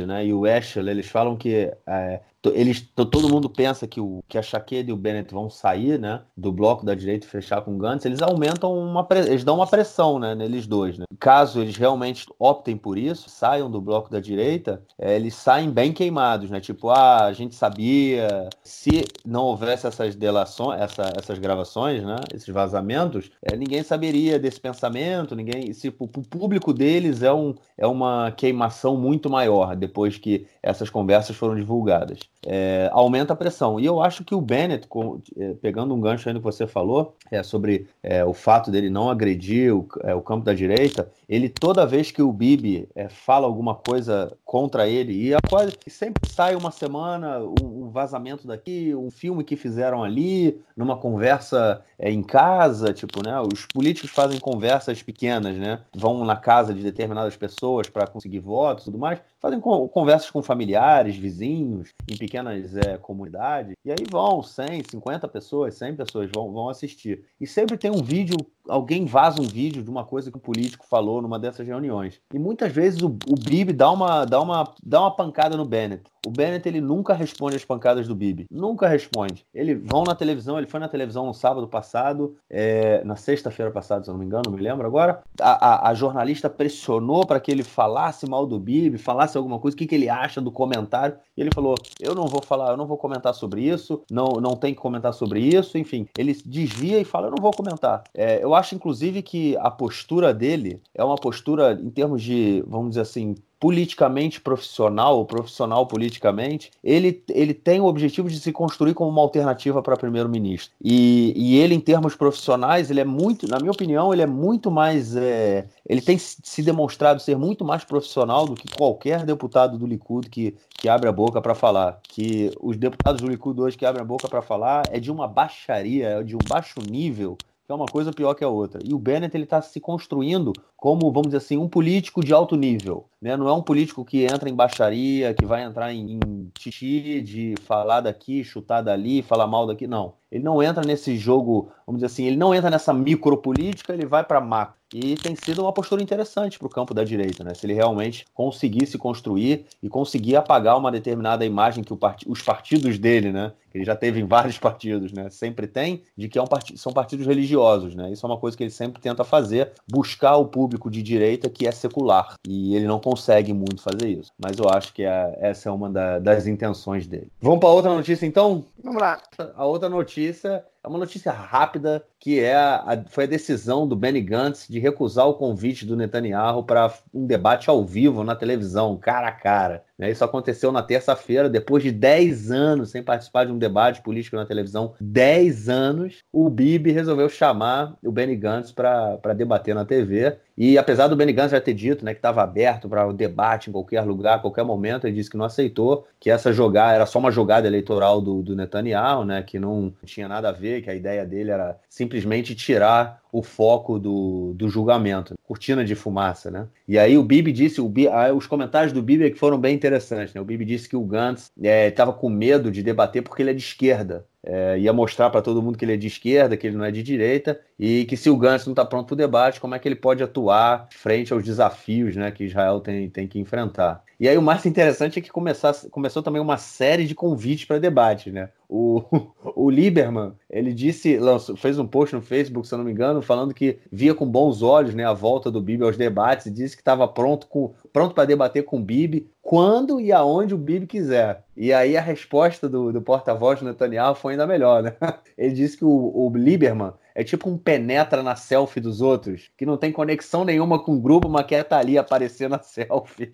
né, 0.08 0.25
e 0.25 0.34
o 0.34 0.45
Eschel, 0.45 0.88
eles 0.88 1.08
falam 1.08 1.36
que 1.36 1.71
é, 1.88 2.19
eles, 2.51 2.82
todo 2.95 3.29
mundo 3.29 3.49
pensa 3.49 3.88
que, 3.88 4.01
o, 4.01 4.23
que 4.27 4.38
a 4.38 4.41
Shaqueda 4.41 4.89
e 4.89 4.93
o 4.93 4.97
Bennett 4.97 5.34
vão 5.34 5.49
sair 5.49 5.97
né, 5.97 6.21
do 6.36 6.51
bloco 6.51 6.86
da 6.86 6.93
direita 6.93 7.25
e 7.25 7.29
fechar 7.29 7.62
com 7.62 7.75
o 7.75 7.77
Gantz, 7.77 8.06
eles 8.06 8.21
aumentam 8.21 8.77
uma 8.77 9.08
eles 9.27 9.43
dão 9.43 9.56
uma 9.56 9.67
pressão 9.67 10.19
né, 10.19 10.36
neles 10.36 10.67
dois. 10.67 10.97
Né? 10.97 11.06
Caso 11.19 11.62
eles 11.62 11.77
realmente 11.77 12.25
optem 12.38 12.75
por 12.75 12.97
isso, 12.97 13.29
saiam 13.29 13.71
do 13.71 13.79
bloco 13.79 14.10
da 14.10 14.19
direita, 14.19 14.84
é, 14.99 15.15
eles 15.15 15.36
saem 15.36 15.69
bem 15.69 15.93
queimados, 15.93 16.49
né? 16.49 16.60
Tipo, 16.60 16.89
ah, 16.89 17.25
a 17.25 17.34
gente 17.34 17.56
sabia, 17.56 18.49
se 18.63 19.06
não 19.25 19.43
houvesse 19.43 19.88
essas 19.88 20.15
delações, 20.15 20.82
essa, 20.82 21.13
essas 21.17 21.39
gravações, 21.39 22.03
né, 22.03 22.15
esses 22.34 22.47
vazamentos, 22.49 23.32
é, 23.41 23.56
ninguém 23.56 23.84
saberia 23.84 24.38
desse 24.38 24.60
pensamento, 24.60 25.36
ninguém. 25.36 25.71
Se, 25.73 25.88
o 25.88 26.08
público 26.08 26.73
deles 26.73 27.21
é, 27.21 27.32
um, 27.32 27.56
é 27.77 27.88
uma 27.88 28.32
queimação 28.32 28.97
muito 28.97 29.29
maior 29.29 29.75
depois 29.75 30.17
que 30.17 30.45
essas 30.62 30.89
conversas 30.89 31.36
foram 31.36 31.56
divulgadas 31.56 32.19
é, 32.45 32.89
aumenta 32.91 33.34
a 33.34 33.36
pressão. 33.36 33.79
E 33.79 33.86
eu 33.86 34.01
acho 34.01 34.23
que 34.23 34.36
o 34.36 34.41
Bennett, 34.41 34.88
com, 34.88 35.19
é, 35.38 35.53
pegando 35.53 35.93
um 35.93 35.99
gancho 35.99 36.27
aí 36.27 36.34
no 36.34 36.39
que 36.39 36.45
você 36.45 36.67
falou, 36.67 37.15
é, 37.32 37.41
sobre 37.43 37.88
é, 38.01 38.23
o 38.23 38.34
fato 38.34 38.69
dele 38.69 38.89
não 38.89 39.10
agredir 39.10 39.75
o, 39.75 39.88
é, 40.01 40.13
o, 40.13 40.21
campo 40.21 40.45
da 40.45 40.53
direita, 40.53 41.10
ele 41.27 41.49
toda 41.49 41.86
vez 41.86 42.12
que 42.12 42.21
o 42.21 42.32
Bibi 42.32 42.88
é, 42.95 43.10
fala 43.10 43.47
alguma 43.47 43.75
coisa 43.75 44.36
contra 44.45 44.88
ele, 44.88 45.32
e 45.32 45.89
sempre 45.89 46.29
sai 46.29 46.56
uma 46.56 46.71
semana 46.71 47.39
um, 47.39 47.86
um, 47.86 47.89
vazamento 47.89 48.47
daqui, 48.47 48.93
um 48.95 49.10
filme 49.10 49.43
que 49.43 49.56
fizeram 49.56 50.03
ali, 50.03 50.60
numa 50.75 50.97
conversa 50.97 51.82
é, 51.97 52.12
em 52.12 52.23
casa, 52.23 52.93
tipo, 52.93 53.23
né? 53.23 53.39
Os 53.41 53.65
políticos 53.65 54.12
fazem 54.12 54.39
conversas 54.39 55.01
pequenas, 55.01 55.56
né? 55.58 55.79
Vão 55.95 56.23
na 56.25 56.36
casa 56.36 56.73
de 56.73 56.82
determinadas 56.82 57.36
pessoas 57.36 57.89
para 57.89 58.08
conseguir 58.08 58.39
votos 58.39 58.84
e 58.84 58.86
tudo 58.86 58.97
mais, 58.97 59.19
fazem 59.43 59.60
conversas 59.60 60.32
com 60.32 60.41
familiares, 60.41 61.17
vizinhos, 61.17 61.89
em 62.10 62.15
pequenas 62.15 62.77
é, 62.77 62.97
comunidades, 62.97 63.75
e 63.84 63.91
aí 63.91 64.06
vão 64.10 64.41
100, 64.41 64.84
50 64.89 65.27
pessoas, 65.27 65.75
100 65.75 65.97
pessoas 65.97 66.32
vão, 66.34 66.49
vão 66.49 66.69
assistir. 66.69 67.25
E 67.41 67.45
sempre 67.45 67.77
tem 67.77 67.91
um 67.91 68.01
vídeo, 68.01 68.38
alguém 68.67 69.06
vaza 69.06 69.41
um 69.41 69.45
vídeo 69.45 69.84
de 69.84 69.89
uma 69.89 70.04
coisa 70.06 70.32
que 70.32 70.38
o 70.38 70.41
político 70.41 70.86
falou 70.88 71.21
numa 71.21 71.39
dessas 71.39 71.67
reuniões. 71.67 72.19
E 72.34 72.39
muitas 72.39 72.71
vezes 72.71 73.02
o, 73.02 73.08
o 73.28 73.36
Bibi 73.36 73.73
dá 73.73 73.91
uma, 73.91 74.26
dá, 74.26 74.41
uma, 74.41 74.73
dá 74.84 75.02
uma 75.02 75.15
pancada 75.15 75.58
no 75.58 75.65
Bennett. 75.65 76.04
O 76.26 76.30
Bennett 76.30 76.67
ele 76.67 76.80
nunca 76.80 77.13
responde 77.13 77.58
as 77.58 77.65
pancadas 77.65 78.08
do 78.08 78.15
Bibi. 78.15 78.45
Nunca 78.49 78.88
responde. 78.88 79.45
Ele 79.54 79.76
vão 79.76 80.04
na 80.04 80.15
televisão, 80.15 80.58
ele 80.58 80.67
foi 80.67 80.80
na 80.80 80.88
televisão 80.88 81.26
no 81.26 81.34
sábado 81.34 81.67
passado, 81.67 82.38
é, 82.49 83.04
na 83.04 83.17
sexta-feira 83.17 83.71
passada, 83.71 84.06
se 84.06 84.10
eu 84.10 84.13
não 84.13 84.19
me 84.19 84.26
engano, 84.26 84.43
não 84.45 84.54
me 84.54 84.62
lembro 84.62 84.88
agora. 84.88 85.21
A, 85.41 85.88
a, 85.88 85.89
a 85.89 85.93
jornalista 85.93 86.49
pressionou 86.49 87.26
para 87.26 87.41
que 87.41 87.52
ele 87.52 87.63
falasse 87.63 88.26
mal 88.26 88.45
do 88.45 88.58
Bibi, 88.58 88.97
falasse 88.97 89.38
alguma 89.38 89.60
coisa, 89.60 89.76
o 89.76 89.78
que, 89.78 89.86
que 89.86 89.95
ele 89.95 90.08
acha 90.08 90.39
do 90.39 90.52
comentário. 90.52 91.17
E 91.36 91.41
ele 91.41 91.52
falou: 91.54 91.76
Eu 91.99 92.15
não 92.15 92.26
vou 92.26 92.41
falar, 92.41 92.71
eu 92.71 92.78
não 92.78 92.88
vou 92.88 92.97
comentar 92.97 93.34
sobre 93.34 93.62
isso, 93.62 94.02
não, 94.10 94.28
não 94.39 94.56
tem 94.56 94.73
que 94.73 94.80
comentar 94.80 95.13
sobre 95.13 95.41
isso. 95.41 95.78
Enfim, 95.78 96.08
ele 96.17 96.34
desvia 96.45 96.99
e 96.99 97.06
fala: 97.06 97.28
Eu 97.28 97.32
não 97.32 97.41
vou 97.41 97.52
comentar. 97.52 98.04
É, 98.13 98.41
eu 98.41 98.52
acho, 98.53 98.75
inclusive, 98.75 99.21
que 99.21 99.55
a 99.57 99.71
postura 99.71 100.33
dele 100.33 100.81
é 100.93 101.03
uma 101.03 101.15
postura, 101.15 101.73
em 101.73 101.89
termos 101.89 102.21
de, 102.21 102.63
vamos 102.67 102.89
dizer 102.89 103.01
assim, 103.01 103.35
politicamente 103.63 104.41
profissional, 104.41 105.17
ou 105.17 105.25
profissional 105.25 105.87
politicamente, 105.87 106.69
ele, 106.83 107.23
ele 107.29 107.53
tem 107.53 107.79
o 107.79 107.85
objetivo 107.85 108.27
de 108.27 108.37
se 108.37 108.51
construir 108.51 108.93
como 108.93 109.09
uma 109.09 109.21
alternativa 109.21 109.81
para 109.81 109.95
primeiro-ministro. 109.95 110.75
E, 110.83 111.31
e 111.33 111.57
ele, 111.59 111.73
em 111.73 111.79
termos 111.79 112.13
profissionais, 112.13 112.91
ele 112.91 112.99
é 112.99 113.05
muito, 113.05 113.47
na 113.47 113.59
minha 113.59 113.71
opinião, 113.71 114.11
ele 114.11 114.21
é 114.21 114.25
muito 114.25 114.69
mais. 114.69 115.15
É, 115.15 115.65
ele 115.87 116.01
tem 116.01 116.17
se 116.17 116.61
demonstrado 116.61 117.21
ser 117.21 117.37
muito 117.37 117.63
mais 117.63 117.85
profissional 117.85 118.45
do 118.45 118.53
que 118.53 118.67
qualquer 118.75 119.25
deputado 119.25 119.77
do 119.77 119.87
Likud 119.87 120.29
que, 120.29 120.57
que 120.69 120.89
abre 120.89 121.07
a 121.07 121.13
boca 121.13 121.41
para 121.41 121.55
falar. 121.55 122.01
Que 122.03 122.51
os 122.59 122.75
deputados 122.75 123.21
do 123.21 123.29
Likud 123.29 123.61
hoje 123.61 123.77
que 123.77 123.85
abrem 123.85 124.01
a 124.01 124.05
boca 124.05 124.27
para 124.27 124.41
falar 124.41 124.83
é 124.91 124.99
de 124.99 125.09
uma 125.09 125.25
baixaria, 125.25 126.07
é 126.09 126.21
de 126.23 126.35
um 126.35 126.43
baixo 126.49 126.81
nível 126.81 127.37
que 127.65 127.71
é 127.71 127.76
uma 127.76 127.86
coisa 127.86 128.12
pior 128.12 128.34
que 128.34 128.43
a 128.43 128.49
outra. 128.49 128.82
E 128.84 128.93
o 128.93 128.99
Bennett 128.99 129.36
ele 129.36 129.45
está 129.45 129.62
se 129.62 129.80
construindo 129.80 130.52
como, 130.76 131.12
vamos 131.12 131.28
dizer 131.28 131.38
assim, 131.38 131.58
um 131.58 131.67
político 131.67 132.23
de 132.23 132.34
alto 132.34 132.56
nível. 132.56 133.06
Né? 133.23 133.38
Não 133.38 133.47
é 133.47 133.53
um 133.53 133.62
político 133.62 134.03
que 134.03 134.25
entra 134.25 134.49
em 134.49 134.53
baixaria, 134.53 135.33
que 135.33 135.45
vai 135.45 135.63
entrar 135.63 135.93
em, 135.93 136.19
em 136.21 136.51
titi 136.53 137.21
de 137.21 137.55
falar 137.62 138.01
daqui, 138.01 138.43
chutar 138.43 138.81
dali, 138.81 139.21
falar 139.21 139.47
mal 139.47 139.65
daqui. 139.65 139.88
Não. 139.88 140.15
Ele 140.29 140.43
não 140.43 140.62
entra 140.62 140.83
nesse 140.83 141.15
jogo, 141.15 141.71
vamos 141.86 141.99
dizer 141.99 142.07
assim, 142.07 142.25
ele 142.25 142.36
não 142.36 142.55
entra 142.55 142.69
nessa 142.69 142.91
micropolítica, 142.91 143.93
ele 143.93 144.05
vai 144.05 144.23
para 144.23 144.41
macro. 144.41 144.75
E 144.91 145.15
tem 145.15 145.36
sido 145.36 145.62
uma 145.62 145.71
postura 145.71 146.03
interessante 146.03 146.59
para 146.59 146.67
o 146.67 146.69
campo 146.69 146.93
da 146.93 147.03
direita, 147.03 147.43
né? 147.43 147.53
Se 147.55 147.65
ele 147.65 147.73
realmente 147.73 148.25
conseguir 148.33 148.86
se 148.86 148.97
construir 148.97 149.65
e 149.81 149.89
conseguir 149.89 150.36
apagar 150.36 150.77
uma 150.77 150.91
determinada 150.91 151.43
imagem 151.43 151.83
que 151.83 151.95
part... 151.95 152.23
os 152.27 152.41
partidos 152.43 152.99
dele, 152.99 153.31
né? 153.31 153.53
Ele 153.73 153.83
já 153.83 153.95
teve 153.95 154.19
em 154.19 154.25
vários 154.25 154.57
partidos, 154.59 155.12
né? 155.12 155.31
Sempre 155.31 155.65
tem, 155.65 156.03
de 156.15 156.27
que 156.27 156.38
é 156.38 156.41
um 156.41 156.47
part... 156.47 156.77
são 156.77 156.93
partidos 156.93 157.25
religiosos, 157.25 157.95
né? 157.95 158.12
Isso 158.12 158.23
é 158.23 158.29
uma 158.29 158.38
coisa 158.38 158.55
que 158.55 158.63
ele 158.63 158.69
sempre 158.69 159.01
tenta 159.01 159.23
fazer, 159.23 159.71
buscar 159.89 160.36
o 160.38 160.45
público 160.45 160.91
de 160.91 161.01
direita 161.01 161.49
que 161.49 161.67
é 161.67 161.71
secular. 161.71 162.36
E 162.47 162.75
ele 162.75 162.86
não 162.86 162.99
consegue 162.99 163.12
muito 163.54 163.82
fazer 163.82 164.08
isso. 164.08 164.32
Mas 164.38 164.58
eu 164.58 164.69
acho 164.69 164.93
que 164.93 165.04
é... 165.04 165.38
essa 165.41 165.69
é 165.69 165.71
uma 165.71 165.89
da... 165.89 166.19
das 166.19 166.47
intenções 166.47 167.08
dele. 167.08 167.32
Vamos 167.41 167.60
para 167.60 167.69
outra 167.69 167.93
notícia, 167.93 168.26
então? 168.26 168.65
Vamos 168.84 169.02
lá. 169.02 169.21
A 169.56 169.65
outra 169.65 169.89
notícia 169.89 170.63
é 170.84 170.88
uma 170.88 171.00
notícia 171.00 171.32
rápida, 171.32 172.04
que 172.19 172.39
é 172.41 172.56
a, 172.56 173.04
foi 173.08 173.24
a 173.24 173.28
decisão 173.28 173.88
do 173.88 173.96
Benny 173.96 174.22
Gantz 174.22 174.67
de 174.67 174.80
recusar 174.80 175.26
o 175.28 175.34
convite 175.34 175.86
do 175.86 175.96
Netanyahu 175.96 176.63
para 176.63 176.93
um 177.13 177.26
debate 177.26 177.69
ao 177.69 177.86
vivo 177.86 178.24
na 178.24 178.36
televisão, 178.36 178.98
cara 178.98 179.30
a 179.30 179.32
cara. 179.32 179.84
Né? 179.98 180.12
Isso 180.12 180.24
aconteceu 180.24 180.72
na 180.72 180.84
terça-feira, 180.84 181.50
depois 181.50 181.84
de 181.84 181.91
10 181.91 182.52
anos 182.52 182.91
sem 182.91 183.02
participar 183.02 183.46
de 183.46 183.52
um 183.52 183.58
debate 183.58 184.02
político 184.02 184.36
na 184.36 184.46
televisão. 184.46 184.93
10 185.00 185.69
anos, 185.69 186.24
o 186.32 186.50
Bibi 186.50 186.91
resolveu 186.91 187.30
chamar 187.30 187.96
o 188.04 188.12
Benny 188.12 188.36
Gantz 188.36 188.72
para 188.72 189.34
debater 189.36 189.74
na 189.74 189.86
TV. 189.86 190.38
E 190.58 190.78
apesar 190.78 191.08
do 191.08 191.15
Benny 191.15 191.34
Gantz 191.34 191.52
já 191.52 191.62
ter 191.62 191.74
dito 191.74 192.04
né, 192.04 192.13
que 192.13 192.19
estava 192.19 192.43
aberto 192.43 192.88
para 192.89 193.08
o 193.08 193.13
debate 193.13 193.69
em 193.69 193.74
qualquer 193.74 194.02
lugar, 194.02 194.36
a 194.36 194.39
qualquer 194.39 194.63
momento, 194.63 195.08
ele 195.08 195.15
disse 195.15 195.30
que 195.30 195.38
não 195.38 195.46
aceitou, 195.46 196.06
que 196.19 196.30
essa 196.30 196.52
jogada 196.52 196.93
era 196.93 197.06
só 197.06 197.19
uma 197.19 197.32
jogada 197.32 197.67
eleitoral 197.67 198.22
do, 198.22 198.41
do 198.41 198.56
Netanyahu, 198.56 199.26
né, 199.26 199.41
que 199.41 199.58
não 199.58 199.93
tinha 200.06 200.28
nada 200.28 200.50
a 200.50 200.52
ver 200.52 200.72
que 200.81 200.89
a 200.89 200.95
ideia 200.95 201.25
dele 201.25 201.51
era 201.51 201.77
simplesmente 201.89 202.55
tirar 202.55 203.21
o 203.31 203.41
foco 203.41 203.97
do, 203.97 204.53
do 204.55 204.69
julgamento, 204.69 205.33
cortina 205.43 205.83
de 205.83 205.95
fumaça, 205.95 206.51
né? 206.51 206.67
E 206.88 206.99
aí 206.99 207.17
o 207.17 207.23
Bibi 207.23 207.51
disse, 207.51 207.81
o 207.81 207.89
Bibi, 207.89 208.07
ah, 208.07 208.31
os 208.31 208.45
comentários 208.45 208.93
do 208.93 209.01
Bibi 209.01 209.25
é 209.25 209.29
que 209.31 209.39
foram 209.39 209.57
bem 209.57 209.73
interessantes, 209.73 210.33
né? 210.33 210.39
O 210.39 210.45
Bibi 210.45 210.63
disse 210.63 210.88
que 210.88 210.95
o 210.95 211.03
Gantz 211.03 211.51
estava 211.57 212.12
é, 212.12 212.13
com 212.13 212.29
medo 212.29 212.69
de 212.69 212.83
debater 212.83 213.23
porque 213.23 213.41
ele 213.41 213.49
é 213.49 213.53
de 213.53 213.63
esquerda. 213.63 214.25
É, 214.45 214.77
ia 214.77 214.91
mostrar 214.91 215.29
para 215.29 215.41
todo 215.41 215.63
mundo 215.63 215.77
que 215.77 215.86
ele 215.86 215.93
é 215.93 215.97
de 215.97 216.05
esquerda, 216.05 216.57
que 216.57 216.67
ele 216.67 216.75
não 216.75 216.83
é 216.83 216.91
de 216.91 217.01
direita, 217.01 217.59
e 217.79 218.05
que 218.05 218.17
se 218.17 218.29
o 218.29 218.38
Gantz 218.38 218.65
não 218.65 218.73
está 218.73 218.83
pronto 218.86 219.07
para 219.07 219.13
o 219.13 219.17
debate, 219.17 219.59
como 219.59 219.73
é 219.73 219.79
que 219.79 219.88
ele 219.88 219.95
pode 219.95 220.21
atuar 220.21 220.88
frente 220.91 221.31
aos 221.31 221.43
desafios 221.43 222.15
né, 222.15 222.29
que 222.29 222.43
Israel 222.43 222.81
tem, 222.81 223.09
tem 223.09 223.27
que 223.27 223.39
enfrentar. 223.39 224.03
E 224.19 224.30
aí 224.30 224.38
o 224.38 224.41
mais 224.41 224.65
interessante 224.65 225.19
é 225.19 225.21
que 225.21 225.32
começar, 225.32 225.73
começou 225.89 226.21
também 226.21 226.41
uma 226.41 226.58
série 226.58 227.06
de 227.06 227.15
convites 227.15 227.65
para 227.65 227.80
debate, 227.80 228.32
né? 228.32 228.49
O, 228.69 229.04
o 229.56 229.69
Lieberman, 229.69 230.34
ele 230.49 230.73
disse, 230.73 231.17
lançou, 231.17 231.56
fez 231.56 231.78
um 231.80 231.88
post 231.88 232.15
no 232.15 232.21
Facebook, 232.21 232.67
se 232.67 232.73
eu 232.73 232.78
não 232.78 232.86
me 232.86 232.91
engano, 232.91 233.21
falando 233.21 233.54
que 233.54 233.78
via 233.91 234.13
com 234.13 234.26
bons 234.26 234.62
olhos 234.62 234.93
né, 234.93 235.06
a 235.06 235.13
volta 235.13 235.52
do 235.52 235.62
Bibi 235.62 235.84
aos 235.84 235.97
debates 235.97 236.45
e 236.45 236.52
disse 236.52 236.76
que 236.76 236.82
estava 236.82 237.08
pronto 237.08 237.47
com 237.47 237.73
pronto 237.91 238.15
para 238.15 238.26
debater 238.26 238.63
com 238.63 238.78
o 238.78 238.84
Bibi 238.84 239.30
quando 239.41 239.99
e 239.99 240.12
aonde 240.12 240.54
o 240.54 240.58
Bibi 240.58 240.88
quiser. 240.88 241.43
E 241.56 241.73
aí 241.73 241.97
a 241.97 242.02
resposta 242.02 242.69
do, 242.69 242.91
do 242.91 243.02
porta-voz 243.02 243.60
do 243.60 243.65
Netanyahu 243.65 244.15
foi 244.15 244.34
ainda 244.34 244.47
melhor, 244.47 244.82
né? 244.82 244.95
Ele 245.38 245.54
disse 245.54 245.78
que 245.78 245.86
o, 245.86 245.89
o 245.89 246.32
Lieberman 246.36 246.93
é 247.15 247.23
tipo 247.23 247.49
um 247.49 247.58
penetra 247.58 248.23
na 248.23 248.36
selfie 248.36 248.80
dos 248.80 249.02
outros, 249.02 249.49
que 249.58 249.65
não 249.65 249.78
tem 249.78 249.91
conexão 249.91 250.43
nenhuma 250.43 250.84
com 250.84 250.95
o 250.95 250.99
grupo, 250.99 251.30
mas 251.30 251.45
quer 251.45 251.62
estar 251.62 251.78
tá 251.78 251.82
ali 251.82 251.97
aparecer 251.97 252.49
na 252.49 252.60
selfie. 252.63 253.32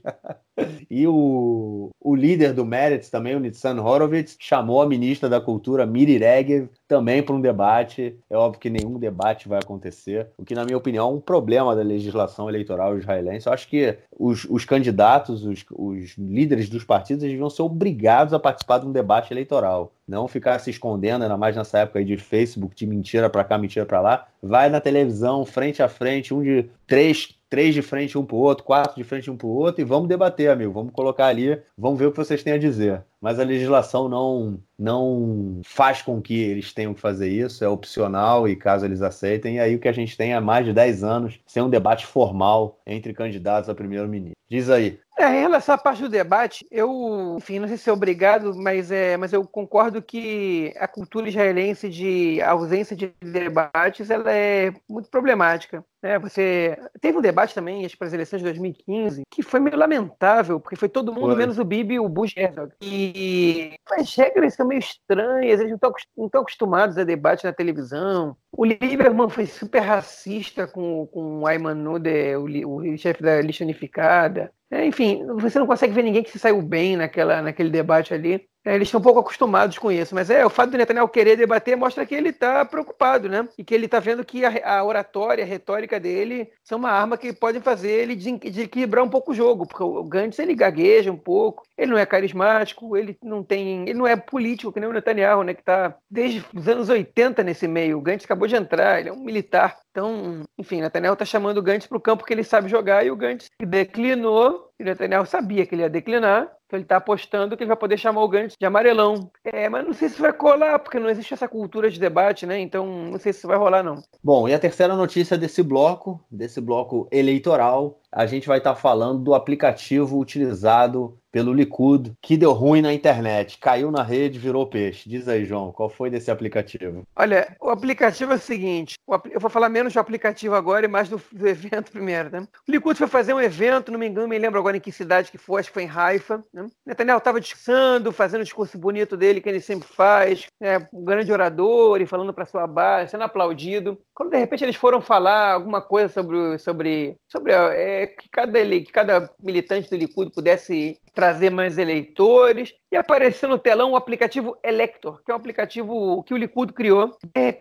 e 0.89 1.07
o, 1.07 1.89
o 1.99 2.15
líder 2.15 2.53
do 2.53 2.65
Meretz 2.65 3.09
também, 3.09 3.35
o 3.35 3.39
Nitsan 3.39 3.81
Horowitz, 3.81 4.35
chamou 4.39 4.81
a 4.81 4.87
ministra 4.87 5.29
da 5.29 5.39
Cultura, 5.39 5.85
Miri 5.85 6.17
Regev, 6.17 6.69
também 6.87 7.23
para 7.23 7.35
um 7.35 7.41
debate. 7.41 8.17
É 8.29 8.35
óbvio 8.35 8.59
que 8.59 8.69
nenhum 8.69 8.99
debate 8.99 9.47
vai 9.47 9.59
acontecer, 9.59 10.27
o 10.37 10.43
que, 10.43 10.55
na 10.55 10.65
minha 10.65 10.77
opinião, 10.77 11.09
é 11.09 11.13
um 11.13 11.21
problema 11.21 11.75
da 11.75 11.81
legislação 11.81 12.49
eleitoral 12.49 12.97
israelense. 12.97 13.47
Eu 13.47 13.53
acho 13.53 13.67
que 13.67 13.97
os, 14.17 14.45
os 14.45 14.65
candidatos, 14.65 15.45
os, 15.45 15.65
os 15.71 16.17
líderes 16.17 16.67
dos 16.67 16.83
partidos, 16.83 17.23
eles 17.23 17.33
deviam 17.33 17.49
ser 17.49 17.61
obrigados 17.61 18.33
a 18.33 18.39
participar 18.39 18.79
de 18.79 18.87
um 18.87 18.91
debate 18.91 19.31
eleitoral. 19.31 19.93
Não 20.07 20.27
ficar 20.27 20.57
se 20.59 20.71
escondendo, 20.71 21.21
ainda 21.21 21.37
mais 21.37 21.55
nessa 21.55 21.79
época 21.79 22.03
de 22.03 22.17
Facebook, 22.17 22.75
de 22.75 22.87
mentira 22.87 23.29
para 23.29 23.43
cá, 23.43 23.57
mentira 23.69 23.85
para 23.85 24.01
lá. 24.01 24.27
Vai 24.41 24.69
na 24.69 24.81
televisão, 24.81 25.45
frente 25.45 25.83
a 25.83 25.87
frente, 25.87 26.33
um 26.33 26.41
de 26.41 26.69
três, 26.87 27.35
três 27.49 27.73
de 27.73 27.81
frente 27.81 28.17
um 28.17 28.25
para 28.25 28.35
outro, 28.35 28.63
quatro 28.63 28.95
de 28.95 29.03
frente 29.03 29.29
um 29.29 29.37
para 29.37 29.47
outro, 29.47 29.81
e 29.81 29.85
vamos 29.85 30.09
debater, 30.09 30.49
amigo. 30.49 30.73
Vamos 30.73 30.91
colocar 30.91 31.27
ali, 31.27 31.61
vamos 31.77 31.99
ver 31.99 32.07
o 32.07 32.11
que 32.11 32.17
vocês 32.17 32.43
têm 32.43 32.53
a 32.53 32.57
dizer. 32.57 33.03
Mas 33.21 33.39
a 33.39 33.43
legislação 33.43 34.09
não, 34.09 34.59
não 34.77 35.61
faz 35.63 36.01
com 36.01 36.21
que 36.21 36.39
eles 36.39 36.73
tenham 36.73 36.93
que 36.93 37.01
fazer 37.01 37.29
isso, 37.29 37.63
é 37.63 37.67
opcional 37.67 38.47
e 38.47 38.55
caso 38.55 38.85
eles 38.85 39.01
aceitem. 39.01 39.55
E 39.55 39.59
aí 39.59 39.75
o 39.75 39.79
que 39.79 39.87
a 39.87 39.93
gente 39.93 40.17
tem 40.17 40.33
é 40.33 40.39
mais 40.39 40.65
de 40.65 40.73
10 40.73 41.03
anos 41.03 41.39
sem 41.45 41.61
um 41.61 41.69
debate 41.69 42.05
formal 42.05 42.79
entre 42.87 43.13
candidatos 43.13 43.69
a 43.69 43.75
primeiro-ministro. 43.75 44.35
Diz 44.49 44.69
aí. 44.69 44.99
É, 45.19 45.35
em 45.35 45.41
relação 45.41 45.75
à 45.75 45.77
parte 45.77 46.01
do 46.01 46.07
debate, 46.07 46.65
eu, 46.71 47.35
enfim, 47.37 47.59
não 47.59 47.67
sei 47.67 47.75
se 47.75 47.89
é 47.89 47.93
obrigado, 47.93 48.55
mas, 48.55 48.89
é, 48.89 49.17
mas 49.17 49.33
eu 49.33 49.45
concordo 49.45 50.01
que 50.01 50.73
a 50.77 50.87
cultura 50.87 51.27
israelense 51.27 51.89
de 51.89 52.41
ausência 52.41 52.95
de 52.95 53.13
debates 53.21 54.09
ela 54.09 54.31
é 54.31 54.73
muito 54.87 55.09
problemática. 55.09 55.83
É, 56.01 56.17
você 56.17 56.77
teve 57.01 57.17
um 57.17 57.21
debate 57.21 57.53
também, 57.53 57.85
acho 57.85 57.97
para 57.97 58.07
as 58.07 58.13
eleições 58.13 58.39
de 58.39 58.45
2015, 58.45 59.23
que 59.29 59.43
foi 59.43 59.59
meio 59.59 59.77
lamentável, 59.77 60.59
porque 60.59 60.75
foi 60.75 60.87
todo 60.87 61.13
mundo, 61.13 61.27
foi. 61.27 61.35
menos 61.35 61.59
o 61.59 61.65
Bibi 61.65 61.95
e 61.95 61.99
o 61.99 62.07
Bush 62.07 62.35
Herzog. 62.37 62.71
E 62.81 63.73
as 63.91 64.15
regras 64.15 64.53
são 64.53 64.65
meio 64.65 64.79
estranhas, 64.79 65.59
eles 65.59 65.77
não 66.17 66.25
estão 66.25 66.41
acostumados 66.41 66.97
a 66.97 67.03
debate 67.03 67.43
na 67.43 67.51
televisão. 67.51 68.35
O 68.51 68.65
Lieberman 68.65 69.29
foi 69.29 69.45
super 69.45 69.81
racista 69.81 70.67
com, 70.67 71.05
com 71.07 71.41
o 71.41 71.47
Ayman 71.47 71.75
Nude, 71.75 72.35
o, 72.37 72.77
o 72.77 72.97
chefe 72.97 73.21
da 73.21 73.41
lista 73.41 73.63
unificada. 73.63 74.51
É, 74.71 74.85
enfim, 74.85 75.25
você 75.39 75.57
não 75.57 75.65
consegue 75.65 75.93
ver 75.93 76.03
ninguém 76.03 76.23
que 76.23 76.29
se 76.29 76.37
saiu 76.37 76.61
bem 76.61 76.95
naquela, 76.95 77.41
naquele 77.41 77.69
debate 77.69 78.13
ali. 78.13 78.47
É, 78.69 78.75
eles 78.75 78.87
estão 78.87 78.99
um 78.99 79.03
pouco 79.03 79.19
acostumados 79.19 79.79
com 79.79 79.91
isso, 79.91 80.13
mas 80.13 80.29
é 80.29 80.45
o 80.45 80.49
fato 80.49 80.69
do 80.69 80.77
Netanyahu 80.77 81.09
querer 81.09 81.35
debater 81.35 81.75
mostra 81.75 82.05
que 82.05 82.13
ele 82.13 82.29
está 82.29 82.63
preocupado, 82.63 83.27
né? 83.27 83.49
E 83.57 83.63
que 83.63 83.73
ele 83.73 83.85
está 83.85 83.99
vendo 83.99 84.23
que 84.23 84.45
a, 84.45 84.77
a, 84.77 84.83
oratória, 84.83 85.43
a 85.43 85.47
retórica 85.47 85.99
dele 85.99 86.51
são 86.63 86.77
uma 86.77 86.91
arma 86.91 87.17
que 87.17 87.33
podem 87.33 87.59
fazer 87.59 87.89
ele 87.89 88.15
desequilibrar 88.15 89.03
um 89.03 89.09
pouco 89.09 89.31
o 89.31 89.33
jogo, 89.33 89.65
porque 89.65 89.81
o 89.81 90.03
Gantz 90.03 90.37
ele 90.37 90.53
gagueja 90.53 91.11
um 91.11 91.17
pouco, 91.17 91.63
ele 91.75 91.89
não 91.89 91.97
é 91.97 92.05
carismático, 92.05 92.95
ele 92.95 93.17
não 93.23 93.43
tem, 93.43 93.89
ele 93.89 93.97
não 93.97 94.05
é 94.05 94.15
político 94.15 94.71
que 94.71 94.79
nem 94.79 94.87
o 94.87 94.93
Netanyahu, 94.93 95.41
né? 95.41 95.55
Que 95.55 95.61
está 95.61 95.95
desde 96.07 96.45
os 96.53 96.67
anos 96.67 96.89
80 96.89 97.41
nesse 97.41 97.67
meio. 97.67 97.97
O 97.97 98.01
Gantz 98.01 98.25
acabou 98.25 98.47
de 98.47 98.55
entrar, 98.55 98.99
ele 98.99 99.09
é 99.09 99.11
um 99.11 99.23
militar. 99.23 99.79
Então, 99.89 100.43
enfim, 100.59 100.79
Netanyahu 100.79 101.13
está 101.13 101.25
chamando 101.25 101.57
o 101.57 101.63
Gantz 101.63 101.87
para 101.87 101.97
o 101.97 102.01
campo 102.01 102.23
que 102.23 102.31
ele 102.31 102.43
sabe 102.43 102.69
jogar 102.69 103.03
e 103.03 103.09
o 103.09 103.15
Gantz 103.15 103.49
declinou. 103.59 104.69
E 104.79 104.83
o 104.83 104.85
Netanyahu 104.85 105.25
sabia 105.25 105.65
que 105.65 105.73
ele 105.73 105.81
ia 105.81 105.89
declinar 105.89 106.58
então 106.69 106.77
ele 106.77 106.83
está 106.83 106.97
apostando 106.97 107.57
que 107.57 107.63
ele 107.63 107.69
vai 107.69 107.75
poder 107.75 107.97
chamar 107.97 108.23
o 108.23 108.27
Gantz 108.27 108.55
de 108.55 108.63
amarelão. 108.63 109.31
É, 109.43 109.67
mas 109.67 109.83
não 109.83 109.91
sei 109.91 110.07
se 110.07 110.21
vai 110.21 110.31
colar, 110.31 110.77
porque 110.77 110.99
não 110.99 111.09
existe 111.09 111.33
essa 111.33 111.47
cultura 111.47 111.89
de 111.89 111.99
debate, 111.99 112.45
né? 112.45 112.59
Então 112.59 112.85
não 112.85 113.17
sei 113.17 113.33
se 113.33 113.47
vai 113.47 113.57
rolar, 113.57 113.81
não. 113.81 114.03
Bom, 114.23 114.47
e 114.47 114.53
a 114.53 114.59
terceira 114.59 114.95
notícia 114.95 115.35
desse 115.35 115.63
bloco, 115.63 116.23
desse 116.29 116.61
bloco 116.61 117.07
eleitoral, 117.11 117.99
a 118.11 118.27
gente 118.27 118.47
vai 118.47 118.59
estar 118.59 118.75
tá 118.75 118.79
falando 118.79 119.23
do 119.23 119.33
aplicativo 119.33 120.19
utilizado 120.19 121.17
pelo 121.31 121.53
Likud, 121.53 122.13
que 122.21 122.35
deu 122.35 122.53
ruim 122.53 122.81
na 122.81 122.93
internet, 122.93 123.59
caiu 123.59 123.91
na 123.91 124.01
rede, 124.01 124.39
virou 124.39 124.65
peixe. 124.65 125.07
Diz 125.07 125.27
aí, 125.27 125.45
João, 125.45 125.71
qual 125.71 125.89
foi 125.89 126.09
desse 126.09 126.31
aplicativo? 126.31 127.03
Olha, 127.15 127.55
o 127.61 127.69
aplicativo 127.69 128.31
é 128.31 128.35
o 128.35 128.39
seguinte: 128.39 128.95
eu 129.31 129.39
vou 129.39 129.49
falar 129.49 129.69
menos 129.69 129.93
do 129.93 129.99
aplicativo 129.99 130.55
agora 130.55 130.85
e 130.85 130.89
mais 130.89 131.07
do, 131.07 131.21
do 131.31 131.47
evento 131.47 131.91
primeiro. 131.93 132.31
Né? 132.31 132.47
O 132.67 132.71
Likud 132.71 132.97
foi 132.97 133.07
fazer 133.07 133.33
um 133.33 133.41
evento, 133.41 133.91
não 133.91 133.99
me 133.99 134.07
engano, 134.07 134.27
me 134.27 134.39
lembro 134.39 134.59
agora 134.59 134.77
em 134.77 134.81
que 134.81 134.91
cidade 134.91 135.31
que 135.31 135.37
foi, 135.37 135.59
acho 135.59 135.69
que 135.69 135.73
foi 135.73 135.83
em 135.83 135.89
Haifa. 135.89 136.43
Né? 136.63 136.69
Netanyahu 136.85 137.17
estava 137.17 137.39
discursando, 137.39 138.11
fazendo 138.11 138.41
o 138.41 138.43
discurso 138.43 138.77
bonito 138.77 139.15
dele, 139.15 139.41
que 139.41 139.49
ele 139.49 139.61
sempre 139.61 139.87
faz, 139.87 140.47
né? 140.59 140.87
um 140.93 141.03
grande 141.03 141.31
orador 141.31 142.01
e 142.01 142.05
falando 142.05 142.33
para 142.33 142.45
sua 142.45 142.67
base, 142.67 143.11
sendo 143.11 143.23
aplaudido. 143.23 143.97
Quando 144.13 144.31
de 144.31 144.37
repente 144.37 144.63
eles 144.63 144.75
foram 144.75 145.01
falar 145.01 145.53
alguma 145.53 145.81
coisa 145.81 146.09
sobre, 146.09 146.57
sobre, 146.59 147.15
sobre 147.31 147.53
é, 147.53 148.07
que, 148.07 148.29
cada, 148.29 148.59
que 148.65 148.91
cada 148.91 149.29
militante 149.41 149.89
do 149.89 149.95
Likud 149.95 150.31
pudesse 150.31 150.99
trazer 151.13 151.49
mais 151.49 151.77
eleitores. 151.77 152.73
E 152.91 152.97
apareceu 152.97 153.47
no 153.47 153.59
telão 153.59 153.91
o 153.91 153.95
aplicativo 153.95 154.57
Elector, 154.63 155.21
que 155.23 155.31
é 155.31 155.33
um 155.33 155.37
aplicativo 155.37 156.23
que 156.23 156.33
o 156.33 156.37
Likud 156.37 156.73
criou, 156.73 157.15
é, 157.35 157.59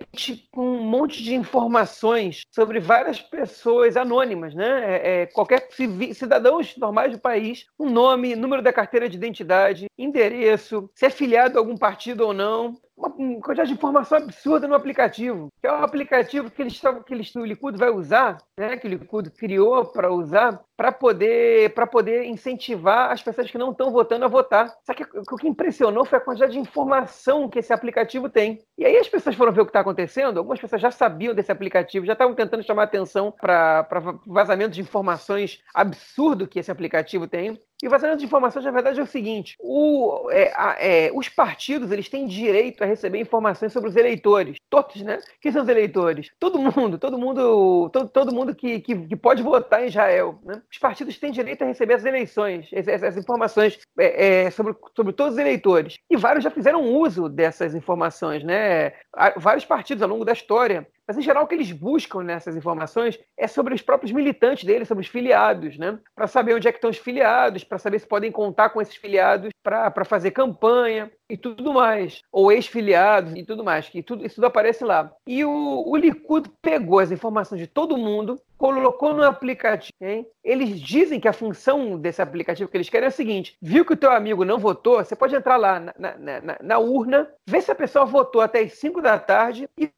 com 0.50 0.62
um 0.62 0.82
monte 0.82 1.22
de 1.22 1.34
informações 1.34 2.42
sobre 2.50 2.80
várias 2.80 3.20
pessoas 3.20 3.96
anônimas, 3.96 4.54
né? 4.54 4.84
É, 4.86 5.22
é, 5.22 5.26
qualquer 5.26 5.68
cidadãos 6.14 6.74
normais 6.78 7.12
do 7.12 7.18
país, 7.18 7.66
um 7.78 7.90
nome, 7.90 8.34
número 8.34 8.62
da 8.62 8.72
carteira 8.72 8.87
de 9.08 9.16
identidade, 9.16 9.86
endereço, 9.96 10.90
se 10.94 11.06
é 11.06 11.10
filiado 11.10 11.58
a 11.58 11.60
algum 11.60 11.76
partido 11.76 12.26
ou 12.26 12.32
não, 12.32 12.76
uma 12.98 13.40
quantidade 13.40 13.68
de 13.68 13.74
informação 13.74 14.18
absurda 14.18 14.66
no 14.66 14.74
aplicativo, 14.74 15.52
que 15.60 15.66
é 15.66 15.72
um 15.72 15.84
aplicativo 15.84 16.50
que 16.50 16.62
eles 16.62 16.80
que 17.06 17.14
eles, 17.14 17.34
o 17.36 17.44
Likud 17.44 17.78
vai 17.78 17.90
usar, 17.90 18.38
né, 18.56 18.76
que 18.76 18.86
o 18.86 18.90
Likud 18.90 19.30
criou 19.30 19.84
para 19.84 20.12
usar, 20.12 20.60
para 20.76 20.90
poder, 20.90 21.72
poder 21.90 22.24
incentivar 22.24 23.12
as 23.12 23.22
pessoas 23.22 23.50
que 23.50 23.58
não 23.58 23.70
estão 23.70 23.90
votando 23.90 24.24
a 24.24 24.28
votar. 24.28 24.74
Só 24.84 24.94
que 24.94 25.04
o 25.04 25.36
que 25.36 25.48
impressionou 25.48 26.04
foi 26.04 26.18
a 26.18 26.20
quantidade 26.20 26.52
de 26.52 26.58
informação 26.58 27.48
que 27.48 27.60
esse 27.60 27.72
aplicativo 27.72 28.28
tem. 28.28 28.60
E 28.76 28.84
aí 28.84 28.96
as 28.96 29.08
pessoas 29.08 29.36
foram 29.36 29.52
ver 29.52 29.62
o 29.62 29.64
que 29.64 29.70
está 29.70 29.80
acontecendo, 29.80 30.38
algumas 30.38 30.60
pessoas 30.60 30.82
já 30.82 30.90
sabiam 30.90 31.34
desse 31.34 31.52
aplicativo, 31.52 32.06
já 32.06 32.12
estavam 32.12 32.34
tentando 32.34 32.62
chamar 32.62 32.84
atenção 32.84 33.32
para 33.40 33.86
vazamento 34.26 34.70
de 34.70 34.80
informações 34.80 35.62
absurdo 35.74 36.48
que 36.48 36.58
esse 36.58 36.70
aplicativo 36.70 37.26
tem. 37.26 37.60
E 37.80 37.88
vazamento 37.88 38.18
de 38.18 38.24
informações, 38.24 38.64
na 38.64 38.72
verdade, 38.72 38.98
é 38.98 39.02
o 39.02 39.06
seguinte: 39.06 39.56
o, 39.60 40.28
é, 40.32 40.52
a, 40.56 40.76
é, 40.80 41.10
os 41.14 41.28
partidos 41.28 41.92
eles 41.92 42.08
têm 42.08 42.26
direito 42.26 42.82
a 42.82 42.86
receber 42.88 43.20
informações 43.20 43.72
sobre 43.72 43.88
os 43.88 43.96
eleitores. 43.96 44.58
Todos, 44.68 45.02
né? 45.02 45.18
Quem 45.40 45.52
são 45.52 45.62
os 45.62 45.68
eleitores? 45.68 46.30
Todo 46.38 46.58
mundo, 46.58 46.98
todo 46.98 47.18
mundo, 47.18 47.90
todo, 47.90 48.08
todo 48.08 48.34
mundo 48.34 48.54
que, 48.54 48.80
que, 48.80 48.96
que 49.06 49.16
pode 49.16 49.42
votar 49.42 49.82
em 49.82 49.88
Israel. 49.88 50.38
Né? 50.44 50.60
Os 50.70 50.78
partidos 50.78 51.18
têm 51.18 51.30
direito 51.30 51.62
a 51.62 51.66
receber 51.66 51.94
as 51.94 52.04
eleições, 52.04 52.68
essas, 52.72 53.16
informações 53.16 53.78
é, 53.98 54.46
é, 54.46 54.50
sobre, 54.50 54.74
sobre 54.94 55.12
todos 55.12 55.34
os 55.34 55.38
eleitores. 55.38 55.98
E 56.10 56.16
vários 56.16 56.44
já 56.44 56.50
fizeram 56.50 56.82
uso 56.82 57.28
dessas 57.28 57.74
informações, 57.74 58.42
né? 58.42 58.92
Vários 59.36 59.64
partidos 59.64 60.02
ao 60.02 60.08
longo 60.08 60.24
da 60.24 60.32
história 60.32 60.86
mas, 61.08 61.16
em 61.16 61.22
geral, 61.22 61.44
o 61.44 61.46
que 61.46 61.54
eles 61.54 61.72
buscam 61.72 62.22
nessas 62.22 62.54
informações 62.54 63.18
é 63.34 63.46
sobre 63.46 63.74
os 63.74 63.80
próprios 63.80 64.12
militantes 64.12 64.64
deles, 64.64 64.86
sobre 64.86 65.02
os 65.02 65.08
filiados, 65.08 65.78
né? 65.78 65.98
Para 66.14 66.26
saber 66.26 66.54
onde 66.54 66.68
é 66.68 66.70
que 66.70 66.76
estão 66.76 66.90
os 66.90 66.98
filiados, 66.98 67.64
para 67.64 67.78
saber 67.78 67.98
se 67.98 68.06
podem 68.06 68.30
contar 68.30 68.68
com 68.68 68.82
esses 68.82 68.94
filiados 68.94 69.48
para 69.62 70.04
fazer 70.04 70.32
campanha 70.32 71.10
e 71.30 71.36
tudo 71.36 71.72
mais. 71.72 72.20
Ou 72.30 72.52
ex-filiados 72.52 73.34
e 73.34 73.42
tudo 73.42 73.64
mais, 73.64 73.88
que 73.88 74.02
tudo, 74.02 74.26
isso 74.26 74.34
tudo 74.34 74.48
aparece 74.48 74.84
lá. 74.84 75.10
E 75.26 75.42
o, 75.46 75.84
o 75.86 75.96
Likud 75.96 76.50
pegou 76.60 76.98
as 76.98 77.10
informações 77.10 77.60
de 77.60 77.66
todo 77.66 77.96
mundo, 77.96 78.38
colocou 78.58 79.14
no 79.14 79.22
aplicativo. 79.22 79.92
Hein? 80.02 80.26
Eles 80.44 80.78
dizem 80.78 81.18
que 81.18 81.28
a 81.28 81.32
função 81.32 81.98
desse 81.98 82.20
aplicativo 82.20 82.70
que 82.70 82.76
eles 82.76 82.90
querem 82.90 83.06
é 83.06 83.08
o 83.08 83.12
seguinte: 83.12 83.56
viu 83.62 83.82
que 83.82 83.94
o 83.94 83.96
teu 83.96 84.10
amigo 84.10 84.44
não 84.44 84.58
votou, 84.58 84.96
você 84.96 85.16
pode 85.16 85.34
entrar 85.34 85.56
lá 85.56 85.80
na, 85.80 85.94
na, 85.98 86.40
na, 86.40 86.58
na 86.62 86.78
urna, 86.78 87.30
ver 87.46 87.62
se 87.62 87.70
a 87.70 87.74
pessoa 87.74 88.04
votou 88.04 88.42
até 88.42 88.60
as 88.60 88.74
5 88.74 89.00
da 89.00 89.18
tarde 89.18 89.68
e 89.78 89.90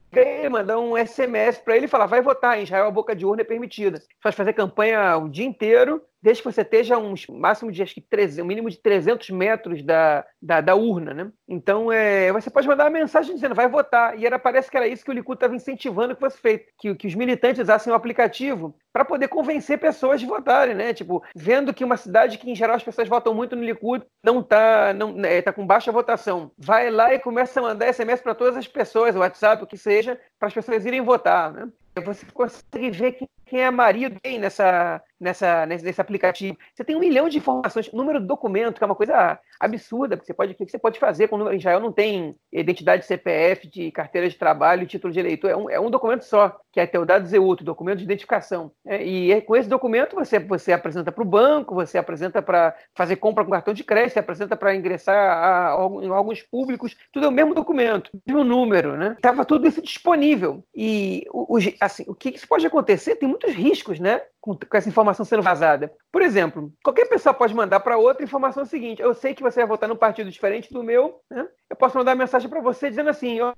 mandar 0.50 0.78
um 0.78 0.96
SMS 0.96 1.58
para 1.58 1.76
ele 1.76 1.86
e 1.86 1.88
falar: 1.88 2.06
vai 2.06 2.20
votar, 2.20 2.58
em 2.58 2.64
Israel 2.64 2.86
a 2.86 2.90
boca 2.90 3.14
de 3.14 3.24
urna 3.24 3.42
é 3.42 3.44
permitida. 3.44 3.98
Você 3.98 4.08
pode 4.22 4.36
fazer 4.36 4.52
campanha 4.52 5.16
o 5.16 5.28
dia 5.28 5.44
inteiro 5.44 6.02
desde 6.22 6.42
que 6.42 6.52
você 6.52 6.62
esteja 6.62 6.98
uns 6.98 7.26
máximo 7.26 7.72
de 7.72 7.82
acho 7.82 7.94
que 7.94 8.00
300, 8.00 8.44
um 8.44 8.46
mínimo 8.46 8.70
de 8.70 8.78
300 8.78 9.30
metros 9.30 9.82
da, 9.82 10.24
da, 10.40 10.60
da 10.60 10.74
urna, 10.74 11.14
né? 11.14 11.32
Então 11.48 11.90
é, 11.90 12.32
você 12.32 12.50
pode 12.50 12.68
mandar 12.68 12.84
uma 12.84 12.90
mensagem 12.90 13.34
dizendo 13.34 13.54
vai 13.54 13.68
votar 13.68 14.18
e 14.18 14.26
era 14.26 14.38
parece 14.38 14.70
que 14.70 14.76
era 14.76 14.86
isso 14.86 15.04
que 15.04 15.10
o 15.10 15.14
Likud 15.14 15.36
estava 15.36 15.54
incentivando 15.54 16.14
que 16.14 16.20
fosse 16.20 16.38
feito, 16.38 16.66
que, 16.78 16.94
que 16.94 17.06
os 17.06 17.14
militantes 17.14 17.62
usassem 17.62 17.92
o 17.92 17.96
aplicativo 17.96 18.74
para 18.92 19.04
poder 19.04 19.28
convencer 19.28 19.78
pessoas 19.78 20.20
de 20.20 20.26
votarem, 20.26 20.74
né? 20.74 20.92
Tipo, 20.92 21.22
vendo 21.34 21.72
que 21.72 21.84
uma 21.84 21.96
cidade 21.96 22.38
que 22.38 22.50
em 22.50 22.54
geral 22.54 22.76
as 22.76 22.82
pessoas 22.82 23.08
votam 23.08 23.32
muito 23.34 23.56
no 23.56 23.64
Likud 23.64 24.04
não 24.22 24.42
tá 24.42 24.92
não 24.92 25.24
é, 25.24 25.40
tá 25.40 25.52
com 25.52 25.66
baixa 25.66 25.92
votação, 25.92 26.50
vai 26.58 26.90
lá 26.90 27.14
e 27.14 27.18
começa 27.18 27.60
a 27.60 27.62
mandar 27.62 27.92
SMS 27.92 28.20
para 28.20 28.34
todas 28.34 28.56
as 28.56 28.66
pessoas, 28.66 29.16
WhatsApp, 29.16 29.62
o 29.62 29.66
que 29.66 29.76
seja, 29.76 30.20
para 30.38 30.48
as 30.48 30.54
pessoas 30.54 30.84
irem 30.84 31.00
votar, 31.00 31.52
né? 31.52 31.68
Você 32.00 32.26
consegue 32.32 32.90
ver 32.90 33.12
que 33.12 33.28
quem 33.50 33.60
é 33.62 33.66
a 33.66 33.72
Maria 33.72 34.10
quem 34.22 34.38
nessa, 34.38 35.02
nessa, 35.18 35.66
nesse, 35.66 35.84
nesse, 35.84 36.00
aplicativo. 36.00 36.56
Você 36.72 36.84
tem 36.84 36.94
um 36.94 37.00
milhão 37.00 37.28
de 37.28 37.38
informações, 37.38 37.92
número 37.92 38.20
de 38.20 38.26
documento, 38.26 38.78
que 38.78 38.84
é 38.84 38.86
uma 38.86 38.94
coisa 38.94 39.38
absurda, 39.58 40.16
que 40.16 40.24
você 40.24 40.32
pode, 40.32 40.54
que 40.54 40.64
você 40.64 40.78
pode 40.78 41.00
fazer 41.00 41.26
com 41.26 41.36
número. 41.36 41.56
Israel 41.56 41.80
não 41.80 41.92
tem 41.92 42.36
identidade 42.52 43.04
CPF, 43.04 43.66
de 43.66 43.90
carteira 43.90 44.28
de 44.28 44.36
trabalho, 44.36 44.86
título 44.86 45.12
de 45.12 45.18
eleitor, 45.18 45.50
é 45.50 45.56
um, 45.56 45.70
é 45.70 45.80
um 45.80 45.90
documento 45.90 46.22
só, 46.22 46.60
que 46.72 46.80
é 46.80 46.86
teu 46.86 47.04
dado 47.04 47.26
ZEUT, 47.26 47.64
documento 47.64 47.98
de 47.98 48.04
identificação. 48.04 48.70
É, 48.86 49.04
e 49.04 49.32
é, 49.32 49.40
com 49.40 49.56
esse 49.56 49.68
documento 49.68 50.14
você, 50.14 50.38
você 50.38 50.72
apresenta 50.72 51.10
para 51.10 51.22
o 51.22 51.26
banco, 51.26 51.74
você 51.74 51.98
apresenta 51.98 52.40
para 52.40 52.74
fazer 52.94 53.16
compra 53.16 53.44
com 53.44 53.50
cartão 53.50 53.74
de 53.74 53.84
crédito, 53.84 54.12
você 54.12 54.18
apresenta 54.18 54.56
para 54.56 54.74
ingressar 54.74 55.16
a, 55.16 55.74
a, 55.74 55.86
em 56.02 56.10
órgãos 56.10 56.42
públicos, 56.42 56.96
tudo 57.12 57.26
é 57.26 57.28
o 57.28 57.32
mesmo 57.32 57.54
documento, 57.54 58.10
o 58.14 58.20
mesmo 58.26 58.44
número, 58.44 58.96
né? 58.96 59.16
Tava 59.20 59.44
tudo 59.44 59.66
isso 59.66 59.82
disponível. 59.82 60.64
E 60.74 61.26
o, 61.32 61.56
o, 61.56 61.58
assim, 61.80 62.04
o 62.06 62.14
que 62.14 62.30
isso 62.30 62.46
pode 62.46 62.66
acontecer? 62.66 63.16
Tem 63.16 63.28
muitos 63.28 63.52
riscos, 63.52 63.98
né? 63.98 64.22
Com, 64.40 64.56
com, 64.56 64.76
essa 64.76 64.88
informação 64.88 65.24
sendo 65.24 65.42
vazada. 65.42 65.92
Por 66.10 66.22
exemplo, 66.22 66.72
qualquer 66.82 67.06
pessoa 67.06 67.34
pode 67.34 67.54
mandar 67.54 67.80
para 67.80 67.98
outra 67.98 68.24
informação 68.24 68.64
seguinte: 68.64 69.02
eu 69.02 69.14
sei 69.14 69.34
que 69.34 69.42
você 69.42 69.60
vai 69.60 69.68
votar 69.68 69.88
num 69.88 69.96
partido 69.96 70.30
diferente 70.30 70.72
do 70.72 70.82
meu, 70.82 71.20
né? 71.30 71.46
Eu 71.68 71.76
posso 71.76 71.96
mandar 71.96 72.14
mensagem 72.14 72.48
para 72.48 72.60
você 72.60 72.88
dizendo 72.88 73.10
assim: 73.10 73.40
ó, 73.40 73.52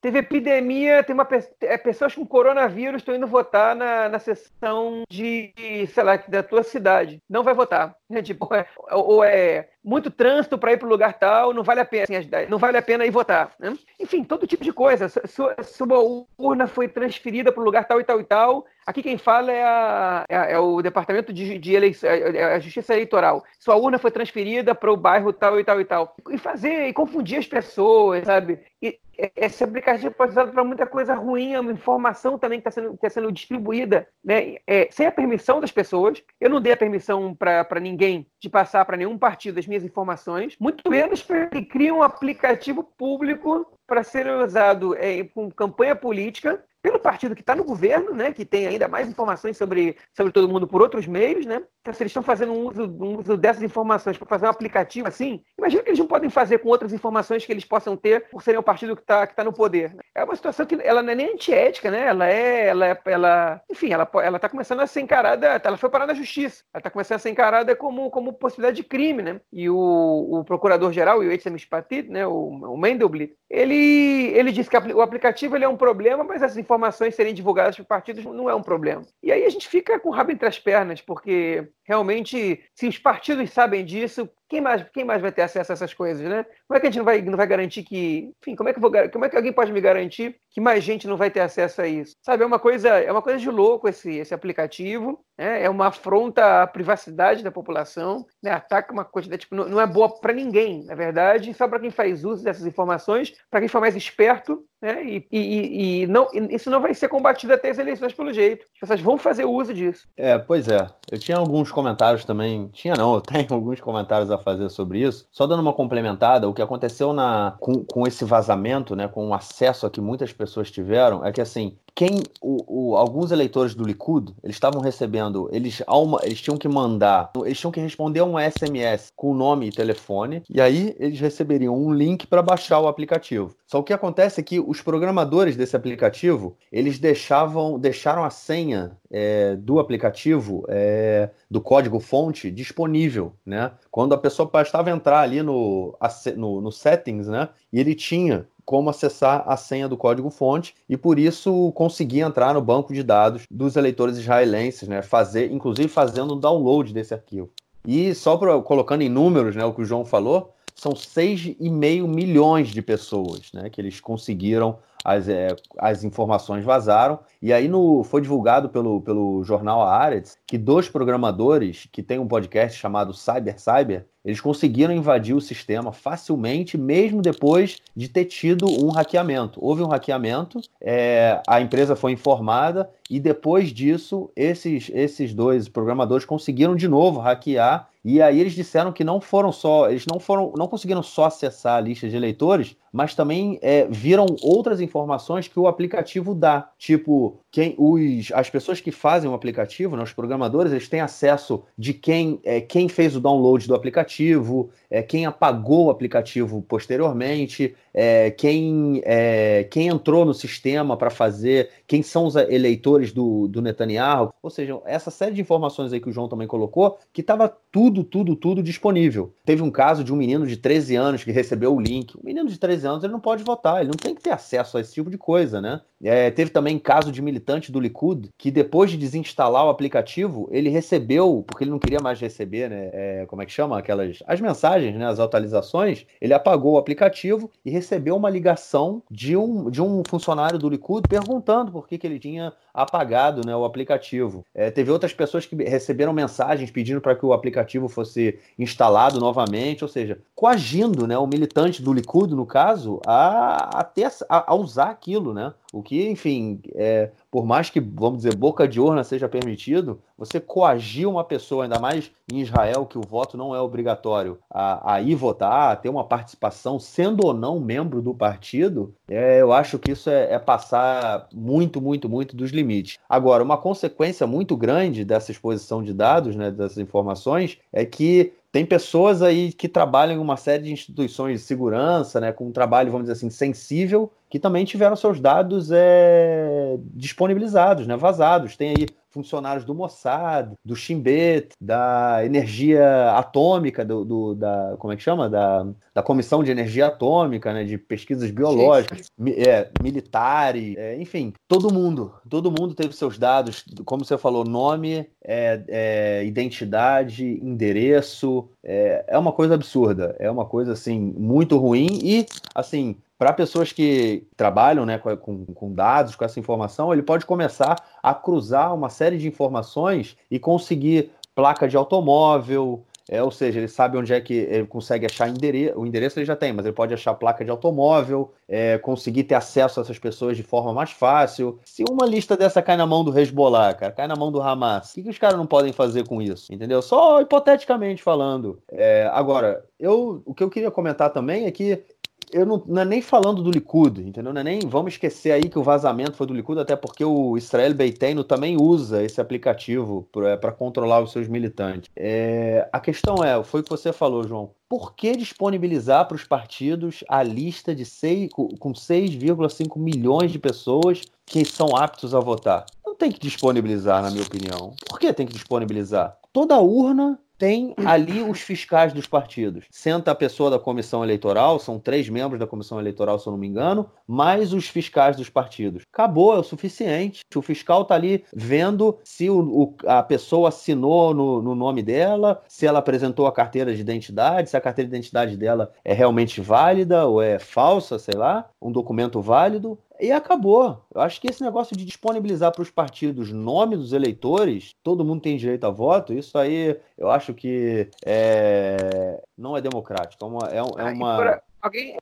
teve 0.00 0.18
epidemia, 0.18 1.02
tem 1.02 1.14
uma 1.14 1.26
é, 1.62 1.78
pessoas 1.78 2.14
com 2.14 2.26
coronavírus 2.26 3.00
estão 3.00 3.14
indo 3.14 3.26
votar 3.26 3.74
na, 3.74 4.08
na 4.08 4.18
sessão 4.18 5.02
de, 5.10 5.52
sei 5.92 6.04
lá, 6.04 6.16
da 6.16 6.42
tua 6.42 6.62
cidade. 6.62 7.18
Não 7.28 7.42
vai 7.42 7.54
votar. 7.54 7.94
Né? 8.08 8.22
Tipo, 8.22 8.52
é, 8.54 8.66
ou 8.92 9.22
é 9.24 9.68
muito 9.84 10.10
trânsito 10.10 10.56
para 10.56 10.72
ir 10.72 10.78
para 10.78 10.86
o 10.86 10.90
lugar 10.90 11.14
tal, 11.14 11.52
não 11.52 11.62
vale 11.62 11.80
a 11.80 11.84
pena, 11.84 12.04
assim, 12.04 12.28
não 12.48 12.58
vale 12.58 12.76
a 12.76 12.82
pena 12.82 13.04
ir 13.04 13.10
votar. 13.10 13.52
Né? 13.58 13.76
Enfim, 14.00 14.22
todo 14.24 14.46
tipo 14.46 14.64
de 14.64 14.72
coisa. 14.72 15.08
Sua, 15.08 15.56
sua 15.62 16.26
urna 16.38 16.66
foi 16.66 16.88
transferida 16.88 17.52
para 17.52 17.60
o 17.60 17.64
lugar 17.64 17.86
tal 17.86 18.00
e 18.00 18.04
tal 18.04 18.20
e 18.20 18.24
tal. 18.24 18.66
Aqui 18.86 19.02
quem 19.02 19.18
fala 19.18 19.50
é, 19.50 19.64
a, 19.64 20.24
é, 20.28 20.52
é 20.52 20.58
o 20.58 20.80
Departamento 20.80 21.32
de, 21.32 21.58
de 21.58 21.74
Eleição, 21.74 22.08
é, 22.08 22.36
é 22.36 22.44
a 22.54 22.60
Justiça 22.60 22.94
Eleitoral. 22.94 23.44
Sua 23.58 23.74
urna 23.74 23.98
foi 23.98 24.12
transferida 24.12 24.74
para 24.74 24.92
o 24.92 24.96
bairro 24.96 25.32
tal 25.32 25.58
e 25.58 25.64
tal 25.64 25.80
e 25.80 25.84
tal. 25.84 26.14
E 26.30 26.38
fazer, 26.38 26.88
e 26.88 26.92
confundir 26.92 27.38
as 27.38 27.46
pessoas, 27.46 28.24
sabe? 28.24 28.60
E, 28.80 28.98
esse 29.34 29.64
aplicativo 29.64 30.14
pode 30.14 30.32
ser 30.32 30.40
usado 30.40 30.52
para 30.52 30.64
muita 30.64 30.86
coisa 30.86 31.14
ruim, 31.14 31.54
é 31.54 31.60
uma 31.60 31.72
informação 31.72 32.38
também 32.38 32.60
que 32.60 32.68
está 32.68 32.80
sendo, 32.80 32.96
tá 32.96 33.08
sendo 33.08 33.32
distribuída 33.32 34.06
né, 34.24 34.56
é, 34.66 34.88
sem 34.90 35.06
a 35.06 35.12
permissão 35.12 35.60
das 35.60 35.72
pessoas. 35.72 36.22
Eu 36.40 36.50
não 36.50 36.60
dei 36.60 36.72
a 36.72 36.76
permissão 36.76 37.34
para 37.34 37.80
ninguém 37.80 38.26
de 38.40 38.48
passar 38.48 38.84
para 38.84 38.96
nenhum 38.96 39.18
partido 39.18 39.58
as 39.58 39.66
minhas 39.66 39.84
informações, 39.84 40.56
muito 40.60 40.88
menos 40.90 41.22
para 41.22 41.46
que 41.46 41.62
crie 41.64 41.92
um 41.92 42.02
aplicativo 42.02 42.82
público 42.82 43.66
para 43.86 44.02
ser 44.02 44.26
usado 44.28 44.96
é, 44.96 45.24
com 45.24 45.50
campanha 45.50 45.94
política 45.94 46.62
pelo 46.82 46.98
partido 46.98 47.34
que 47.34 47.40
está 47.40 47.54
no 47.54 47.64
governo, 47.64 48.12
né, 48.14 48.32
que 48.32 48.44
tem 48.44 48.66
ainda 48.66 48.88
mais 48.88 49.08
informações 49.08 49.56
sobre, 49.56 49.96
sobre 50.14 50.32
todo 50.32 50.48
mundo 50.48 50.66
por 50.66 50.80
outros 50.80 51.06
meios, 51.06 51.44
né? 51.46 51.62
Então, 51.80 51.94
se 51.94 52.02
eles 52.02 52.10
estão 52.10 52.22
fazendo 52.22 52.52
um 52.52 52.68
uso, 52.68 52.82
um 52.82 53.18
uso 53.18 53.36
dessas 53.36 53.62
informações 53.62 54.18
para 54.18 54.26
fazer 54.26 54.46
um 54.46 54.50
aplicativo 54.50 55.06
assim, 55.06 55.42
imagina 55.56 55.82
que 55.82 55.90
eles 55.90 55.98
não 55.98 56.06
podem 56.06 56.28
fazer 56.28 56.58
com 56.58 56.68
outras 56.68 56.92
informações 56.92 57.46
que 57.46 57.52
eles 57.52 57.64
possam 57.64 57.96
ter 57.96 58.28
por 58.28 58.42
serem 58.42 58.58
o 58.58 58.62
partido 58.62 58.96
que 58.96 59.02
está 59.02 59.26
que 59.26 59.36
tá 59.36 59.44
no 59.44 59.52
poder. 59.52 59.94
Né? 59.94 60.02
É 60.14 60.24
uma 60.24 60.34
situação 60.34 60.66
que 60.66 60.76
ela 60.82 61.02
não 61.02 61.12
é 61.12 61.14
nem 61.14 61.32
antiética, 61.32 61.90
né? 61.90 62.06
Ela 62.08 62.28
é, 62.28 62.66
ela, 62.66 62.86
é, 62.88 63.00
ela 63.06 63.62
enfim, 63.70 63.92
ela 63.92 64.08
ela 64.22 64.36
está 64.36 64.48
começando 64.48 64.80
a 64.80 64.86
ser 64.86 65.00
encarada, 65.00 65.60
ela 65.62 65.76
foi 65.76 65.90
parada 65.90 66.12
na 66.12 66.18
justiça, 66.18 66.64
ela 66.72 66.80
está 66.80 66.90
começando 66.90 67.16
a 67.16 67.20
ser 67.20 67.30
encarada 67.30 67.76
como, 67.76 68.10
como 68.10 68.32
possibilidade 68.32 68.76
de 68.76 68.84
crime, 68.84 69.22
né? 69.22 69.40
E 69.52 69.70
o, 69.70 69.76
o 69.76 70.44
procurador-geral, 70.44 71.18
o 71.18 71.22
Yoitzem 71.22 71.52
Mishpatit, 71.52 72.08
né, 72.08 72.26
o, 72.26 72.48
o 72.48 72.76
Mendelblit, 72.76 73.34
ele, 73.48 74.32
ele 74.34 74.50
disse 74.50 74.68
que 74.68 74.76
o 74.76 75.00
aplicativo 75.00 75.56
ele 75.56 75.64
é 75.64 75.68
um 75.68 75.76
problema, 75.76 76.24
mas 76.24 76.42
essas 76.42 76.56
informações 76.56 76.75
informações 76.76 77.14
serem 77.14 77.32
divulgadas 77.32 77.76
por 77.76 77.86
partidos 77.86 78.24
não 78.24 78.50
é 78.50 78.54
um 78.54 78.62
problema. 78.62 79.02
E 79.22 79.32
aí 79.32 79.44
a 79.44 79.48
gente 79.48 79.66
fica 79.66 79.98
com 79.98 80.10
o 80.10 80.12
rabo 80.12 80.30
entre 80.30 80.46
as 80.46 80.58
pernas, 80.58 81.00
porque 81.00 81.68
realmente, 81.82 82.62
se 82.74 82.86
os 82.86 82.98
partidos 82.98 83.50
sabem 83.50 83.84
disso, 83.84 84.28
quem 84.48 84.60
mais, 84.60 84.84
quem 84.92 85.04
mais 85.04 85.20
vai 85.20 85.32
ter 85.32 85.42
acesso 85.42 85.72
a 85.72 85.74
essas 85.74 85.92
coisas, 85.92 86.26
né? 86.26 86.44
Como 86.66 86.76
é 86.76 86.80
que 86.80 86.86
a 86.86 86.90
gente 86.90 86.98
não 86.98 87.04
vai, 87.04 87.20
não 87.22 87.36
vai 87.36 87.46
garantir 87.46 87.82
que. 87.82 88.30
Enfim, 88.40 88.54
como 88.54 88.68
é 88.68 88.72
que, 88.72 88.80
vou, 88.80 88.90
como 89.12 89.24
é 89.24 89.28
que 89.28 89.36
alguém 89.36 89.52
pode 89.52 89.72
me 89.72 89.80
garantir 89.80 90.36
que 90.50 90.60
mais 90.60 90.84
gente 90.84 91.06
não 91.06 91.16
vai 91.16 91.30
ter 91.30 91.40
acesso 91.40 91.82
a 91.82 91.88
isso? 91.88 92.14
Sabe, 92.22 92.42
é 92.42 92.46
uma 92.46 92.58
coisa, 92.58 92.88
é 92.88 93.10
uma 93.10 93.22
coisa 93.22 93.38
de 93.38 93.50
louco 93.50 93.88
esse, 93.88 94.14
esse 94.14 94.32
aplicativo, 94.32 95.20
né? 95.36 95.62
é 95.62 95.68
uma 95.68 95.88
afronta 95.88 96.62
à 96.62 96.66
privacidade 96.66 97.42
da 97.42 97.50
população, 97.50 98.24
né? 98.42 98.50
ataca 98.50 98.92
uma 98.92 99.04
quantidade, 99.04 99.42
tipo, 99.42 99.54
não, 99.54 99.68
não 99.68 99.80
é 99.80 99.86
boa 99.86 100.08
para 100.20 100.32
ninguém, 100.32 100.84
na 100.84 100.94
verdade, 100.94 101.52
só 101.54 101.66
para 101.68 101.80
quem 101.80 101.90
faz 101.90 102.24
uso 102.24 102.44
dessas 102.44 102.66
informações, 102.66 103.34
para 103.50 103.60
quem 103.60 103.68
for 103.68 103.80
mais 103.80 103.96
esperto, 103.96 104.64
né? 104.80 105.02
E, 105.04 105.26
e, 105.32 106.02
e, 106.02 106.06
não, 106.06 106.28
isso 106.50 106.70
não 106.70 106.80
vai 106.80 106.94
ser 106.94 107.08
combatido 107.08 107.52
até 107.52 107.70
as 107.70 107.78
eleições, 107.78 108.12
pelo 108.12 108.32
jeito. 108.32 108.66
As 108.74 108.80
pessoas 108.80 109.00
vão 109.00 109.16
fazer 109.16 109.44
uso 109.44 109.72
disso. 109.72 110.06
É, 110.16 110.38
pois 110.38 110.68
é. 110.68 110.86
Eu 111.10 111.18
tinha 111.18 111.38
alguns 111.38 111.72
comentários 111.72 112.24
também. 112.24 112.68
Tinha 112.68 112.94
não, 112.94 113.14
eu 113.14 113.20
tenho 113.20 113.46
alguns 113.50 113.80
comentários 113.80 114.30
a 114.36 114.38
fazer 114.38 114.68
sobre 114.70 115.00
isso. 115.00 115.26
Só 115.30 115.46
dando 115.46 115.60
uma 115.60 115.72
complementada, 115.72 116.48
o 116.48 116.54
que 116.54 116.62
aconteceu 116.62 117.12
na, 117.12 117.56
com, 117.60 117.84
com 117.84 118.06
esse 118.06 118.24
vazamento, 118.24 118.94
né, 118.94 119.08
com 119.08 119.28
o 119.28 119.34
acesso 119.34 119.86
a 119.86 119.90
que 119.90 120.00
muitas 120.00 120.32
pessoas 120.32 120.70
tiveram, 120.70 121.24
é 121.24 121.32
que 121.32 121.40
assim, 121.40 121.76
quem 121.96 122.22
o, 122.42 122.90
o, 122.90 122.96
alguns 122.96 123.32
eleitores 123.32 123.74
do 123.74 123.82
Likud 123.82 124.34
eles 124.44 124.54
estavam 124.54 124.82
recebendo 124.82 125.48
eles 125.50 125.82
uma, 125.88 126.20
eles 126.22 126.42
tinham 126.42 126.58
que 126.58 126.68
mandar 126.68 127.32
eles 127.34 127.58
tinham 127.58 127.72
que 127.72 127.80
responder 127.80 128.20
um 128.20 128.38
SMS 128.38 129.10
com 129.16 129.32
nome 129.32 129.68
e 129.68 129.72
telefone 129.72 130.42
e 130.48 130.60
aí 130.60 130.94
eles 131.00 131.18
receberiam 131.18 131.74
um 131.74 131.92
link 131.92 132.26
para 132.26 132.42
baixar 132.42 132.80
o 132.80 132.86
aplicativo. 132.86 133.56
Só 133.66 133.78
o 133.78 133.82
que 133.82 133.94
acontece 133.94 134.40
é 134.40 134.44
que 134.44 134.60
os 134.60 134.82
programadores 134.82 135.56
desse 135.56 135.74
aplicativo 135.74 136.54
eles 136.70 136.98
deixavam 136.98 137.78
deixaram 137.78 138.24
a 138.24 138.30
senha 138.30 138.92
é, 139.10 139.56
do 139.56 139.80
aplicativo 139.80 140.64
é, 140.68 141.30
do 141.50 141.62
código 141.62 141.98
fonte 141.98 142.50
disponível 142.50 143.32
né? 143.44 143.72
Quando 143.90 144.12
a 144.12 144.18
pessoa 144.18 144.50
estava 144.60 144.90
entrar 144.90 145.20
ali 145.20 145.42
no, 145.42 145.96
no, 146.36 146.60
no 146.60 146.70
settings 146.70 147.26
né? 147.26 147.48
E 147.72 147.80
ele 147.80 147.94
tinha 147.94 148.46
como 148.66 148.90
acessar 148.90 149.44
a 149.46 149.56
senha 149.56 149.88
do 149.88 149.96
código-fonte 149.96 150.74
e 150.88 150.96
por 150.96 151.20
isso 151.20 151.72
conseguir 151.72 152.20
entrar 152.20 152.52
no 152.52 152.60
banco 152.60 152.92
de 152.92 153.04
dados 153.04 153.44
dos 153.48 153.76
eleitores 153.76 154.18
israelenses, 154.18 154.88
né? 154.88 155.00
Fazer, 155.02 155.52
inclusive 155.52 155.88
fazendo 155.88 156.32
o 156.32 156.36
download 156.36 156.92
desse 156.92 157.14
arquivo. 157.14 157.48
E 157.86 158.12
só 158.14 158.36
pra, 158.36 158.60
colocando 158.60 159.02
em 159.02 159.08
números, 159.08 159.54
né, 159.54 159.64
o 159.64 159.72
que 159.72 159.82
o 159.82 159.84
João 159.84 160.04
falou, 160.04 160.52
são 160.74 160.92
6,5 160.92 162.06
milhões 162.06 162.68
de 162.68 162.82
pessoas 162.82 163.52
né, 163.54 163.70
que 163.70 163.80
eles 163.80 164.00
conseguiram, 164.00 164.78
as, 165.04 165.28
é, 165.28 165.54
as 165.78 166.02
informações 166.02 166.64
vazaram. 166.64 167.20
E 167.40 167.52
aí 167.52 167.68
no, 167.68 168.02
foi 168.02 168.20
divulgado 168.20 168.68
pelo, 168.68 169.00
pelo 169.00 169.44
jornal 169.44 169.82
Haaretz 169.82 170.36
que 170.46 170.58
dois 170.58 170.88
programadores 170.88 171.88
que 171.90 172.02
têm 172.02 172.18
um 172.18 172.26
podcast 172.26 172.78
chamado 172.78 173.14
Cyber 173.14 173.58
Cyber, 173.58 174.06
eles 174.26 174.40
conseguiram 174.40 174.92
invadir 174.92 175.36
o 175.36 175.40
sistema 175.40 175.92
facilmente, 175.92 176.76
mesmo 176.76 177.22
depois 177.22 177.78
de 177.94 178.08
ter 178.08 178.24
tido 178.24 178.66
um 178.66 178.90
hackeamento. 178.90 179.64
Houve 179.64 179.82
um 179.82 179.86
hackeamento, 179.86 180.60
é, 180.80 181.40
a 181.46 181.60
empresa 181.60 181.94
foi 181.94 182.10
informada 182.10 182.90
e 183.08 183.20
depois 183.20 183.72
disso, 183.72 184.28
esses, 184.34 184.90
esses 184.92 185.32
dois 185.32 185.68
programadores 185.68 186.26
conseguiram 186.26 186.74
de 186.74 186.88
novo 186.88 187.20
hackear. 187.20 187.88
E 188.04 188.20
aí 188.20 188.40
eles 188.40 188.52
disseram 188.52 188.92
que 188.92 189.04
não 189.04 189.20
foram 189.20 189.52
só, 189.52 189.88
eles 189.88 190.06
não 190.06 190.18
foram, 190.18 190.52
não 190.56 190.66
conseguiram 190.66 191.02
só 191.02 191.26
acessar 191.26 191.76
a 191.76 191.80
lista 191.80 192.08
de 192.08 192.16
eleitores, 192.16 192.76
mas 192.92 193.14
também 193.14 193.58
é, 193.62 193.86
viram 193.88 194.26
outras 194.42 194.80
informações 194.80 195.46
que 195.46 195.58
o 195.58 195.68
aplicativo 195.68 196.34
dá. 196.34 196.68
Tipo, 196.78 197.38
quem 197.56 197.74
os, 197.78 198.30
as 198.34 198.50
pessoas 198.50 198.82
que 198.82 198.92
fazem 198.92 199.30
o 199.30 199.32
aplicativo, 199.32 199.96
né, 199.96 200.02
os 200.02 200.12
programadores, 200.12 200.72
eles 200.72 200.90
têm 200.90 201.00
acesso 201.00 201.64
de 201.78 201.94
quem, 201.94 202.38
é, 202.44 202.60
quem 202.60 202.86
fez 202.86 203.16
o 203.16 203.20
download 203.20 203.66
do 203.66 203.74
aplicativo, 203.74 204.68
é, 204.90 205.00
quem 205.00 205.24
apagou 205.24 205.86
o 205.86 205.90
aplicativo 205.90 206.60
posteriormente, 206.60 207.74
é, 207.96 208.30
quem, 208.30 209.00
é, 209.06 209.64
quem 209.70 209.88
entrou 209.88 210.26
no 210.26 210.34
sistema 210.34 210.98
para 210.98 211.08
fazer, 211.08 211.70
quem 211.86 212.02
são 212.02 212.26
os 212.26 212.36
eleitores 212.36 213.10
do, 213.10 213.48
do 213.48 213.62
Netanyahu. 213.62 214.34
Ou 214.42 214.50
seja, 214.50 214.78
essa 214.84 215.10
série 215.10 215.34
de 215.34 215.40
informações 215.40 215.92
aí 215.92 216.00
que 216.00 216.10
o 216.10 216.12
João 216.12 216.28
também 216.28 216.46
colocou, 216.46 216.98
que 217.10 217.22
estava 217.22 217.48
tudo, 217.72 218.04
tudo, 218.04 218.36
tudo 218.36 218.62
disponível. 218.62 219.32
Teve 219.46 219.62
um 219.62 219.70
caso 219.70 220.04
de 220.04 220.12
um 220.12 220.16
menino 220.16 220.46
de 220.46 220.58
13 220.58 220.94
anos 220.94 221.24
que 221.24 221.32
recebeu 221.32 221.74
o 221.74 221.80
link. 221.80 222.14
O 222.14 222.20
menino 222.22 222.50
de 222.50 222.58
13 222.58 222.86
anos 222.86 223.04
ele 223.04 223.12
não 223.14 223.20
pode 223.20 223.42
votar, 223.42 223.80
ele 223.80 223.88
não 223.88 223.96
tem 223.96 224.14
que 224.14 224.22
ter 224.22 224.30
acesso 224.30 224.76
a 224.76 224.80
esse 224.82 224.92
tipo 224.92 225.08
de 225.08 225.16
coisa, 225.16 225.60
né? 225.60 225.80
É, 226.04 226.30
teve 226.30 226.50
também 226.50 226.78
caso 226.78 227.10
de 227.10 227.22
militante 227.22 227.72
do 227.72 227.80
Likud 227.80 228.28
que 228.36 228.50
depois 228.50 228.90
de 228.90 228.98
desinstalar 228.98 229.64
o 229.64 229.70
aplicativo, 229.70 230.46
ele 230.52 230.68
recebeu, 230.68 231.42
porque 231.46 231.64
ele 231.64 231.70
não 231.70 231.78
queria 231.78 232.00
mais 232.00 232.20
receber, 232.20 232.68
né? 232.68 232.90
É, 232.92 233.26
como 233.26 233.40
é 233.40 233.46
que 233.46 233.52
chama? 233.52 233.78
Aquelas. 233.78 234.22
As 234.26 234.40
mensagens, 234.40 234.94
né? 234.94 235.06
As 235.06 235.18
atualizações, 235.18 236.06
ele 236.20 236.34
apagou 236.34 236.74
o 236.74 236.78
aplicativo 236.78 237.50
e 237.64 237.70
recebeu 237.70 237.85
uma 238.14 238.30
ligação 238.30 239.02
de 239.10 239.36
um, 239.36 239.70
de 239.70 239.82
um 239.82 240.02
funcionário 240.08 240.58
do 240.58 240.68
Likud 240.68 241.08
perguntando 241.08 241.72
por 241.72 241.86
que, 241.86 241.98
que 241.98 242.06
ele 242.06 242.18
tinha 242.18 242.52
apagado 242.76 243.40
né, 243.44 243.56
o 243.56 243.64
aplicativo. 243.64 244.44
É, 244.54 244.70
teve 244.70 244.90
outras 244.90 245.14
pessoas 245.14 245.46
que 245.46 245.56
receberam 245.56 246.12
mensagens 246.12 246.70
pedindo 246.70 247.00
para 247.00 247.16
que 247.16 247.24
o 247.24 247.32
aplicativo 247.32 247.88
fosse 247.88 248.38
instalado 248.58 249.18
novamente, 249.18 249.82
ou 249.82 249.88
seja, 249.88 250.18
coagindo 250.34 251.06
né, 251.06 251.16
o 251.16 251.26
militante 251.26 251.82
do 251.82 251.92
Likud, 251.92 252.34
no 252.34 252.44
caso, 252.44 253.00
a, 253.06 253.80
a, 253.80 253.84
ter, 253.84 254.12
a, 254.28 254.52
a 254.52 254.54
usar 254.54 254.90
aquilo, 254.90 255.32
né? 255.32 255.54
O 255.72 255.82
que, 255.82 256.08
enfim, 256.08 256.60
é, 256.74 257.10
por 257.30 257.44
mais 257.44 257.68
que, 257.68 257.80
vamos 257.80 258.18
dizer, 258.18 258.34
boca 258.34 258.66
de 258.66 258.80
urna 258.80 259.04
seja 259.04 259.28
permitido, 259.28 260.00
você 260.16 260.40
coagir 260.40 261.08
uma 261.08 261.22
pessoa, 261.22 261.64
ainda 261.64 261.78
mais 261.78 262.10
em 262.32 262.40
Israel, 262.40 262.86
que 262.86 262.96
o 262.96 263.02
voto 263.02 263.36
não 263.36 263.54
é 263.54 263.60
obrigatório, 263.60 264.38
a, 264.50 264.94
a 264.94 265.02
ir 265.02 265.14
votar, 265.14 265.72
a 265.72 265.76
ter 265.76 265.88
uma 265.88 266.04
participação, 266.04 266.78
sendo 266.78 267.26
ou 267.26 267.34
não 267.34 267.60
membro 267.60 268.00
do 268.00 268.14
partido, 268.14 268.94
é, 269.08 269.40
eu 269.40 269.52
acho 269.52 269.78
que 269.78 269.92
isso 269.92 270.08
é, 270.08 270.32
é 270.32 270.38
passar 270.38 271.28
muito, 271.34 271.80
muito, 271.80 272.08
muito 272.08 272.34
dos 272.34 272.50
limites. 272.50 272.65
Agora, 273.08 273.42
uma 273.42 273.56
consequência 273.56 274.26
muito 274.26 274.56
grande 274.56 275.04
dessa 275.04 275.30
exposição 275.30 275.82
de 275.82 275.92
dados, 275.92 276.36
né, 276.36 276.50
dessas 276.50 276.78
informações, 276.78 277.58
é 277.72 277.84
que 277.84 278.32
tem 278.52 278.64
pessoas 278.64 279.20
aí 279.20 279.52
que 279.52 279.68
trabalham 279.68 280.16
em 280.16 280.18
uma 280.18 280.36
série 280.36 280.64
de 280.64 280.72
instituições 280.72 281.40
de 281.40 281.46
segurança, 281.46 282.18
né, 282.20 282.32
com 282.32 282.46
um 282.46 282.52
trabalho, 282.52 282.90
vamos 282.90 283.06
dizer 283.06 283.12
assim, 283.12 283.28
sensível, 283.28 284.10
que 284.36 284.40
também 284.40 284.66
tiveram 284.66 284.94
seus 284.94 285.18
dados 285.18 285.70
é, 285.72 286.76
disponibilizados, 286.92 287.86
né, 287.86 287.96
vazados. 287.96 288.54
Tem 288.54 288.74
aí 288.76 288.86
funcionários 289.10 289.64
do 289.64 289.74
Mossad, 289.74 290.52
do 290.62 290.76
Shin 290.76 291.00
Bet, 291.00 291.54
da 291.58 292.20
energia 292.22 293.12
atômica, 293.12 293.82
do, 293.82 294.04
do, 294.04 294.34
da 294.34 294.76
como 294.78 294.92
é 294.92 294.96
que 294.96 295.02
chama, 295.02 295.30
da, 295.30 295.66
da 295.94 296.02
comissão 296.02 296.44
de 296.44 296.50
energia 296.50 296.88
atômica, 296.88 297.50
né, 297.50 297.64
de 297.64 297.78
pesquisas 297.78 298.30
biológicas, 298.30 299.06
mi, 299.16 299.30
é, 299.32 299.70
militares, 299.82 300.76
é, 300.76 301.00
enfim, 301.00 301.32
todo 301.48 301.72
mundo, 301.72 302.12
todo 302.28 302.50
mundo 302.50 302.74
teve 302.74 302.94
seus 302.94 303.16
dados, 303.16 303.64
como 303.86 304.04
você 304.04 304.18
falou, 304.18 304.44
nome, 304.44 305.08
é, 305.24 305.64
é 305.66 306.24
identidade, 306.26 307.40
endereço, 307.42 308.50
é, 308.62 309.02
é 309.08 309.18
uma 309.18 309.32
coisa 309.32 309.54
absurda, 309.54 310.14
é 310.18 310.30
uma 310.30 310.44
coisa 310.44 310.72
assim 310.72 311.00
muito 311.16 311.56
ruim 311.56 312.00
e 312.02 312.26
assim 312.54 312.96
para 313.18 313.32
pessoas 313.32 313.72
que 313.72 314.26
trabalham 314.36 314.84
né, 314.84 314.98
com, 314.98 315.44
com, 315.46 315.72
dados, 315.72 316.14
com 316.14 316.24
essa 316.24 316.38
informação, 316.38 316.92
ele 316.92 317.02
pode 317.02 317.24
começar 317.24 317.76
a 318.02 318.14
cruzar 318.14 318.74
uma 318.74 318.88
série 318.90 319.18
de 319.18 319.26
informações 319.26 320.16
e 320.30 320.38
conseguir 320.38 321.10
placa 321.34 321.68
de 321.68 321.76
automóvel, 321.76 322.84
é, 323.08 323.22
ou 323.22 323.30
seja, 323.30 323.60
ele 323.60 323.68
sabe 323.68 323.96
onde 323.96 324.12
é 324.12 324.20
que 324.20 324.34
ele 324.34 324.66
consegue 324.66 325.06
achar 325.06 325.28
endereço, 325.28 325.78
o 325.78 325.86
endereço 325.86 326.18
ele 326.18 326.26
já 326.26 326.34
tem, 326.34 326.52
mas 326.52 326.66
ele 326.66 326.74
pode 326.74 326.92
achar 326.92 327.14
placa 327.14 327.44
de 327.44 327.50
automóvel, 327.50 328.32
é, 328.48 328.78
conseguir 328.78 329.24
ter 329.24 329.36
acesso 329.36 329.78
a 329.78 329.82
essas 329.82 329.98
pessoas 329.98 330.36
de 330.36 330.42
forma 330.42 330.72
mais 330.72 330.90
fácil. 330.90 331.60
Se 331.64 331.84
uma 331.88 332.04
lista 332.04 332.36
dessa 332.36 332.60
cai 332.60 332.76
na 332.76 332.86
mão 332.86 333.04
do 333.04 333.16
Hezbollah, 333.16 333.74
cara, 333.74 333.92
cai 333.92 334.08
na 334.08 334.16
mão 334.16 334.32
do 334.32 334.42
Hamas, 334.42 334.90
o 334.90 334.94
que, 334.94 335.04
que 335.04 335.10
os 335.10 335.18
caras 335.18 335.36
não 335.36 335.46
podem 335.46 335.72
fazer 335.72 336.04
com 336.06 336.20
isso? 336.20 336.52
Entendeu? 336.52 336.82
Só 336.82 337.20
hipoteticamente 337.20 338.02
falando. 338.02 338.58
É, 338.72 339.08
agora, 339.12 339.64
eu, 339.78 340.22
o 340.24 340.34
que 340.34 340.42
eu 340.42 340.50
queria 340.50 340.70
comentar 340.70 341.10
também 341.10 341.46
é 341.46 341.50
que 341.52 341.84
eu 342.32 342.44
não, 342.44 342.62
não 342.66 342.82
é 342.82 342.84
nem 342.84 343.00
falando 343.00 343.42
do 343.42 343.50
Likud, 343.50 344.00
entendeu? 344.00 344.32
Não 344.32 344.40
é 344.40 344.44
nem 344.44 344.60
vamos 344.60 344.94
esquecer 344.94 345.32
aí 345.32 345.48
que 345.48 345.58
o 345.58 345.62
vazamento 345.62 346.16
foi 346.16 346.26
do 346.26 346.34
Likud, 346.34 346.58
até 346.60 346.74
porque 346.74 347.04
o 347.04 347.36
Israel 347.36 347.74
Beiteno 347.74 348.24
também 348.24 348.56
usa 348.60 349.02
esse 349.02 349.20
aplicativo 349.20 350.08
para 350.12 350.32
é, 350.32 350.50
controlar 350.52 351.02
os 351.02 351.12
seus 351.12 351.28
militantes. 351.28 351.90
É, 351.94 352.68
a 352.72 352.80
questão 352.80 353.16
é, 353.22 353.42
foi 353.42 353.60
o 353.60 353.64
que 353.64 353.70
você 353.70 353.92
falou, 353.92 354.26
João. 354.26 354.50
Por 354.68 354.94
que 354.94 355.16
disponibilizar 355.16 356.06
para 356.08 356.16
os 356.16 356.24
partidos 356.24 357.04
a 357.08 357.22
lista 357.22 357.74
de 357.74 357.84
6, 357.84 358.30
com 358.32 358.72
6,5 358.72 359.78
milhões 359.78 360.32
de 360.32 360.38
pessoas 360.38 361.02
que 361.24 361.44
são 361.44 361.76
aptos 361.76 362.14
a 362.14 362.20
votar? 362.20 362.66
Não 362.84 362.94
tem 362.96 363.12
que 363.12 363.20
disponibilizar, 363.20 364.02
na 364.02 364.10
minha 364.10 364.24
opinião. 364.24 364.74
Por 364.88 364.98
que 364.98 365.12
tem 365.12 365.26
que 365.26 365.34
disponibilizar? 365.34 366.16
Toda 366.32 366.58
urna 366.58 367.18
tem 367.38 367.74
ali 367.84 368.22
os 368.22 368.40
fiscais 368.40 368.92
dos 368.92 369.06
partidos. 369.06 369.66
Senta 369.70 370.10
a 370.10 370.14
pessoa 370.14 370.50
da 370.50 370.58
comissão 370.58 371.02
eleitoral, 371.02 371.58
são 371.58 371.78
três 371.78 372.08
membros 372.08 372.38
da 372.38 372.46
comissão 372.46 372.80
eleitoral, 372.80 373.18
se 373.18 373.26
eu 373.26 373.32
não 373.32 373.38
me 373.38 373.46
engano, 373.46 373.90
mais 374.06 374.52
os 374.52 374.68
fiscais 374.68 375.16
dos 375.16 375.28
partidos. 375.28 375.82
Acabou, 375.92 376.34
é 376.34 376.38
o 376.38 376.42
suficiente. 376.42 377.20
O 377.34 377.42
fiscal 377.42 377.82
está 377.82 377.94
ali 377.94 378.24
vendo 378.34 378.98
se 379.04 379.28
o, 379.28 379.38
o, 379.38 379.74
a 379.86 380.02
pessoa 380.02 380.48
assinou 380.48 381.14
no, 381.14 381.42
no, 381.42 381.54
nome 381.54 381.82
dela, 381.82 382.42
se 382.48 382.66
ela 382.66 382.78
apresentou 382.78 383.26
a 383.26 383.32
carteira 383.32 383.74
de 383.74 383.80
identidade, 383.80 384.50
se 384.50 384.56
a 384.56 384.60
carteira 384.60 384.90
de 384.90 384.96
identidade 384.96 385.36
dela 385.36 385.72
é 385.84 385.92
realmente 385.92 386.40
válida 386.40 387.06
ou 387.06 387.20
é 387.20 387.38
falsa, 387.38 387.98
sei 387.98 388.14
lá, 388.14 388.48
um 388.60 388.72
documento 388.72 389.20
válido. 389.20 389.78
E 390.00 390.12
acabou. 390.12 390.84
Eu 390.94 391.00
acho 391.00 391.20
que 391.20 391.28
esse 391.28 391.42
negócio 391.42 391.76
de 391.76 391.84
disponibilizar 391.84 392.52
para 392.52 392.62
os 392.62 392.70
partidos 392.70 393.32
nome 393.32 393.76
dos 393.76 393.92
eleitores, 393.92 394.74
todo 394.82 395.04
mundo 395.04 395.22
tem 395.22 395.36
direito 395.36 395.64
a 395.64 395.70
voto, 395.70 396.12
isso 396.12 396.36
aí 396.36 396.78
eu 396.96 397.10
acho 397.10 397.32
que 397.34 397.88
é... 398.04 399.22
não 399.36 399.56
é 399.56 399.60
democrático. 399.60 400.24
É 400.24 400.26
uma. 400.26 400.48
É, 400.50 400.58
é 400.58 400.92
uma... 400.92 401.42
Alguém, 401.60 401.96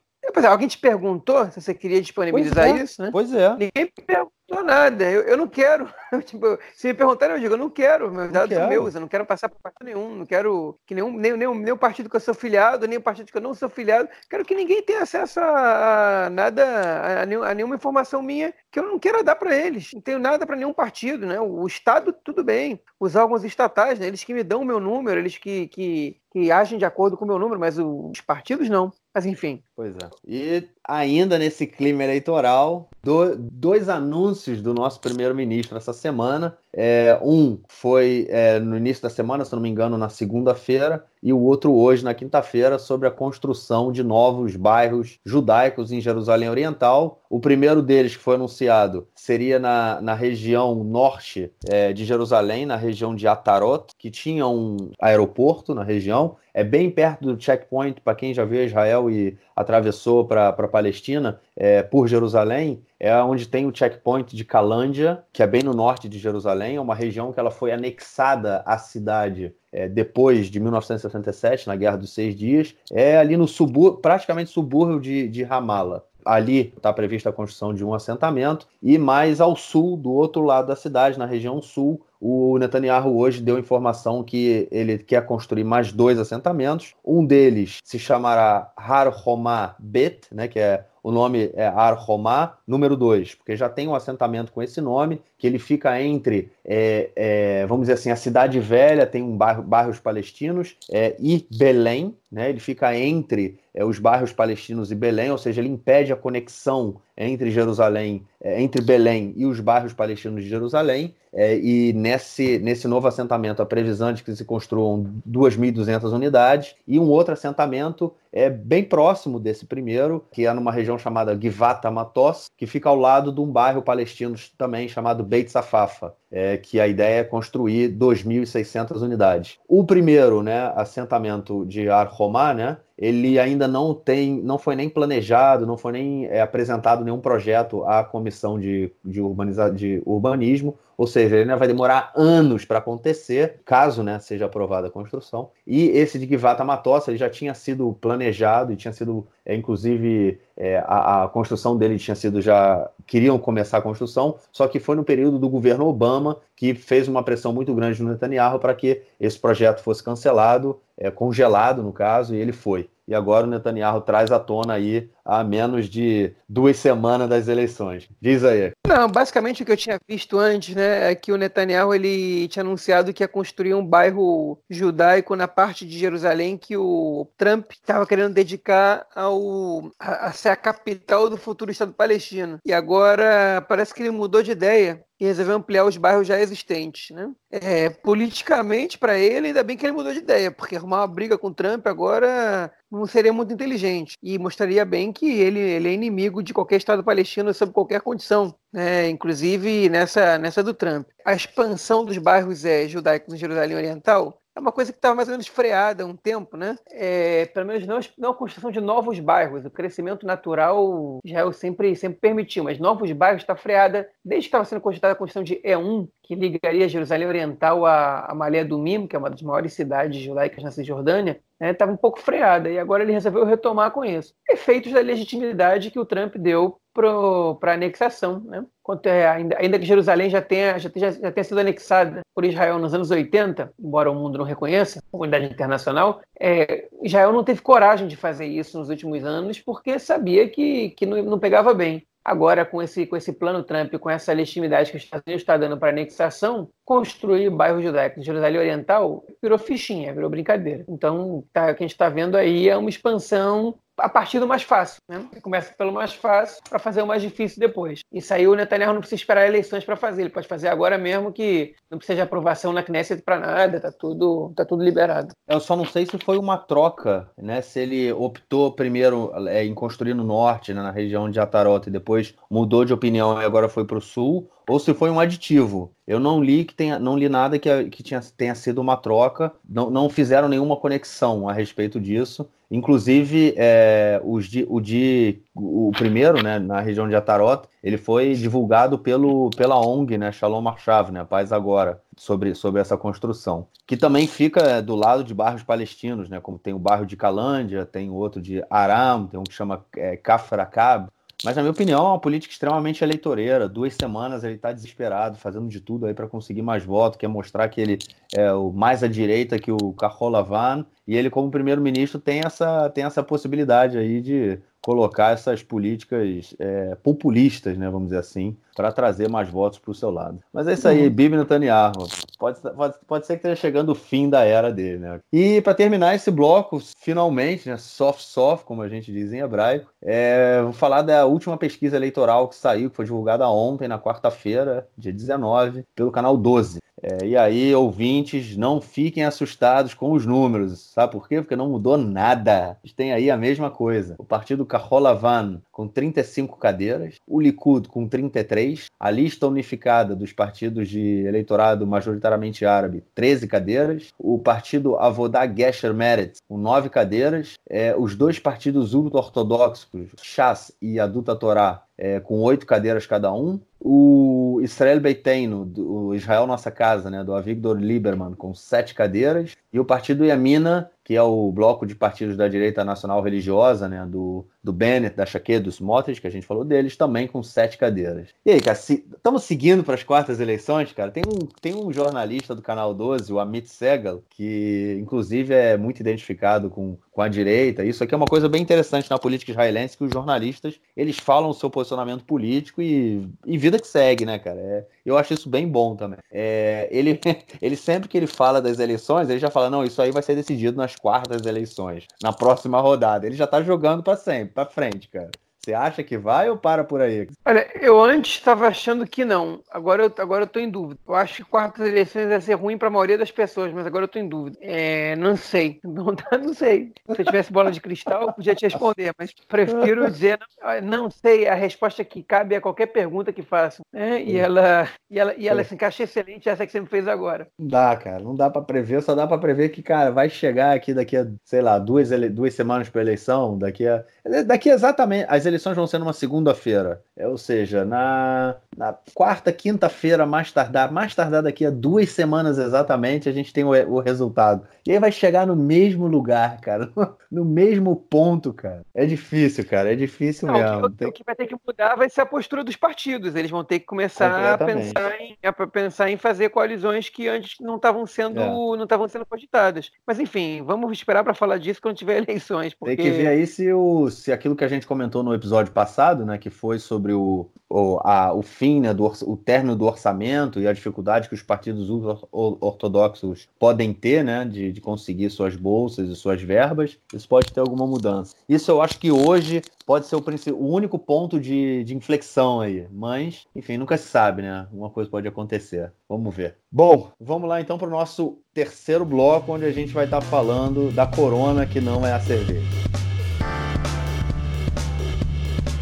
alguém 0.46 0.68
te 0.68 0.78
perguntou 0.78 1.50
se 1.50 1.60
você 1.60 1.74
queria 1.74 2.00
disponibilizar 2.00 2.68
é, 2.68 2.82
isso, 2.82 3.02
né? 3.02 3.10
Pois 3.10 3.32
é. 3.32 3.50
Ninguém 3.50 3.92
perguntou 4.06 4.64
nada. 4.64 5.04
Eu, 5.04 5.22
eu 5.22 5.36
não 5.36 5.48
quero. 5.48 5.88
tipo, 6.24 6.58
se 6.74 6.88
me 6.88 6.94
perguntarem, 6.94 7.36
eu 7.36 7.40
digo, 7.40 7.54
eu 7.54 7.58
não 7.58 7.70
quero. 7.70 8.10
Meus 8.10 8.30
dados 8.30 8.54
são 8.54 8.68
meus. 8.68 8.94
Eu 8.94 9.00
não 9.00 9.08
quero 9.08 9.24
passar 9.24 9.48
para 9.48 9.58
partido 9.58 9.86
nenhum. 9.86 10.14
Não 10.16 10.26
quero 10.26 10.78
que 10.86 10.94
nenhum, 10.94 11.12
nem, 11.16 11.36
nem, 11.36 11.54
nem 11.54 11.72
o 11.72 11.76
partido 11.76 12.08
que 12.08 12.16
eu 12.16 12.20
sou 12.20 12.34
filiado, 12.34 12.86
nem 12.86 12.98
o 12.98 13.02
partido 13.02 13.30
que 13.30 13.36
eu 13.36 13.42
não 13.42 13.54
sou 13.54 13.68
filiado. 13.68 14.08
Quero 14.28 14.44
que 14.44 14.54
ninguém 14.54 14.82
tenha 14.82 15.02
acesso 15.02 15.40
a, 15.40 16.26
a 16.26 16.30
nada, 16.30 16.64
a, 16.64 17.22
a, 17.22 17.54
nenhuma 17.54 17.76
informação 17.76 18.22
minha 18.22 18.52
que 18.70 18.78
eu 18.78 18.84
não 18.84 18.98
quero 18.98 19.22
dar 19.22 19.36
para 19.36 19.56
eles. 19.56 19.92
Não 19.92 20.00
tenho 20.00 20.18
nada 20.18 20.46
para 20.46 20.56
nenhum 20.56 20.72
partido, 20.72 21.26
né? 21.26 21.40
O, 21.40 21.62
o, 21.62 21.66
Estado, 21.66 22.12
tudo 22.12 22.44
bem. 22.44 22.80
Os 22.98 23.16
órgãos 23.16 23.44
estatais, 23.44 23.98
né? 23.98 24.06
eles 24.06 24.24
que 24.24 24.34
me 24.34 24.42
dão 24.42 24.62
o 24.62 24.64
meu 24.64 24.80
número, 24.80 25.20
eles 25.20 25.38
que, 25.38 25.68
que, 25.68 26.16
que 26.32 26.50
agem 26.50 26.78
de 26.78 26.84
acordo 26.84 27.16
com 27.16 27.24
o 27.24 27.28
meu 27.28 27.38
número, 27.38 27.60
mas 27.60 27.78
os 27.78 28.20
partidos 28.20 28.68
não. 28.68 28.92
Mas 29.14 29.24
enfim. 29.24 29.62
Pois 29.76 29.94
é. 29.94 30.10
E 30.26 30.68
ainda 30.82 31.38
nesse 31.38 31.66
clima 31.66 32.02
eleitoral, 32.02 32.90
do, 33.02 33.36
dois 33.36 33.88
anúncios 33.88 34.60
do 34.60 34.74
nosso 34.74 35.00
primeiro-ministro 35.00 35.78
essa 35.78 35.92
semana. 35.92 36.58
É, 36.76 37.18
um 37.22 37.58
foi 37.68 38.26
é, 38.28 38.58
no 38.58 38.76
início 38.76 39.02
da 39.02 39.10
semana, 39.10 39.44
se 39.44 39.52
não 39.54 39.62
me 39.62 39.68
engano, 39.68 39.96
na 39.96 40.08
segunda-feira, 40.08 41.04
e 41.22 41.32
o 41.32 41.40
outro 41.40 41.72
hoje, 41.72 42.04
na 42.04 42.12
quinta-feira, 42.12 42.78
sobre 42.78 43.08
a 43.08 43.10
construção 43.10 43.90
de 43.90 44.02
novos 44.02 44.56
bairros 44.56 45.18
judaicos 45.24 45.90
em 45.90 46.00
Jerusalém 46.00 46.50
Oriental. 46.50 47.22
O 47.30 47.40
primeiro 47.40 47.80
deles 47.80 48.16
que 48.16 48.22
foi 48.22 48.34
anunciado 48.34 49.06
seria 49.14 49.58
na, 49.58 50.00
na 50.02 50.14
região 50.14 50.74
norte 50.84 51.50
é, 51.66 51.92
de 51.92 52.04
Jerusalém, 52.04 52.66
na 52.66 52.76
região 52.76 53.14
de 53.14 53.26
Atarot, 53.26 53.94
que 53.98 54.10
tinha 54.10 54.46
um 54.46 54.76
aeroporto 55.00 55.74
na 55.74 55.82
região. 55.82 56.36
É 56.52 56.62
bem 56.62 56.90
perto 56.90 57.24
do 57.24 57.42
checkpoint, 57.42 58.00
para 58.00 58.14
quem 58.14 58.34
já 58.34 58.44
a 58.44 58.64
Israel 58.64 59.10
e 59.10 59.36
atravessou 59.54 60.24
para 60.26 60.48
a 60.48 60.68
Palestina, 60.68 61.40
é, 61.56 61.82
por 61.82 62.08
Jerusalém, 62.08 62.82
é 62.98 63.14
onde 63.22 63.46
tem 63.46 63.66
o 63.66 63.74
checkpoint 63.74 64.34
de 64.34 64.44
Calândia, 64.44 65.22
que 65.32 65.42
é 65.42 65.46
bem 65.46 65.62
no 65.62 65.72
norte 65.72 66.08
de 66.08 66.18
Jerusalém, 66.18 66.76
é 66.76 66.80
uma 66.80 66.94
região 66.94 67.32
que 67.32 67.38
ela 67.38 67.50
foi 67.50 67.72
anexada 67.72 68.62
à 68.66 68.78
cidade 68.78 69.54
é, 69.74 69.88
depois 69.88 70.46
de 70.46 70.60
1967, 70.60 71.66
na 71.66 71.74
Guerra 71.74 71.96
dos 71.96 72.14
Seis 72.14 72.34
Dias, 72.36 72.74
é 72.92 73.18
ali 73.18 73.36
no 73.36 73.48
subúrbio, 73.48 74.00
praticamente 74.00 74.50
subúrbio 74.50 75.00
de, 75.00 75.28
de 75.28 75.42
Ramallah. 75.42 76.02
Ali 76.24 76.72
está 76.76 76.92
prevista 76.92 77.28
a 77.28 77.32
construção 77.32 77.74
de 77.74 77.84
um 77.84 77.92
assentamento, 77.92 78.66
e 78.82 78.96
mais 78.96 79.40
ao 79.40 79.54
sul, 79.56 79.96
do 79.96 80.12
outro 80.12 80.42
lado 80.42 80.68
da 80.68 80.76
cidade, 80.76 81.18
na 81.18 81.26
região 81.26 81.60
sul, 81.60 82.00
o 82.26 82.56
Netanyahu 82.56 83.18
hoje 83.18 83.42
deu 83.42 83.58
informação 83.58 84.24
que 84.24 84.66
ele 84.70 84.96
quer 84.96 85.26
construir 85.26 85.62
mais 85.62 85.92
dois 85.92 86.18
assentamentos. 86.18 86.94
Um 87.04 87.22
deles 87.22 87.80
se 87.84 87.98
chamará 87.98 88.72
Har 88.74 89.12
Homa 89.26 89.76
Bet, 89.78 90.28
né, 90.32 90.48
que 90.48 90.58
é 90.58 90.86
o 91.02 91.12
nome 91.12 91.50
é 91.52 91.66
Ar 91.66 92.02
Homá, 92.08 92.56
número 92.66 92.96
2, 92.96 93.34
porque 93.34 93.54
já 93.54 93.68
tem 93.68 93.86
um 93.86 93.94
assentamento 93.94 94.50
com 94.50 94.62
esse 94.62 94.80
nome, 94.80 95.20
que 95.36 95.46
ele 95.46 95.58
fica 95.58 96.00
entre, 96.00 96.50
é, 96.64 97.10
é, 97.14 97.66
vamos 97.66 97.82
dizer 97.82 97.94
assim, 97.94 98.10
a 98.10 98.16
Cidade 98.16 98.58
Velha, 98.58 99.06
tem 99.06 99.22
um 99.22 99.36
bairro, 99.36 99.62
bairros 99.62 100.00
palestinos, 100.00 100.76
é, 100.90 101.14
e 101.18 101.46
Belém, 101.56 102.16
né? 102.32 102.48
ele 102.48 102.60
fica 102.60 102.96
entre 102.96 103.58
é, 103.74 103.84
os 103.84 103.98
bairros 103.98 104.32
palestinos 104.32 104.90
e 104.90 104.94
Belém, 104.94 105.30
ou 105.30 105.38
seja, 105.38 105.60
ele 105.60 105.68
impede 105.68 106.12
a 106.12 106.16
conexão 106.16 106.96
entre 107.16 107.50
Jerusalém, 107.50 108.26
é, 108.40 108.62
entre 108.62 108.80
Belém 108.80 109.32
e 109.36 109.44
os 109.46 109.60
bairros 109.60 109.92
palestinos 109.92 110.42
de 110.42 110.48
Jerusalém, 110.48 111.14
é, 111.32 111.58
e 111.58 111.92
nesse, 111.92 112.58
nesse 112.60 112.86
novo 112.86 113.08
assentamento 113.08 113.60
a 113.60 113.66
previsão 113.66 114.10
é 114.10 114.12
de 114.12 114.22
que 114.22 114.34
se 114.34 114.44
construam 114.44 115.04
2.200 115.28 116.12
unidades, 116.12 116.76
e 116.86 116.98
um 116.98 117.08
outro 117.08 117.34
assentamento 117.34 118.12
é 118.32 118.48
bem 118.48 118.84
próximo 118.84 119.40
desse 119.40 119.66
primeiro, 119.66 120.24
que 120.30 120.46
é 120.46 120.52
numa 120.52 120.72
região 120.72 120.96
chamada 120.96 121.38
Givat 121.40 121.84
Matos, 121.90 122.48
que 122.56 122.66
fica 122.66 122.88
ao 122.88 122.96
lado 122.96 123.32
de 123.32 123.40
um 123.40 123.50
bairro 123.50 123.82
palestino 123.82 124.36
também 124.56 124.88
chamado 124.88 125.24
Beit 125.24 125.50
Safafa, 125.50 126.14
é, 126.30 126.53
que 126.56 126.80
a 126.80 126.86
ideia 126.86 127.20
é 127.20 127.24
construir 127.24 127.90
2.600 127.90 129.02
unidades. 129.02 129.58
O 129.68 129.84
primeiro, 129.84 130.42
né, 130.42 130.72
assentamento 130.74 131.64
de 131.66 131.88
Ar 131.88 132.06
Romá, 132.06 132.54
né, 132.54 132.76
ele 132.96 133.38
ainda 133.38 133.66
não 133.66 133.92
tem, 133.92 134.40
não 134.42 134.58
foi 134.58 134.76
nem 134.76 134.88
planejado, 134.88 135.66
não 135.66 135.76
foi 135.76 135.92
nem 135.92 136.26
é, 136.26 136.40
apresentado 136.40 137.04
nenhum 137.04 137.20
projeto 137.20 137.84
à 137.84 138.04
comissão 138.04 138.58
de, 138.58 138.92
de, 139.04 139.20
urbaniza, 139.20 139.70
de 139.70 140.02
urbanismo, 140.06 140.76
ou 140.96 141.06
seja, 141.06 141.34
ele 141.34 141.42
ainda 141.42 141.56
vai 141.56 141.68
demorar 141.68 142.12
anos 142.14 142.64
para 142.64 142.78
acontecer, 142.78 143.60
caso 143.64 144.02
né, 144.02 144.18
seja 144.18 144.46
aprovada 144.46 144.88
a 144.88 144.90
construção. 144.90 145.50
E 145.66 145.88
esse 145.88 146.18
de 146.18 146.26
Givata 146.26 146.64
Matossa 146.64 147.10
ele 147.10 147.18
já 147.18 147.28
tinha 147.28 147.54
sido 147.54 147.92
planejado 148.00 148.72
e 148.72 148.76
tinha 148.76 148.92
sido, 148.92 149.26
é, 149.44 149.54
inclusive, 149.54 150.38
é, 150.56 150.78
a, 150.86 151.24
a, 151.24 151.28
construção 151.28 151.76
dele 151.76 151.98
tinha 151.98 152.14
sido 152.14 152.40
já. 152.40 152.88
queriam 153.06 153.38
começar 153.38 153.78
a 153.78 153.82
construção, 153.82 154.36
só 154.52 154.68
que 154.68 154.78
foi 154.78 154.96
no 154.96 155.04
período 155.04 155.38
do 155.38 155.48
governo 155.48 155.86
Obama 155.86 156.38
que 156.56 156.74
fez 156.74 157.08
uma 157.08 157.22
pressão 157.22 157.52
muito 157.52 157.74
grande 157.74 158.02
no 158.02 158.10
Netanyahu 158.10 158.58
para 158.58 158.74
que 158.74 159.02
esse 159.20 159.38
projeto 159.38 159.80
fosse 159.80 160.02
cancelado, 160.02 160.80
é, 160.96 161.10
congelado 161.10 161.82
no 161.82 161.92
caso, 161.92 162.34
e 162.34 162.38
ele 162.38 162.52
foi 162.52 162.88
e 163.06 163.14
agora 163.14 163.46
o 163.46 163.50
Netanyahu 163.50 164.00
traz 164.00 164.30
à 164.30 164.38
tona 164.38 164.74
aí 164.74 165.10
a 165.24 165.42
menos 165.42 165.88
de 165.88 166.34
duas 166.48 166.76
semanas 166.76 167.28
das 167.28 167.48
eleições. 167.48 168.08
Diz 168.20 168.44
aí. 168.44 168.72
Não, 168.86 169.08
basicamente 169.08 169.62
o 169.62 169.66
que 169.66 169.72
eu 169.72 169.76
tinha 169.76 169.98
visto 170.06 170.38
antes, 170.38 170.74
né, 170.74 171.10
é 171.10 171.14
que 171.14 171.32
o 171.32 171.36
Netanyahu 171.36 171.94
ele 171.94 172.48
tinha 172.48 172.62
anunciado 172.62 173.12
que 173.12 173.22
ia 173.22 173.28
construir 173.28 173.74
um 173.74 173.84
bairro 173.84 174.58
judaico 174.68 175.34
na 175.34 175.48
parte 175.48 175.86
de 175.86 175.98
Jerusalém 175.98 176.58
que 176.58 176.76
o 176.76 177.26
Trump 177.36 177.70
estava 177.72 178.06
querendo 178.06 178.34
dedicar 178.34 179.06
ao 179.14 179.90
a, 179.98 180.26
a 180.26 180.32
ser 180.32 180.50
a 180.50 180.56
capital 180.56 181.30
do 181.30 181.36
futuro 181.36 181.70
Estado 181.70 181.92
palestino. 181.92 182.58
E 182.64 182.72
agora 182.72 183.64
parece 183.68 183.94
que 183.94 184.02
ele 184.02 184.10
mudou 184.10 184.42
de 184.42 184.52
ideia 184.52 185.02
e 185.18 185.24
resolveu 185.24 185.56
ampliar 185.56 185.84
os 185.84 185.96
bairros 185.96 186.26
já 186.26 186.40
existentes. 186.40 187.14
Né? 187.14 187.30
É, 187.50 187.88
politicamente, 187.88 188.98
para 188.98 189.18
ele, 189.18 189.48
ainda 189.48 189.62
bem 189.62 189.76
que 189.76 189.86
ele 189.86 189.92
mudou 189.92 190.12
de 190.12 190.18
ideia, 190.18 190.50
porque 190.50 190.76
arrumar 190.76 191.00
uma 191.00 191.06
briga 191.06 191.38
com 191.38 191.52
Trump 191.52 191.86
agora 191.86 192.72
não 192.90 193.06
seria 193.06 193.32
muito 193.32 193.52
inteligente 193.52 194.16
e 194.22 194.38
mostraria 194.38 194.84
bem 194.84 195.12
que 195.12 195.26
ele, 195.26 195.58
ele 195.58 195.88
é 195.88 195.92
inimigo 195.92 196.42
de 196.42 196.54
qualquer 196.54 196.76
Estado 196.76 197.02
palestino 197.02 197.52
sob 197.52 197.72
qualquer 197.72 198.00
condição, 198.00 198.54
né? 198.72 199.08
inclusive 199.08 199.88
nessa, 199.88 200.38
nessa 200.38 200.62
do 200.62 200.74
Trump. 200.74 201.08
A 201.24 201.34
expansão 201.34 202.04
dos 202.04 202.18
bairros 202.18 202.64
é, 202.64 202.86
judaicos 202.88 203.32
no 203.32 203.38
Jerusalém 203.38 203.76
Oriental 203.76 204.40
é 204.56 204.60
uma 204.60 204.70
coisa 204.70 204.92
que 204.92 204.98
estava 204.98 205.14
mais 205.14 205.28
ou 205.28 205.32
menos 205.32 205.48
freada 205.48 206.04
há 206.04 206.06
um 206.06 206.14
tempo, 206.14 206.56
né? 206.56 206.76
É, 206.90 207.46
pelo 207.46 207.66
menos 207.66 207.86
não, 207.86 207.98
não 208.16 208.30
a 208.30 208.34
construção 208.34 208.70
de 208.70 208.80
novos 208.80 209.18
bairros. 209.18 209.64
O 209.64 209.70
crescimento 209.70 210.24
natural 210.24 211.18
Israel 211.24 211.52
sempre, 211.52 211.94
sempre 211.96 212.20
permitiu, 212.20 212.64
mas 212.64 212.78
novos 212.78 213.10
bairros 213.10 213.42
está 213.42 213.56
freada 213.56 214.08
desde 214.24 214.44
que 214.44 214.48
estava 214.48 214.64
sendo 214.64 214.80
cogitada 214.80 215.12
a 215.12 215.16
construção 215.16 215.42
de 215.42 215.56
E1, 215.56 216.08
que 216.22 216.34
ligaria 216.36 216.88
Jerusalém 216.88 217.26
Oriental 217.26 217.84
à, 217.84 218.26
à 218.26 218.34
Malé 218.34 218.64
do 218.64 218.78
Mim, 218.78 219.06
que 219.06 219.16
é 219.16 219.18
uma 219.18 219.30
das 219.30 219.42
maiores 219.42 219.72
cidades 219.72 220.22
judaicas 220.22 220.62
na 220.62 220.70
Cisjordânia, 220.70 221.40
estava 221.70 221.90
né? 221.90 221.94
um 221.94 222.00
pouco 222.00 222.20
freada. 222.20 222.70
E 222.70 222.78
agora 222.78 223.02
ele 223.02 223.12
resolveu 223.12 223.44
retomar 223.44 223.90
com 223.90 224.04
isso. 224.04 224.32
Efeitos 224.48 224.92
da 224.92 225.00
legitimidade 225.00 225.90
que 225.90 225.98
o 225.98 226.04
Trump 226.04 226.36
deu 226.36 226.78
para 226.94 227.72
a 227.72 227.74
anexação, 227.74 228.40
né? 228.40 228.64
É, 229.04 229.26
ainda, 229.26 229.56
ainda, 229.58 229.78
que 229.78 229.84
Jerusalém 229.84 230.30
já 230.30 230.40
tenha, 230.40 230.78
já, 230.78 230.88
tenha, 230.90 231.10
já 231.10 231.32
tenha 231.32 231.44
sido 231.44 231.58
anexada 231.58 232.20
por 232.34 232.44
Israel 232.44 232.78
nos 232.78 232.94
anos 232.94 233.10
80, 233.10 233.72
embora 233.80 234.10
o 234.10 234.14
mundo 234.14 234.38
não 234.38 234.44
reconheça, 234.44 234.98
a 234.98 235.10
comunidade 235.10 235.46
internacional, 235.46 236.20
é, 236.38 236.86
Israel 237.02 237.32
não 237.32 237.42
teve 237.42 237.62
coragem 237.62 238.06
de 238.06 238.16
fazer 238.16 238.46
isso 238.46 238.78
nos 238.78 238.90
últimos 238.90 239.24
anos 239.24 239.58
porque 239.58 239.98
sabia 239.98 240.48
que, 240.48 240.90
que 240.90 241.06
não, 241.06 241.22
não 241.22 241.38
pegava 241.38 241.72
bem. 241.74 242.06
Agora, 242.24 242.64
com 242.64 242.80
esse, 242.82 243.04
com 243.04 243.16
esse 243.16 243.32
plano 243.34 243.62
Trump, 243.62 243.92
com 243.96 244.08
essa 244.08 244.32
legitimidade 244.32 244.90
que 244.90 244.96
os 244.96 245.02
Estados 245.02 245.24
Unidos 245.26 245.42
está 245.42 245.58
dando 245.58 245.76
para 245.76 245.90
anexação, 245.90 246.70
construir 246.82 247.50
bairro 247.50 247.82
judaico 247.82 248.18
de 248.18 248.24
Jerusalém 248.24 248.58
Oriental 248.58 249.22
virou 249.42 249.58
fichinha, 249.58 250.14
virou 250.14 250.30
brincadeira. 250.30 250.84
Então, 250.88 251.44
tá, 251.52 251.70
o 251.70 251.74
que 251.74 251.82
a 251.82 251.86
gente 251.86 251.92
está 251.92 252.08
vendo 252.08 252.36
aí 252.36 252.66
é 252.66 252.76
uma 252.76 252.88
expansão 252.88 253.74
a 253.98 254.08
partir 254.08 254.40
do 254.40 254.46
mais 254.46 254.62
fácil, 254.62 255.00
né? 255.08 255.24
Começa 255.42 255.72
pelo 255.76 255.92
mais 255.92 256.12
fácil 256.12 256.62
para 256.68 256.78
fazer 256.78 257.02
o 257.02 257.06
mais 257.06 257.22
difícil 257.22 257.58
depois. 257.58 258.00
Isso 258.12 258.32
aí 258.34 258.46
o 258.46 258.54
Netanyahu 258.54 258.92
não 258.92 259.00
precisa 259.00 259.20
esperar 259.20 259.46
eleições 259.46 259.84
para 259.84 259.96
fazer, 259.96 260.22
ele 260.22 260.30
pode 260.30 260.48
fazer 260.48 260.68
agora 260.68 260.98
mesmo 260.98 261.32
que 261.32 261.74
não 261.90 261.98
precisa 261.98 262.16
de 262.16 262.22
aprovação 262.22 262.72
na 262.72 262.82
Knesset 262.82 263.22
para 263.22 263.38
nada, 263.38 263.80
tá 263.80 263.92
tudo, 263.92 264.52
tá 264.56 264.64
tudo 264.64 264.82
liberado. 264.82 265.32
Eu 265.46 265.60
só 265.60 265.76
não 265.76 265.84
sei 265.84 266.06
se 266.06 266.18
foi 266.18 266.38
uma 266.38 266.58
troca, 266.58 267.30
né? 267.36 267.60
Se 267.60 267.80
ele 267.80 268.12
optou 268.12 268.72
primeiro 268.72 269.32
é, 269.48 269.64
em 269.64 269.74
construir 269.74 270.14
no 270.14 270.24
norte, 270.24 270.74
né, 270.74 270.82
na 270.82 270.90
região 270.90 271.30
de 271.30 271.38
Atarota, 271.38 271.88
e 271.88 271.92
depois 271.92 272.34
mudou 272.50 272.84
de 272.84 272.92
opinião 272.92 273.40
e 273.40 273.44
agora 273.44 273.68
foi 273.68 273.84
para 273.84 273.98
o 273.98 274.00
sul, 274.00 274.50
ou 274.68 274.78
se 274.78 274.94
foi 274.94 275.10
um 275.10 275.20
aditivo. 275.20 275.90
Eu 276.06 276.20
não 276.20 276.42
li 276.42 276.64
que 276.64 276.74
tenha, 276.74 276.98
não 276.98 277.16
li 277.16 277.28
nada 277.28 277.58
que, 277.58 277.84
que 277.90 278.02
tinha, 278.02 278.20
tenha 278.36 278.54
sido 278.54 278.80
uma 278.80 278.96
troca, 278.96 279.52
não, 279.68 279.90
não 279.90 280.08
fizeram 280.08 280.48
nenhuma 280.48 280.76
conexão 280.76 281.48
a 281.48 281.52
respeito 281.52 282.00
disso. 282.00 282.48
Inclusive, 282.70 283.54
é, 283.56 284.20
os 284.24 284.46
de, 284.46 284.66
o 284.68 284.80
de 284.80 285.38
o 285.54 285.92
primeiro, 285.92 286.42
né, 286.42 286.58
na 286.58 286.80
região 286.80 287.08
de 287.08 287.14
Atarot, 287.14 287.68
ele 287.82 287.96
foi 287.96 288.34
divulgado 288.34 288.98
pelo, 288.98 289.50
pela 289.50 289.78
ONG, 289.78 290.18
né, 290.18 290.32
Shalom 290.32 290.66
Arshav, 290.66 291.12
né, 291.12 291.24
Paz 291.24 291.52
Agora, 291.52 292.02
sobre, 292.16 292.54
sobre 292.54 292.80
essa 292.80 292.96
construção, 292.96 293.68
que 293.86 293.96
também 293.96 294.26
fica 294.26 294.60
é, 294.60 294.82
do 294.82 294.96
lado 294.96 295.22
de 295.22 295.34
bairros 295.34 295.62
palestinos, 295.62 296.28
né, 296.28 296.40
como 296.40 296.58
tem 296.58 296.74
o 296.74 296.78
bairro 296.78 297.06
de 297.06 297.16
Calândia, 297.16 297.86
tem 297.86 298.10
outro 298.10 298.40
de 298.40 298.64
Aram, 298.68 299.26
tem 299.26 299.38
um 299.38 299.44
que 299.44 299.54
chama 299.54 299.84
é, 299.96 300.16
Kafrakab, 300.16 301.08
mas, 301.44 301.56
na 301.56 301.62
minha 301.62 301.72
opinião, 301.72 302.06
é 302.06 302.08
uma 302.08 302.18
política 302.18 302.52
extremamente 302.52 303.04
eleitoreira. 303.04 303.68
Duas 303.68 303.94
semanas 303.94 304.42
ele 304.44 304.54
está 304.54 304.72
desesperado, 304.72 305.38
fazendo 305.38 305.68
de 305.68 305.80
tudo 305.80 306.06
aí 306.06 306.14
para 306.14 306.26
conseguir 306.26 306.62
mais 306.62 306.84
votos, 306.84 307.18
quer 307.18 307.28
mostrar 307.28 307.68
que 307.68 307.80
ele 307.80 307.98
é 308.34 308.52
o 308.52 308.72
mais 308.72 309.02
à 309.02 309.08
direita 309.08 309.58
que 309.58 309.70
o 309.70 309.92
Carrola 309.92 310.42
Van. 310.42 310.86
E 311.06 311.16
ele, 311.16 311.30
como 311.30 311.50
primeiro-ministro, 311.50 312.18
tem 312.18 312.40
essa, 312.44 312.88
tem 312.90 313.04
essa 313.04 313.22
possibilidade 313.22 313.98
aí 313.98 314.20
de 314.20 314.58
colocar 314.84 315.30
essas 315.30 315.62
políticas 315.62 316.54
é, 316.58 316.94
populistas, 317.02 317.78
né, 317.78 317.88
vamos 317.88 318.08
dizer 318.08 318.18
assim, 318.18 318.54
para 318.76 318.92
trazer 318.92 319.30
mais 319.30 319.48
votos 319.48 319.78
para 319.78 319.90
o 319.90 319.94
seu 319.94 320.10
lado. 320.10 320.40
Mas 320.52 320.68
é 320.68 320.74
isso 320.74 320.86
aí, 320.86 321.04
uhum. 321.04 321.10
Bibi 321.10 321.36
Netanyahu. 321.38 322.06
Pode, 322.38 322.60
pode, 322.60 322.94
pode 323.06 323.26
ser 323.26 323.34
que 323.34 323.38
esteja 323.38 323.56
chegando 323.56 323.92
o 323.92 323.94
fim 323.94 324.28
da 324.28 324.44
era 324.44 324.70
dele, 324.70 324.98
né? 324.98 325.20
E 325.32 325.62
para 325.62 325.72
terminar 325.72 326.14
esse 326.14 326.30
bloco, 326.30 326.82
finalmente, 326.98 327.66
né, 327.66 327.78
soft 327.78 328.20
soft, 328.20 328.64
como 328.66 328.82
a 328.82 328.88
gente 328.88 329.10
diz 329.10 329.32
em 329.32 329.38
hebraico, 329.38 329.90
é, 330.02 330.60
vou 330.60 330.72
falar 330.72 331.00
da 331.00 331.24
última 331.24 331.56
pesquisa 331.56 331.96
eleitoral 331.96 332.48
que 332.48 332.56
saiu, 332.56 332.90
que 332.90 332.96
foi 332.96 333.06
divulgada 333.06 333.48
ontem, 333.48 333.88
na 333.88 333.98
quarta-feira, 333.98 334.86
dia 334.98 335.12
19, 335.12 335.84
pelo 335.94 336.12
canal 336.12 336.36
12. 336.36 336.78
É, 337.02 337.26
e 337.26 337.36
aí, 337.36 337.74
ouvintes, 337.74 338.56
não 338.56 338.80
fiquem 338.80 339.24
assustados 339.24 339.92
com 339.92 340.12
os 340.12 340.24
números. 340.24 340.92
Sabe 340.94 341.10
por 341.10 341.26
quê? 341.26 341.40
Porque 341.40 341.56
não 341.56 341.68
mudou 341.68 341.98
nada. 341.98 342.78
A 342.80 342.86
gente 342.86 342.94
tem 342.94 343.12
aí 343.12 343.28
a 343.28 343.36
mesma 343.36 343.68
coisa. 343.68 344.14
O 344.16 344.24
partido 344.24 344.64
Kaholavan 344.64 345.60
com 345.72 345.88
35 345.88 346.56
cadeiras, 346.56 347.16
o 347.26 347.40
Likud 347.40 347.88
com 347.88 348.06
33, 348.06 348.86
a 349.00 349.10
lista 349.10 349.48
unificada 349.48 350.14
dos 350.14 350.32
partidos 350.32 350.88
de 350.88 351.24
eleitorado 351.26 351.84
majoritariamente 351.84 352.64
árabe, 352.64 353.02
13 353.12 353.48
cadeiras, 353.48 354.14
o 354.16 354.38
partido 354.38 354.96
Avodá 354.96 355.52
Gesher 355.52 355.92
Meretz 355.92 356.40
com 356.48 356.56
9 356.56 356.88
cadeiras, 356.88 357.54
é, 357.68 357.96
os 357.98 358.14
dois 358.14 358.38
partidos 358.38 358.94
ultra-ortodoxos, 358.94 359.88
Shas 360.22 360.70
e 360.80 361.00
Aduta 361.00 361.34
Torá, 361.34 361.82
é, 361.96 362.20
com 362.20 362.40
oito 362.40 362.66
cadeiras 362.66 363.06
cada 363.06 363.32
um. 363.32 363.60
O 363.80 364.60
Israel 364.62 365.00
Beiteino, 365.00 365.64
do 365.64 366.14
Israel 366.14 366.46
Nossa 366.46 366.70
Casa, 366.70 367.10
né, 367.10 367.22
do 367.22 367.34
Avigdor 367.34 367.76
Lieberman, 367.76 368.34
com 368.34 368.54
sete 368.54 368.94
cadeiras. 368.94 369.56
E 369.72 369.78
o 369.78 369.84
partido 369.84 370.24
Yamina, 370.24 370.90
que 371.04 371.14
é 371.14 371.22
o 371.22 371.52
bloco 371.52 371.86
de 371.86 371.94
partidos 371.94 372.36
da 372.36 372.48
direita 372.48 372.82
nacional 372.82 373.22
religiosa, 373.22 373.88
né, 373.88 374.04
do, 374.08 374.46
do 374.62 374.72
Bennett, 374.72 375.14
da 375.14 375.26
Chaquet, 375.26 375.60
dos 375.60 375.74
Smotrich, 375.74 376.20
que 376.20 376.26
a 376.26 376.30
gente 376.30 376.46
falou 376.46 376.64
deles, 376.64 376.96
também 376.96 377.28
com 377.28 377.42
sete 377.42 377.76
cadeiras. 377.76 378.30
E 378.44 378.50
aí, 378.50 378.60
cara, 378.60 378.76
estamos 378.76 379.42
se, 379.42 379.48
seguindo 379.48 379.84
para 379.84 379.94
as 379.94 380.02
quartas 380.02 380.40
eleições, 380.40 380.90
cara. 380.92 381.10
Tem 381.10 381.22
um, 381.26 381.46
tem 381.60 381.74
um 381.74 381.92
jornalista 381.92 382.54
do 382.54 382.62
Canal 382.62 382.94
12, 382.94 383.32
o 383.32 383.38
Amit 383.38 383.68
Segal, 383.68 384.22
que 384.30 384.98
inclusive 385.00 385.54
é 385.54 385.76
muito 385.76 386.00
identificado 386.00 386.70
com, 386.70 386.96
com 387.12 387.22
a 387.22 387.28
direita. 387.28 387.84
Isso 387.84 388.02
aqui 388.02 388.14
é 388.14 388.16
uma 388.16 388.26
coisa 388.26 388.48
bem 388.48 388.62
interessante 388.62 389.10
na 389.10 389.18
política 389.18 389.52
israelense, 389.52 389.96
que 389.96 390.04
os 390.04 390.10
jornalistas, 390.10 390.80
eles 390.96 391.18
falam 391.18 391.50
o 391.50 391.54
seu 391.54 391.70
posicionamento 391.70 392.24
político 392.24 392.82
e, 392.82 393.28
e 393.46 393.56
vida 393.56 393.78
que 393.78 393.86
segue, 393.86 394.24
né, 394.24 394.38
cara? 394.38 394.58
É, 394.58 394.86
eu 395.04 395.16
acho 395.16 395.34
isso 395.34 395.48
bem 395.48 395.68
bom 395.68 395.94
também. 395.94 396.18
É, 396.32 396.88
ele, 396.90 397.20
ele 397.62 397.76
sempre 397.76 398.08
que 398.08 398.16
ele 398.16 398.26
fala 398.26 398.60
das 398.60 398.78
eleições, 398.78 399.28
ele 399.28 399.38
já 399.38 399.50
fala, 399.50 399.70
não, 399.70 399.84
isso 399.84 400.02
aí 400.02 400.10
vai 400.10 400.22
ser 400.22 400.34
decidido 400.34 400.76
nas 400.76 400.93
quartas 400.96 401.46
eleições, 401.46 402.06
na 402.22 402.32
próxima 402.32 402.80
rodada. 402.80 403.26
Ele 403.26 403.36
já 403.36 403.46
tá 403.46 403.62
jogando 403.62 404.02
para 404.02 404.16
sempre, 404.16 404.54
para 404.54 404.68
frente, 404.68 405.08
cara. 405.08 405.30
Você 405.64 405.72
acha 405.72 406.04
que 406.04 406.18
vai 406.18 406.50
ou 406.50 406.58
para 406.58 406.84
por 406.84 407.00
aí? 407.00 407.26
Olha, 407.42 407.66
eu 407.80 407.98
antes 408.02 408.34
estava 408.34 408.66
achando 408.66 409.06
que 409.06 409.24
não. 409.24 409.62
Agora 409.70 410.04
eu, 410.04 410.12
agora 410.18 410.42
eu 410.42 410.46
tô 410.46 410.60
em 410.60 410.68
dúvida. 410.70 411.00
Eu 411.08 411.14
acho 411.14 411.36
que 411.36 411.50
quartas 411.50 411.88
eleições 411.88 412.28
vai 412.28 412.40
ser 412.42 412.52
ruim 412.54 412.76
para 412.76 412.88
a 412.88 412.90
maioria 412.90 413.16
das 413.16 413.30
pessoas, 413.30 413.72
mas 413.72 413.86
agora 413.86 414.04
eu 414.04 414.08
tô 414.08 414.18
em 414.18 414.28
dúvida. 414.28 414.58
É, 414.60 415.16
não 415.16 415.36
sei. 415.36 415.80
Não, 415.94 416.06
não 416.42 416.54
sei. 416.54 416.92
Se 417.14 417.22
eu 417.22 417.24
tivesse 417.24 417.52
bola 417.52 417.70
de 417.70 417.80
cristal, 417.80 418.22
eu 418.22 418.32
podia 418.32 418.54
te 418.54 418.64
responder, 418.64 419.12
mas 419.16 419.32
prefiro 419.48 420.10
dizer 420.10 420.40
não, 420.82 421.04
não 421.04 421.10
sei. 421.10 421.46
A 421.46 421.54
resposta 421.54 422.04
que 422.04 422.22
cabe 422.22 422.56
a 422.56 422.60
qualquer 422.60 422.86
pergunta 422.86 423.32
que 423.32 423.42
faço. 423.42 423.82
Né? 423.92 424.20
E 424.22 424.36
ela, 424.36 424.88
e 425.08 425.18
ela, 425.18 425.34
e 425.36 425.46
ela 425.46 425.62
se 425.62 425.74
encaixa 425.74 426.02
excelente 426.02 426.48
essa 426.48 426.66
que 426.66 426.72
você 426.72 426.80
me 426.80 426.88
fez 426.88 427.06
agora. 427.06 427.46
Não 427.56 427.68
dá, 427.68 427.96
cara. 427.96 428.18
Não 428.18 428.34
dá 428.34 428.50
para 428.50 428.62
prever. 428.62 429.02
Só 429.02 429.14
dá 429.14 429.26
para 429.26 429.38
prever 429.38 429.68
que, 429.68 429.82
cara, 429.82 430.10
vai 430.10 430.28
chegar 430.28 430.74
aqui 430.74 430.92
daqui 430.92 431.16
a, 431.16 431.26
sei 431.44 431.60
lá, 431.62 431.78
duas, 431.78 432.10
duas 432.32 432.54
semanas 432.54 432.88
para 432.88 433.02
eleição, 433.02 433.56
daqui 433.56 433.86
a 433.86 434.04
daqui 434.46 434.68
exatamente, 434.68 435.26
as 435.28 435.46
eleições 435.46 435.53
vão 435.62 435.86
ser 435.86 435.98
numa 435.98 436.12
segunda-feira, 436.12 437.02
é, 437.16 437.26
ou 437.28 437.38
seja, 437.38 437.84
na, 437.84 438.56
na 438.76 438.94
quarta, 439.14 439.52
quinta-feira, 439.52 440.26
mais 440.26 440.50
tardar, 440.50 440.90
mais 440.92 441.14
tardar 441.14 441.42
daqui 441.42 441.64
a 441.64 441.70
duas 441.70 442.10
semanas 442.10 442.58
exatamente, 442.58 443.28
a 443.28 443.32
gente 443.32 443.52
tem 443.52 443.64
o, 443.64 443.70
o 443.70 444.00
resultado. 444.00 444.66
E 444.86 444.92
aí 444.92 444.98
vai 444.98 445.12
chegar 445.12 445.46
no 445.46 445.56
mesmo 445.56 446.06
lugar, 446.06 446.60
cara, 446.60 446.90
no 447.30 447.44
mesmo 447.44 447.96
ponto, 447.96 448.52
cara. 448.52 448.82
É 448.94 449.06
difícil, 449.06 449.64
cara, 449.66 449.92
é 449.92 449.96
difícil 449.96 450.48
Não, 450.48 450.54
mesmo. 450.54 450.86
O 450.86 450.90
que, 450.90 451.04
o 451.06 451.12
que 451.12 451.24
vai 451.24 451.34
ter 451.34 451.46
que 451.46 451.56
mudar 451.66 451.96
vai 451.96 452.08
ser 452.08 452.20
a 452.20 452.26
postura 452.26 452.62
dos 452.62 452.76
partidos. 452.76 453.34
Eles 453.34 453.50
vão 453.50 453.64
ter 453.64 453.80
que 453.80 453.86
começar 453.86 454.54
a 454.54 454.58
pensar, 454.58 455.20
em, 455.20 455.36
a 455.42 455.52
pensar 455.52 456.10
em 456.10 456.16
fazer 456.16 456.50
coalizões 456.50 457.08
que 457.08 457.28
antes 457.28 457.56
não 457.60 457.76
estavam 457.76 458.06
sendo, 458.06 458.40
é. 458.40 458.46
não 458.46 458.84
estavam 458.84 459.08
sendo 459.08 459.26
cogitadas. 459.26 459.90
Mas 460.06 460.18
enfim, 460.18 460.62
vamos 460.62 460.92
esperar 460.92 461.24
para 461.24 461.34
falar 461.34 461.58
disso 461.58 461.80
quando 461.80 461.96
tiver 461.96 462.18
eleições. 462.22 462.74
Porque... 462.74 462.96
Tem 462.96 463.04
que 463.04 463.10
ver 463.10 463.28
aí 463.28 463.46
se 463.46 463.72
o 463.72 464.10
se 464.10 464.32
aquilo 464.32 464.56
que 464.56 464.64
a 464.64 464.68
gente 464.68 464.86
comentou 464.86 465.22
no 465.22 465.34
episódio 465.34 465.43
passado, 465.72 466.24
né, 466.24 466.38
que 466.38 466.50
foi 466.50 466.78
sobre 466.78 467.12
o, 467.12 467.48
o, 467.68 467.98
a, 468.02 468.32
o 468.32 468.42
fim, 468.42 468.80
né, 468.80 468.94
do, 468.94 469.04
o 469.04 469.36
término 469.36 469.74
do 469.74 469.84
orçamento 469.84 470.60
e 470.60 470.66
a 470.66 470.72
dificuldade 470.72 471.28
que 471.28 471.34
os 471.34 471.42
partidos 471.42 471.88
ortodoxos 472.30 473.48
podem 473.58 473.92
ter, 473.92 474.22
né, 474.22 474.44
de, 474.44 474.72
de 474.72 474.80
conseguir 474.80 475.30
suas 475.30 475.56
bolsas 475.56 476.08
e 476.08 476.14
suas 476.14 476.40
verbas, 476.40 476.98
isso 477.12 477.28
pode 477.28 477.52
ter 477.52 477.60
alguma 477.60 477.86
mudança. 477.86 478.34
Isso 478.48 478.70
eu 478.70 478.80
acho 478.80 478.98
que 478.98 479.10
hoje 479.10 479.62
pode 479.86 480.06
ser 480.06 480.16
o, 480.16 480.56
o 480.56 480.72
único 480.72 480.98
ponto 480.98 481.40
de, 481.40 481.84
de 481.84 481.94
inflexão 481.94 482.60
aí, 482.60 482.86
mas, 482.90 483.46
enfim, 483.54 483.76
nunca 483.76 483.96
se 483.96 484.08
sabe, 484.08 484.42
né? 484.42 484.66
Uma 484.72 484.90
coisa 484.90 485.10
pode 485.10 485.28
acontecer. 485.28 485.92
Vamos 486.08 486.34
ver. 486.34 486.56
Bom, 486.70 487.10
vamos 487.20 487.48
lá 487.48 487.60
então 487.60 487.78
para 487.78 487.88
o 487.88 487.90
nosso 487.90 488.38
terceiro 488.52 489.04
bloco, 489.04 489.52
onde 489.52 489.64
a 489.64 489.72
gente 489.72 489.92
vai 489.92 490.04
estar 490.04 490.20
tá 490.20 490.26
falando 490.26 490.90
da 490.92 491.06
corona 491.06 491.66
que 491.66 491.80
não 491.80 492.06
é 492.06 492.12
a 492.12 492.20
cerveja. 492.20 493.03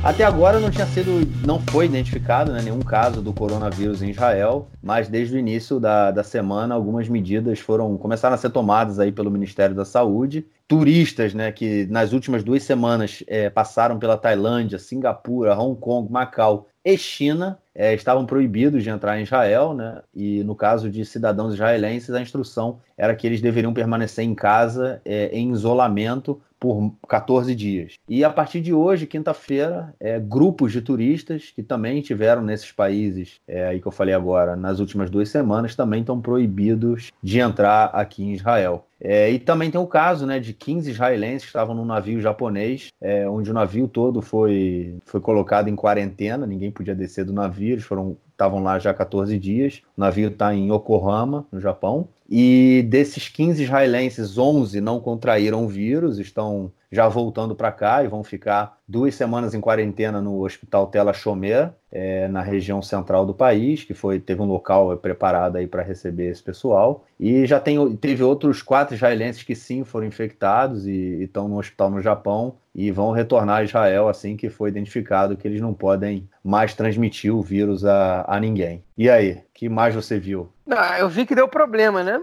Até 0.04 0.24
agora 0.24 0.58
não 0.58 0.68
tinha 0.68 0.86
sido, 0.86 1.24
não 1.46 1.60
foi 1.60 1.86
identificado 1.86 2.50
né, 2.50 2.60
nenhum 2.60 2.80
caso 2.80 3.22
do 3.22 3.32
coronavírus 3.32 4.02
em 4.02 4.10
Israel, 4.10 4.68
mas 4.82 5.08
desde 5.08 5.36
o 5.36 5.38
início 5.38 5.78
da, 5.78 6.10
da 6.10 6.24
semana 6.24 6.74
algumas 6.74 7.08
medidas 7.08 7.60
foram 7.60 7.96
começaram 7.96 8.34
a 8.34 8.36
ser 8.36 8.50
tomadas 8.50 8.98
aí 8.98 9.12
pelo 9.12 9.30
Ministério 9.30 9.76
da 9.76 9.84
Saúde. 9.84 10.44
Turistas, 10.66 11.34
né, 11.34 11.52
que 11.52 11.86
nas 11.88 12.12
últimas 12.12 12.42
duas 12.42 12.64
semanas 12.64 13.22
é, 13.28 13.48
passaram 13.48 13.96
pela 13.96 14.18
Tailândia, 14.18 14.76
Singapura, 14.76 15.56
Hong 15.56 15.78
Kong, 15.78 16.10
Macau 16.10 16.66
e 16.84 16.98
China 16.98 17.56
é, 17.72 17.94
estavam 17.94 18.26
proibidos 18.26 18.82
de 18.82 18.90
entrar 18.90 19.20
em 19.20 19.22
Israel, 19.22 19.72
né? 19.72 20.02
E 20.12 20.42
no 20.42 20.56
caso 20.56 20.90
de 20.90 21.04
cidadãos 21.04 21.54
israelenses, 21.54 22.10
a 22.10 22.20
instrução 22.20 22.80
era 22.98 23.14
que 23.14 23.26
eles 23.26 23.40
deveriam 23.40 23.72
permanecer 23.72 24.24
em 24.24 24.34
casa 24.34 25.00
é, 25.04 25.28
em 25.28 25.52
isolamento 25.52 26.40
por 26.62 26.94
14 27.08 27.56
dias. 27.56 27.94
E 28.08 28.22
a 28.22 28.30
partir 28.30 28.60
de 28.60 28.72
hoje, 28.72 29.04
quinta-feira, 29.04 29.92
é, 29.98 30.20
grupos 30.20 30.70
de 30.70 30.80
turistas 30.80 31.50
que 31.52 31.60
também 31.60 32.00
tiveram 32.00 32.40
nesses 32.40 32.70
países, 32.70 33.40
é, 33.48 33.66
aí 33.66 33.80
que 33.80 33.88
eu 33.88 33.90
falei 33.90 34.14
agora, 34.14 34.54
nas 34.54 34.78
últimas 34.78 35.10
duas 35.10 35.28
semanas, 35.28 35.74
também 35.74 36.02
estão 36.02 36.20
proibidos 36.20 37.10
de 37.20 37.40
entrar 37.40 37.86
aqui 37.86 38.22
em 38.22 38.32
Israel. 38.32 38.86
É, 39.04 39.30
e 39.30 39.38
também 39.38 39.68
tem 39.68 39.80
o 39.80 39.86
caso 39.86 40.24
né, 40.24 40.38
de 40.38 40.52
15 40.52 40.90
israelenses 40.90 41.42
que 41.42 41.48
estavam 41.48 41.74
num 41.74 41.84
navio 41.84 42.20
japonês, 42.20 42.90
é, 43.00 43.28
onde 43.28 43.50
o 43.50 43.54
navio 43.54 43.88
todo 43.88 44.22
foi, 44.22 44.96
foi 45.04 45.20
colocado 45.20 45.68
em 45.68 45.74
quarentena, 45.74 46.46
ninguém 46.46 46.70
podia 46.70 46.94
descer 46.94 47.24
do 47.24 47.32
navio, 47.32 47.72
eles 47.72 47.84
foram 47.84 48.16
estavam 48.42 48.62
lá 48.62 48.78
já 48.78 48.92
14 48.92 49.38
dias. 49.38 49.82
O 49.96 50.00
navio 50.00 50.28
está 50.28 50.54
em 50.54 50.72
Yokohama, 50.72 51.46
no 51.52 51.60
Japão. 51.60 52.08
E 52.28 52.84
desses 52.88 53.28
15 53.28 53.62
israelenses, 53.62 54.36
11 54.36 54.80
não 54.80 54.98
contraíram 54.98 55.64
o 55.64 55.68
vírus, 55.68 56.18
estão 56.18 56.72
já 56.92 57.08
voltando 57.08 57.56
para 57.56 57.72
cá 57.72 58.04
e 58.04 58.06
vão 58.06 58.22
ficar 58.22 58.78
duas 58.86 59.14
semanas 59.14 59.54
em 59.54 59.60
quarentena 59.62 60.20
no 60.20 60.44
Hospital 60.44 60.88
Tela 60.88 61.14
Chomer, 61.14 61.72
é, 61.90 62.28
na 62.28 62.42
região 62.42 62.82
central 62.82 63.24
do 63.24 63.32
país, 63.32 63.82
que 63.82 63.94
foi 63.94 64.20
teve 64.20 64.42
um 64.42 64.46
local 64.46 64.94
preparado 64.98 65.56
aí 65.56 65.66
para 65.66 65.82
receber 65.82 66.30
esse 66.30 66.42
pessoal. 66.42 67.06
E 67.18 67.46
já 67.46 67.58
tem, 67.58 67.96
teve 67.96 68.22
outros 68.22 68.60
quatro 68.60 68.94
israelenses 68.94 69.42
que 69.42 69.54
sim 69.54 69.84
foram 69.84 70.06
infectados 70.06 70.86
e 70.86 71.22
estão 71.22 71.48
no 71.48 71.58
hospital 71.58 71.90
no 71.90 72.02
Japão 72.02 72.56
e 72.74 72.90
vão 72.90 73.10
retornar 73.10 73.58
a 73.60 73.64
Israel 73.64 74.08
assim 74.08 74.36
que 74.36 74.50
foi 74.50 74.68
identificado 74.68 75.36
que 75.36 75.48
eles 75.48 75.62
não 75.62 75.72
podem 75.72 76.28
mais 76.42 76.74
transmitir 76.74 77.34
o 77.34 77.42
vírus 77.42 77.84
a, 77.84 78.24
a 78.26 78.40
ninguém. 78.40 78.84
E 78.96 79.08
aí, 79.08 79.42
que 79.54 79.68
mais 79.68 79.94
você 79.94 80.18
viu? 80.18 80.52
Não, 80.66 80.78
eu 80.96 81.08
vi 81.08 81.24
que 81.24 81.34
deu 81.34 81.46
problema, 81.46 82.02
né? 82.02 82.22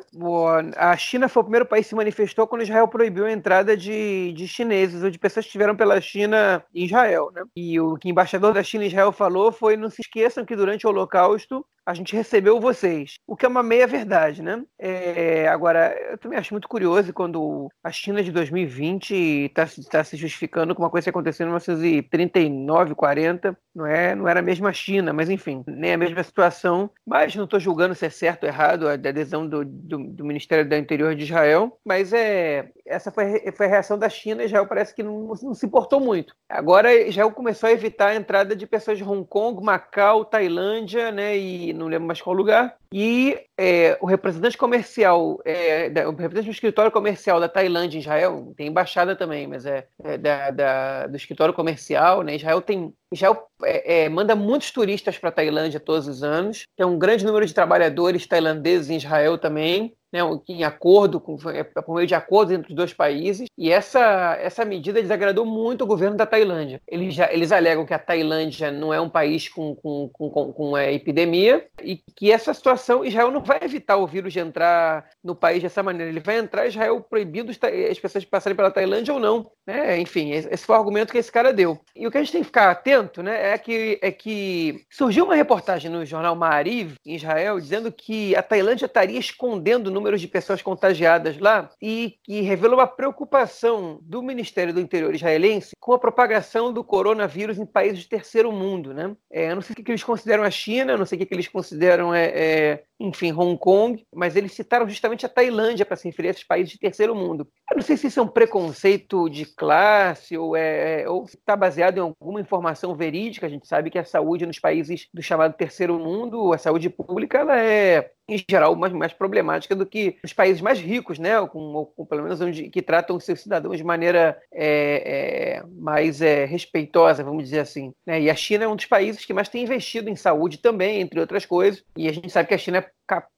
A 0.75 0.97
China 0.97 1.29
foi 1.29 1.41
o 1.41 1.43
primeiro 1.43 1.65
país 1.65 1.85
que 1.85 1.89
se 1.89 1.95
manifestou 1.95 2.47
quando 2.47 2.63
Israel 2.63 2.87
proibiu 2.87 3.25
a 3.25 3.31
entrada 3.31 3.77
de, 3.77 4.33
de 4.33 4.47
chineses 4.47 5.03
ou 5.03 5.09
de 5.09 5.19
pessoas 5.19 5.45
que 5.45 5.49
estiveram 5.49 5.75
pela 5.75 6.01
China 6.01 6.63
em 6.73 6.85
Israel, 6.85 7.31
né? 7.33 7.43
E 7.55 7.79
o 7.79 7.95
que 7.95 8.07
o 8.07 8.11
embaixador 8.11 8.53
da 8.53 8.63
China 8.63 8.83
em 8.83 8.87
Israel 8.87 9.11
falou 9.11 9.51
foi: 9.51 9.77
não 9.77 9.89
se 9.89 10.01
esqueçam 10.01 10.45
que 10.45 10.55
durante 10.55 10.85
o 10.85 10.89
Holocausto 10.89 11.65
a 11.85 11.93
gente 11.93 12.15
recebeu 12.15 12.59
vocês. 12.59 13.15
O 13.25 13.35
que 13.35 13.45
é 13.45 13.49
uma 13.49 13.63
meia 13.63 13.87
verdade, 13.87 14.43
né? 14.43 14.63
É, 14.77 15.47
agora, 15.47 15.97
eu 16.11 16.19
também 16.19 16.37
acho 16.37 16.53
muito 16.53 16.67
curioso 16.67 17.11
quando 17.11 17.67
a 17.83 17.91
China 17.91 18.21
de 18.21 18.31
2020 18.31 19.11
está 19.45 19.65
tá 19.89 20.03
se 20.03 20.15
justificando 20.15 20.75
com 20.75 20.83
uma 20.83 20.89
coisa 20.89 21.05
que 21.05 21.09
aconteceu 21.09 21.45
em 21.45 21.49
1939, 21.49 22.93
40. 22.93 23.57
Não, 23.73 23.87
é, 23.87 24.08
não 24.15 24.27
era 24.27 24.39
a 24.39 24.43
mesma 24.43 24.71
China, 24.73 25.13
mas 25.13 25.29
enfim, 25.29 25.63
nem 25.67 25.93
a 25.93 25.97
mesma 25.97 26.23
situação. 26.23 26.89
Mas 27.05 27.35
não 27.35 27.45
estou 27.45 27.59
julgando 27.59 27.95
se 27.95 28.05
é 28.05 28.09
certo 28.09 28.43
ou 28.43 28.49
errado 28.49 28.87
a 28.87 28.93
adesão 28.93 29.47
do, 29.47 29.63
do, 29.65 29.97
do 29.97 30.25
Ministério 30.25 30.67
do 30.67 30.75
Interior 30.75 31.15
de 31.15 31.23
Israel. 31.23 31.77
Mas 31.85 32.13
é, 32.13 32.69
essa 32.85 33.11
foi, 33.11 33.51
foi 33.51 33.65
a 33.65 33.69
reação 33.69 33.97
da 33.97 34.09
China. 34.09 34.43
Israel 34.43 34.67
parece 34.67 34.93
que 34.93 35.03
não, 35.03 35.33
não 35.41 35.53
se 35.53 35.65
importou 35.65 35.99
muito. 35.99 36.33
Agora, 36.49 36.93
Israel 36.93 37.31
começou 37.31 37.69
a 37.69 37.71
evitar 37.71 38.09
a 38.09 38.15
entrada 38.15 38.55
de 38.55 38.67
pessoas 38.67 38.97
de 38.97 39.03
Hong 39.03 39.25
Kong, 39.27 39.63
Macau, 39.63 40.25
Tailândia, 40.25 41.11
né? 41.11 41.37
E 41.37 41.73
não 41.73 41.87
lembro 41.87 42.07
mais 42.07 42.21
qual 42.21 42.35
lugar, 42.35 42.75
e 42.93 43.37
é, 43.61 43.97
o 43.99 44.05
representante 44.05 44.57
comercial, 44.57 45.41
é, 45.43 45.89
da, 45.89 46.07
o 46.07 46.11
representante 46.11 46.45
do 46.45 46.51
escritório 46.51 46.89
comercial 46.89 47.41
da 47.41 47.49
Tailândia 47.49 47.97
em 47.97 47.99
Israel, 47.99 48.53
tem 48.55 48.67
embaixada 48.67 49.17
também, 49.17 49.47
mas 49.47 49.65
é, 49.65 49.85
é 50.01 50.17
da, 50.17 50.49
da, 50.49 51.07
do 51.07 51.17
escritório 51.17 51.53
comercial, 51.53 52.21
né? 52.21 52.35
Israel 52.35 52.61
tem 52.61 52.93
Israel 53.11 53.49
é, 53.63 54.03
é, 54.03 54.09
manda 54.09 54.33
muitos 54.33 54.71
turistas 54.71 55.17
para 55.17 55.27
a 55.27 55.33
Tailândia 55.33 55.77
todos 55.77 56.07
os 56.07 56.23
anos, 56.23 56.63
tem 56.77 56.85
um 56.85 56.97
grande 56.97 57.25
número 57.25 57.45
de 57.45 57.53
trabalhadores 57.53 58.25
tailandeses 58.25 58.89
em 58.89 58.95
Israel 58.95 59.37
também, 59.37 59.93
né, 60.11 60.19
em 60.47 60.63
acordo 60.63 61.19
com, 61.19 61.37
é, 61.49 61.63
por 61.63 61.95
meio 61.95 62.07
de 62.07 62.15
acordos 62.15 62.53
entre 62.53 62.69
os 62.69 62.75
dois 62.75 62.93
países, 62.93 63.47
e 63.57 63.71
essa, 63.71 64.37
essa 64.41 64.65
medida 64.65 65.01
desagradou 65.01 65.45
muito 65.45 65.83
o 65.83 65.87
governo 65.87 66.17
da 66.17 66.25
Tailândia. 66.25 66.81
Eles, 66.87 67.13
já, 67.13 67.31
eles 67.31 67.51
alegam 67.51 67.85
que 67.85 67.93
a 67.93 67.99
Tailândia 67.99 68.71
não 68.71 68.93
é 68.93 68.99
um 68.99 69.09
país 69.09 69.47
com, 69.47 69.75
com, 69.75 70.09
com, 70.11 70.29
com, 70.29 70.53
com 70.53 70.77
epidemia 70.77 71.65
e 71.81 72.01
que 72.15 72.31
essa 72.31 72.53
situação, 72.53 73.05
Israel 73.05 73.31
não 73.31 73.41
vai 73.41 73.59
evitar 73.61 73.97
o 73.97 74.07
vírus 74.07 74.33
de 74.33 74.39
entrar 74.39 75.09
no 75.23 75.35
país 75.35 75.61
dessa 75.61 75.83
maneira, 75.83 76.11
ele 76.11 76.19
vai 76.19 76.37
entrar 76.37 76.67
Israel 76.67 77.01
proibindo 77.01 77.51
as 77.51 77.99
pessoas 77.99 78.23
de 78.23 78.29
passarem 78.29 78.55
pela 78.55 78.71
Tailândia 78.71 79.13
ou 79.13 79.19
não. 79.19 79.51
Né? 79.65 79.99
Enfim, 79.99 80.31
esse 80.31 80.65
foi 80.65 80.75
o 80.75 80.79
argumento 80.79 81.11
que 81.11 81.17
esse 81.17 81.31
cara 81.31 81.53
deu. 81.53 81.79
E 81.95 82.07
o 82.07 82.11
que 82.11 82.17
a 82.17 82.21
gente 82.21 82.31
tem 82.31 82.41
que 82.41 82.47
ficar 82.47 82.71
atento 82.71 83.21
né, 83.21 83.53
é, 83.53 83.57
que, 83.57 83.99
é 84.01 84.11
que 84.11 84.85
surgiu 84.89 85.25
uma 85.25 85.35
reportagem 85.35 85.91
no 85.91 86.05
jornal 86.05 86.35
Maariv, 86.35 86.95
em 87.05 87.15
Israel, 87.15 87.59
dizendo 87.59 87.91
que 87.91 88.35
a 88.35 88.41
Tailândia 88.41 88.85
estaria 88.85 89.19
escondendo 89.19 89.91
números 89.99 90.21
de 90.21 90.27
pessoas 90.27 90.61
contagiadas 90.61 91.37
lá 91.37 91.69
e 91.81 92.15
que 92.23 92.39
revelou 92.39 92.79
a 92.79 92.87
preocupação 92.87 93.99
do 94.01 94.23
Ministério 94.23 94.73
do 94.73 94.79
Interior 94.79 95.13
israelense 95.13 95.75
com 95.77 95.91
a 95.93 95.99
propagação 95.99 96.71
do 96.71 96.83
coronavírus 96.83 97.57
em 97.57 97.65
países 97.65 97.99
de 97.99 98.07
terceiro 98.07 98.51
mundo. 98.51 98.93
Né? 98.93 99.15
É, 99.29 99.51
eu 99.51 99.55
não 99.55 99.61
sei 99.61 99.73
o 99.73 99.83
que 99.83 99.91
eles 99.91 100.03
consideram 100.03 100.43
a 100.43 100.49
China, 100.49 100.97
não 100.97 101.05
sei 101.05 101.19
o 101.19 101.25
que 101.25 101.33
eles 101.33 101.49
consideram 101.49 102.13
é, 102.13 102.25
é 102.27 102.83
enfim, 102.99 103.31
Hong 103.31 103.57
Kong, 103.57 104.05
mas 104.13 104.35
eles 104.35 104.51
citaram 104.51 104.87
justamente 104.87 105.25
a 105.25 105.29
Tailândia 105.29 105.85
para 105.85 105.95
se 105.95 106.07
referir 106.07 106.27
a 106.27 106.31
esses 106.31 106.43
países 106.43 106.73
de 106.73 106.79
terceiro 106.79 107.15
mundo. 107.15 107.47
Eu 107.69 107.77
não 107.77 107.83
sei 107.83 107.95
se 107.95 108.07
isso 108.07 108.19
é 108.19 108.23
um 108.23 108.27
preconceito 108.27 109.29
de 109.29 109.45
classe 109.45 110.37
ou 110.37 110.55
é, 110.55 111.07
ou 111.07 111.23
está 111.25 111.55
baseado 111.55 111.97
em 111.97 112.01
alguma 112.01 112.41
informação 112.41 112.95
verídica. 112.95 113.45
A 113.45 113.49
gente 113.49 113.67
sabe 113.67 113.89
que 113.89 113.97
a 113.97 114.03
saúde 114.03 114.45
nos 114.45 114.59
países 114.59 115.07
do 115.13 115.21
chamado 115.21 115.53
terceiro 115.53 115.97
mundo, 115.97 116.51
a 116.51 116.57
saúde 116.57 116.89
pública, 116.89 117.37
ela 117.37 117.59
é 117.59 118.11
em 118.29 118.45
geral, 118.49 118.75
mais, 118.75 118.93
mais 118.93 119.11
problemática 119.11 119.75
do 119.75 119.85
que 119.85 120.17
os 120.23 120.31
países 120.31 120.61
mais 120.61 120.79
ricos, 120.79 121.17
né? 121.17 121.45
Com, 121.47 121.91
com 121.95 122.05
pelo 122.05 122.23
menos 122.23 122.39
onde 122.39 122.69
que 122.69 122.81
tratam 122.81 123.19
seus 123.19 123.41
cidadãos 123.41 123.77
de 123.77 123.83
maneira 123.83 124.37
é, 124.53 125.57
é, 125.57 125.63
mais 125.67 126.21
é, 126.21 126.45
respeitosa, 126.45 127.23
vamos 127.23 127.43
dizer 127.43 127.59
assim. 127.59 127.91
Né? 128.05 128.21
E 128.21 128.29
a 128.29 128.35
China 128.35 128.65
é 128.65 128.67
um 128.67 128.75
dos 128.75 128.85
países 128.85 129.25
que 129.25 129.33
mais 129.33 129.49
tem 129.49 129.63
investido 129.63 130.09
em 130.09 130.15
saúde 130.15 130.59
também, 130.59 131.01
entre 131.01 131.19
outras 131.19 131.45
coisas. 131.45 131.83
E 131.97 132.07
a 132.07 132.13
gente 132.13 132.29
sabe 132.29 132.47
que 132.47 132.53
a 132.53 132.57
China 132.57 132.77
é 132.77 132.88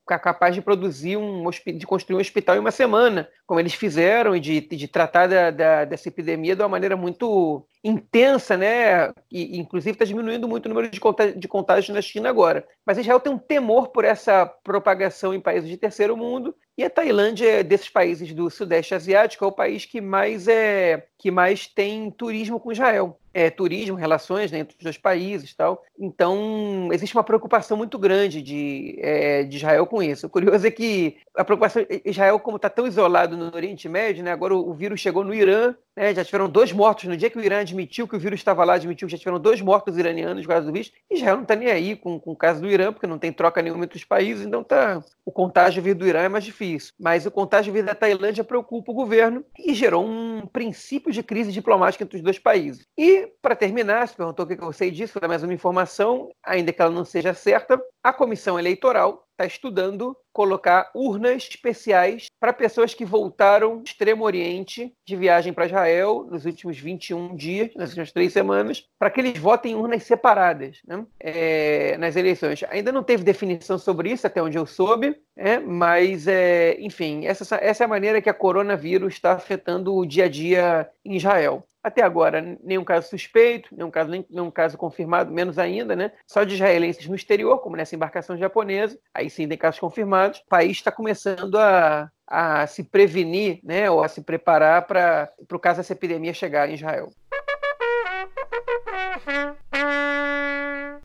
capaz 0.06 0.54
de 0.54 0.62
produzir 0.62 1.16
um 1.16 1.50
de 1.50 1.86
construir 1.88 2.18
um 2.18 2.20
hospital 2.20 2.56
em 2.56 2.60
uma 2.60 2.72
semana, 2.72 3.30
como 3.48 3.60
eles 3.60 3.74
fizeram, 3.74 4.36
e 4.36 4.40
de, 4.40 4.60
de 4.60 4.88
tratar 4.88 5.28
da, 5.28 5.50
da, 5.52 5.86
dessa 5.86 6.10
epidemia 6.10 6.56
de 6.56 6.62
uma 6.62 6.68
maneira 6.68 6.98
muito 6.98 7.66
intensa, 7.84 8.58
né? 8.58 9.12
E, 9.32 9.58
inclusive 9.58 9.92
está 9.92 10.04
diminuindo 10.04 10.48
muito 10.48 10.66
o 10.66 10.70
número 10.70 10.90
de, 10.90 11.00
contágios, 11.00 11.40
de 11.40 11.48
contágios 11.48 11.96
na 11.96 12.02
China 12.02 12.30
agora. 12.30 12.68
Mas 12.86 12.98
Israel 12.98 13.20
tem 13.20 13.32
um 13.32 13.38
temor 13.38 13.90
por 13.90 14.04
essa 14.04 14.46
propagação 14.46 15.34
em 15.34 15.40
países 15.40 15.70
de 15.70 15.78
terceiro 15.78 16.18
mundo 16.18 16.54
e 16.78 16.84
a 16.84 16.90
Tailândia, 16.90 17.64
desses 17.64 17.90
países 17.90 18.34
do 18.34 18.50
Sudeste 18.50 18.96
Asiático, 18.96 19.46
é 19.46 19.48
o 19.48 19.52
país 19.52 19.86
que 19.86 20.02
mais 20.02 20.48
é 20.48 21.06
que 21.18 21.30
mais 21.30 21.68
tem 21.68 22.10
turismo 22.10 22.60
com 22.60 22.72
Israel. 22.72 23.21
É, 23.34 23.50
turismo, 23.50 23.96
relações 23.96 24.52
né, 24.52 24.60
entre 24.60 24.76
os 24.78 24.84
dois 24.84 24.98
países 24.98 25.54
tal. 25.54 25.84
Então, 25.98 26.90
existe 26.92 27.16
uma 27.16 27.24
preocupação 27.24 27.78
muito 27.78 27.98
grande 27.98 28.42
de, 28.42 28.98
é, 29.00 29.44
de 29.44 29.58
Israel 29.58 29.86
com 29.86 30.04
isso. 30.04 30.28
O 30.28 30.30
curioso 30.30 30.68
é 30.68 30.72
que 30.72 31.18
a 31.36 31.44
preocupação 31.44 31.86
Israel, 32.04 32.40
como 32.40 32.58
está 32.58 32.70
tão 32.70 32.86
isolado 32.86 33.38
no 33.38 33.56
Oriente 33.56 33.88
Médio, 33.88 34.24
né, 34.24 34.32
agora 34.32 34.56
o, 34.56 34.70
o 34.70 34.74
vírus 34.74 35.00
chegou 35.00 35.24
no 35.24 35.34
Irã, 35.34 35.74
né, 35.96 36.14
já 36.14 36.24
tiveram 36.24 36.50
dois 36.50 36.72
mortos. 36.72 37.06
No 37.06 37.18
dia 37.18 37.30
que 37.30 37.38
o 37.38 37.44
Irã 37.44 37.60
admitiu 37.60 38.08
que 38.08 38.16
o 38.16 38.20
vírus 38.20 38.40
estava 38.40 38.64
lá, 38.64 38.76
admitiu 38.76 39.08
que 39.08 39.12
já 39.12 39.18
tiveram 39.18 39.40
dois 39.40 39.62
mortos 39.62 39.98
iranianos 39.98 40.44
por 40.44 40.50
causa 40.54 40.68
do 40.68 40.74
vírus. 40.74 40.92
Israel 41.10 41.36
não 41.36 41.44
está 41.44 41.56
nem 41.56 41.70
aí 41.70 41.96
com, 41.96 42.20
com 42.20 42.32
o 42.32 42.36
caso 42.36 42.62
do 42.62 42.70
Irã, 42.70 42.92
porque 42.92 43.08
não 43.08 43.20
tem 43.20 43.32
troca 43.32 43.62
nenhuma 43.62 43.84
entre 43.84 43.98
os 43.98 44.06
países, 44.06 44.46
então 44.46 44.64
tá, 44.64 45.04
o 45.26 45.32
contágio 45.32 45.84
vir 45.84 45.96
do 45.96 46.08
Irã 46.08 46.22
é 46.22 46.30
mais 46.30 46.44
difícil. 46.44 46.94
Mas 47.00 47.26
o 47.26 47.32
contágio 47.32 47.74
vir 47.74 47.84
da 47.84 47.96
Tailândia 47.96 48.44
preocupa 48.44 48.92
o 48.92 48.96
governo 48.96 49.44
e 49.58 49.74
gerou 49.74 50.06
um 50.06 50.46
princípio 50.46 51.12
de 51.12 51.24
crise 51.24 51.52
diplomática 51.52 52.04
entre 52.04 52.18
os 52.18 52.24
dois 52.24 52.40
países. 52.40 52.88
E, 52.98 53.28
para 53.42 53.56
terminar, 53.56 54.08
se 54.08 54.16
perguntou 54.16 54.46
o 54.46 54.48
que 54.48 54.62
eu 54.62 54.74
sei 54.74 54.92
disso, 54.92 55.14
vou 55.14 55.22
dar 55.22 55.28
mais 55.28 55.44
uma 55.44 55.54
informação, 55.54 56.30
ainda 56.44 56.72
que 56.72 56.82
ela 56.82 56.92
não 56.92 57.06
seja 57.06 57.34
certa, 57.34 57.82
a 58.04 58.14
comissão 58.14 58.58
eleitoral 58.58 59.28
está 59.42 59.46
estudando 59.46 60.16
colocar 60.32 60.90
urnas 60.96 61.48
especiais 61.50 62.28
para 62.40 62.54
pessoas 62.54 62.94
que 62.94 63.04
voltaram 63.04 63.78
do 63.78 63.84
Extremo 63.84 64.24
Oriente 64.24 64.94
de 65.06 65.16
viagem 65.16 65.52
para 65.52 65.66
Israel 65.66 66.26
nos 66.30 66.46
últimos 66.46 66.78
21 66.78 67.36
dias, 67.36 67.72
nas 67.76 67.90
últimas 67.90 68.12
três 68.12 68.32
semanas, 68.32 68.86
para 68.98 69.10
que 69.10 69.20
eles 69.20 69.38
votem 69.38 69.74
em 69.74 69.76
urnas 69.76 70.04
separadas 70.04 70.78
né? 70.88 71.06
é, 71.20 71.98
nas 71.98 72.16
eleições. 72.16 72.64
Ainda 72.70 72.92
não 72.92 73.04
teve 73.04 73.24
definição 73.24 73.78
sobre 73.78 74.12
isso, 74.12 74.26
até 74.26 74.42
onde 74.42 74.58
eu 74.58 74.66
soube, 74.66 75.18
é, 75.36 75.60
mas, 75.60 76.28
é, 76.28 76.78
enfim, 76.80 77.26
essa, 77.26 77.56
essa 77.56 77.84
é 77.84 77.86
a 77.86 77.90
maneira 77.90 78.22
que 78.22 78.30
a 78.30 78.34
coronavírus 78.34 79.14
está 79.14 79.34
afetando 79.34 79.94
o 79.94 80.06
dia 80.06 80.26
a 80.26 80.30
dia 80.30 80.90
em 81.04 81.16
Israel. 81.18 81.66
Até 81.84 82.04
agora, 82.04 82.58
nenhum 82.64 82.84
caso 82.84 83.10
suspeito, 83.10 83.76
nenhum 83.76 83.90
caso, 83.90 84.12
nenhum 84.30 84.52
caso 84.52 84.78
confirmado, 84.78 85.32
menos 85.32 85.58
ainda, 85.58 85.96
né? 85.96 86.12
Só 86.28 86.44
de 86.44 86.54
israelenses 86.54 87.08
no 87.08 87.16
exterior, 87.16 87.58
como 87.60 87.76
nessa 87.76 87.96
embarcação 87.96 88.38
japonesa, 88.38 89.00
aí 89.14 89.30
sim 89.32 89.48
tem 89.48 89.58
casos 89.58 89.80
confirmados. 89.80 90.40
O 90.40 90.48
país 90.48 90.78
está 90.78 90.92
começando 90.92 91.56
a, 91.56 92.12
a 92.28 92.68
se 92.68 92.84
prevenir, 92.84 93.60
né? 93.64 93.90
Ou 93.90 94.04
a 94.04 94.08
se 94.08 94.22
preparar 94.22 94.86
para 94.86 95.34
o 95.52 95.60
caso 95.60 95.78
dessa 95.78 95.94
epidemia 95.94 96.34
chegar 96.36 96.70
em 96.70 96.76
Israel. 96.76 97.10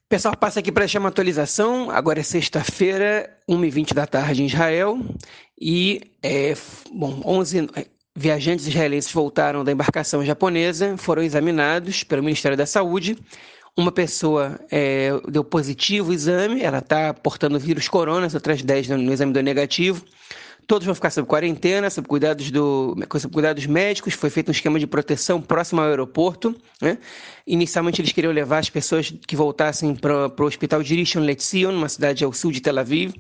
Pessoal, 0.09 0.37
passa 0.37 0.61
aqui 0.61 0.71
para 0.71 0.87
chamar 0.87 1.09
atualização. 1.09 1.91
Agora 1.91 2.21
é 2.21 2.23
sexta-feira, 2.23 3.35
1h20 3.51 3.95
da 3.95 4.07
tarde 4.07 4.43
em 4.43 4.47
Israel. 4.47 4.99
E, 5.59 6.13
é, 6.23 6.55
bom, 6.93 7.21
11, 7.25 7.69
Viajantes 8.19 8.67
israelenses 8.67 9.13
voltaram 9.13 9.63
da 9.63 9.71
embarcação 9.71 10.25
japonesa, 10.25 10.97
foram 10.97 11.23
examinados 11.23 12.03
pelo 12.03 12.23
Ministério 12.23 12.57
da 12.57 12.65
Saúde. 12.65 13.19
Uma 13.77 13.93
pessoa 13.93 14.59
é, 14.71 15.11
deu 15.29 15.45
positivo 15.45 16.11
o 16.11 16.15
exame, 16.15 16.63
ela 16.63 16.79
está 16.79 17.13
portando 17.13 17.59
vírus 17.59 17.89
corona, 17.89 18.25
as 18.25 18.33
outras 18.33 18.63
10 18.63 18.89
no, 18.89 19.13
exame 19.13 19.35
deu 19.35 19.43
negativo. 19.43 20.03
Todos 20.67 20.87
vão 20.87 20.95
ficar 20.95 21.11
sob 21.11 21.29
quarentena, 21.29 21.91
sob 21.91 22.09
cuidados, 22.09 22.51
do, 22.51 22.97
sob 23.21 23.35
cuidados 23.35 23.67
médicos. 23.67 24.15
Foi 24.15 24.31
feito 24.31 24.49
um 24.49 24.53
esquema 24.53 24.79
de 24.79 24.87
proteção 24.87 25.39
próximo 25.39 25.83
ao 25.83 25.89
aeroporto. 25.89 26.57
Né? 26.81 26.97
Inicialmente, 27.47 28.01
eles 28.01 28.13
queriam 28.13 28.33
levar 28.33 28.61
as 28.61 28.71
pessoas 28.71 29.13
que 29.27 29.37
voltassem 29.37 29.95
para 29.95 30.27
o 30.27 30.45
hospital 30.45 30.83
de 30.83 30.95
Rishon 30.95 31.21
LeZion, 31.21 31.71
uma 31.71 31.89
cidade 31.91 32.25
ao 32.25 32.33
sul 32.33 32.51
de 32.51 32.63
Tel 32.63 32.79
Aviv. 32.79 33.13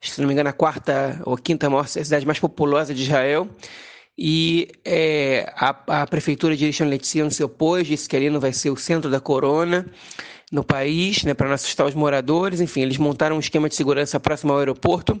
Se 0.00 0.18
não 0.18 0.26
me 0.26 0.32
engano, 0.32 0.48
a 0.48 0.52
quarta 0.54 1.20
ou 1.26 1.36
quinta 1.36 1.68
maior 1.68 1.86
cidade 1.86 2.24
mais 2.24 2.40
populosa 2.40 2.94
de 2.94 3.02
Israel 3.02 3.46
e 4.18 4.68
é, 4.84 5.50
a, 5.56 6.02
a, 6.02 6.06
prefeitura 6.06 6.56
de 6.56 6.66
Rishon 6.66 6.86
LeZion 6.86 7.30
se 7.30 7.42
opôs, 7.42 7.86
disse 7.86 8.08
que 8.08 8.16
ali 8.16 8.28
não 8.28 8.40
vai 8.40 8.52
ser 8.52 8.70
o 8.70 8.76
centro 8.76 9.10
da 9.10 9.20
corona 9.20 9.86
no 10.52 10.62
país, 10.64 11.24
né, 11.24 11.32
para 11.32 11.46
não 11.46 11.54
assustar 11.54 11.86
os 11.86 11.94
moradores. 11.94 12.60
Enfim, 12.60 12.82
eles 12.82 12.98
montaram 12.98 13.36
um 13.36 13.40
esquema 13.40 13.68
de 13.68 13.74
segurança 13.74 14.20
próximo 14.20 14.52
ao 14.52 14.58
aeroporto 14.58 15.20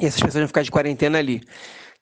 e 0.00 0.06
essas 0.06 0.20
pessoas 0.20 0.40
vão 0.42 0.48
ficar 0.48 0.62
de 0.62 0.70
quarentena 0.70 1.18
ali. 1.18 1.42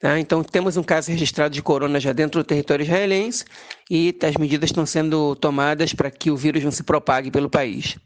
Tá? 0.01 0.19
Então, 0.19 0.43
temos 0.43 0.77
um 0.77 0.83
caso 0.83 1.11
registrado 1.11 1.55
de 1.55 1.63
corona 1.63 2.01
já 2.01 2.13
dentro 2.13 2.43
do 2.43 2.47
território 2.47 2.83
israelense 2.83 3.45
e 3.91 4.17
as 4.23 4.37
medidas 4.37 4.71
estão 4.71 4.85
sendo 4.87 5.35
tomadas 5.37 5.93
para 5.93 6.11
que 6.11 6.31
o 6.31 6.37
vírus 6.37 6.65
não 6.65 6.71
se 6.71 6.83
propague 6.83 7.31
pelo 7.31 7.51
país. 7.51 7.97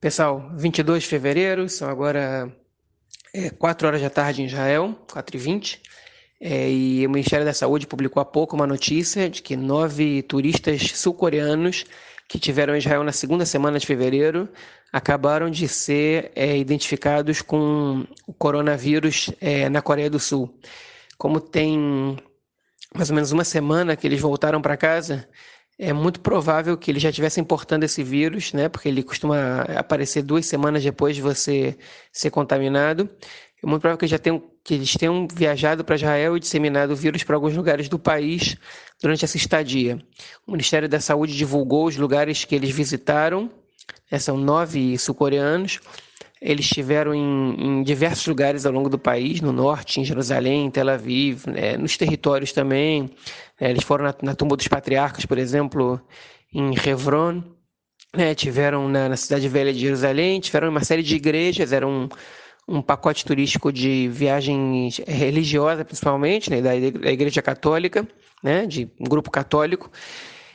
Pessoal, 0.00 0.50
22 0.56 1.02
de 1.02 1.08
fevereiro, 1.08 1.68
são 1.68 1.88
agora 1.88 2.50
é, 3.32 3.50
4 3.50 3.86
horas 3.86 4.02
da 4.02 4.10
tarde 4.10 4.42
em 4.42 4.46
Israel, 4.46 4.96
4 5.10 5.36
e 5.36 5.38
20 5.38 5.82
é, 6.40 6.70
e 6.70 7.06
o 7.06 7.10
Ministério 7.10 7.44
da 7.44 7.52
Saúde 7.52 7.86
publicou 7.86 8.20
há 8.20 8.24
pouco 8.24 8.56
uma 8.56 8.66
notícia 8.66 9.28
de 9.28 9.42
que 9.42 9.56
nove 9.56 10.22
turistas 10.22 10.92
sul-coreanos 10.94 11.84
que 12.26 12.38
tiveram 12.38 12.76
Israel 12.76 13.04
na 13.04 13.12
segunda 13.12 13.44
semana 13.44 13.78
de 13.78 13.86
fevereiro 13.86 14.48
acabaram 14.92 15.50
de 15.50 15.68
ser 15.68 16.32
é, 16.34 16.56
identificados 16.56 17.42
com 17.42 18.06
o 18.26 18.32
coronavírus 18.32 19.30
é, 19.40 19.68
na 19.68 19.82
Coreia 19.82 20.08
do 20.08 20.18
Sul. 20.18 20.58
Como 21.18 21.40
tem 21.40 22.16
mais 22.94 23.10
ou 23.10 23.14
menos 23.14 23.32
uma 23.32 23.44
semana 23.44 23.94
que 23.94 24.06
eles 24.06 24.20
voltaram 24.20 24.62
para 24.62 24.76
casa, 24.76 25.28
é 25.82 25.94
muito 25.94 26.20
provável 26.20 26.76
que 26.76 26.90
eles 26.90 27.02
já 27.02 27.08
estivessem 27.08 27.40
importando 27.40 27.84
esse 27.86 28.02
vírus, 28.02 28.52
né? 28.52 28.68
Porque 28.68 28.86
ele 28.86 29.02
costuma 29.02 29.62
aparecer 29.62 30.22
duas 30.22 30.44
semanas 30.44 30.84
depois 30.84 31.16
de 31.16 31.22
você 31.22 31.74
ser 32.12 32.30
contaminado. 32.30 33.08
É 33.62 33.66
muito 33.66 33.80
provável 33.80 33.96
que 33.96 34.06
já 34.06 34.18
tenham, 34.18 34.42
que 34.62 34.74
eles 34.74 34.92
tenham 34.92 35.26
viajado 35.26 35.82
para 35.82 35.94
Israel 35.94 36.36
e 36.36 36.40
disseminado 36.40 36.90
o 36.90 36.96
vírus 36.96 37.24
para 37.24 37.34
alguns 37.34 37.56
lugares 37.56 37.88
do 37.88 37.98
país 37.98 38.58
durante 39.00 39.24
essa 39.24 39.38
estadia. 39.38 39.98
O 40.46 40.52
Ministério 40.52 40.86
da 40.86 41.00
Saúde 41.00 41.34
divulgou 41.34 41.86
os 41.86 41.96
lugares 41.96 42.44
que 42.44 42.54
eles 42.54 42.70
visitaram. 42.70 43.50
Né? 44.12 44.18
São 44.18 44.36
nove 44.36 44.98
sul-coreanos. 44.98 45.80
Eles 46.40 46.64
estiveram 46.64 47.14
em, 47.14 47.54
em, 47.58 47.82
diversos 47.82 48.26
lugares 48.26 48.64
ao 48.64 48.72
longo 48.72 48.88
do 48.88 48.98
país, 48.98 49.42
no 49.42 49.52
norte, 49.52 50.00
em 50.00 50.04
Jerusalém, 50.04 50.66
em 50.66 50.70
Tel 50.70 50.88
Aviv, 50.88 51.46
né, 51.46 51.76
nos 51.76 51.98
territórios 51.98 52.50
também. 52.50 53.10
É, 53.60 53.68
eles 53.70 53.84
foram 53.84 54.04
na, 54.04 54.14
na, 54.22 54.34
tumba 54.34 54.56
dos 54.56 54.66
patriarcas, 54.66 55.26
por 55.26 55.36
exemplo, 55.36 56.00
em 56.52 56.74
Hebron. 56.74 57.42
Né, 58.16 58.34
tiveram 58.34 58.88
na, 58.88 59.08
na, 59.08 59.16
cidade 59.16 59.48
velha 59.48 59.72
de 59.72 59.78
Jerusalém, 59.78 60.40
tiveram 60.40 60.68
uma 60.68 60.82
série 60.82 61.02
de 61.02 61.14
igrejas, 61.14 61.72
era 61.72 61.86
um, 61.86 62.08
um 62.66 62.82
pacote 62.82 63.24
turístico 63.24 63.72
de 63.72 64.08
viagem 64.08 64.88
religiosa, 65.06 65.84
principalmente, 65.84 66.50
né, 66.50 66.60
da, 66.60 66.70
da 66.70 67.12
Igreja 67.12 67.40
Católica, 67.40 68.08
né, 68.42 68.66
de 68.66 68.90
um 68.98 69.04
grupo 69.04 69.30
católico. 69.30 69.90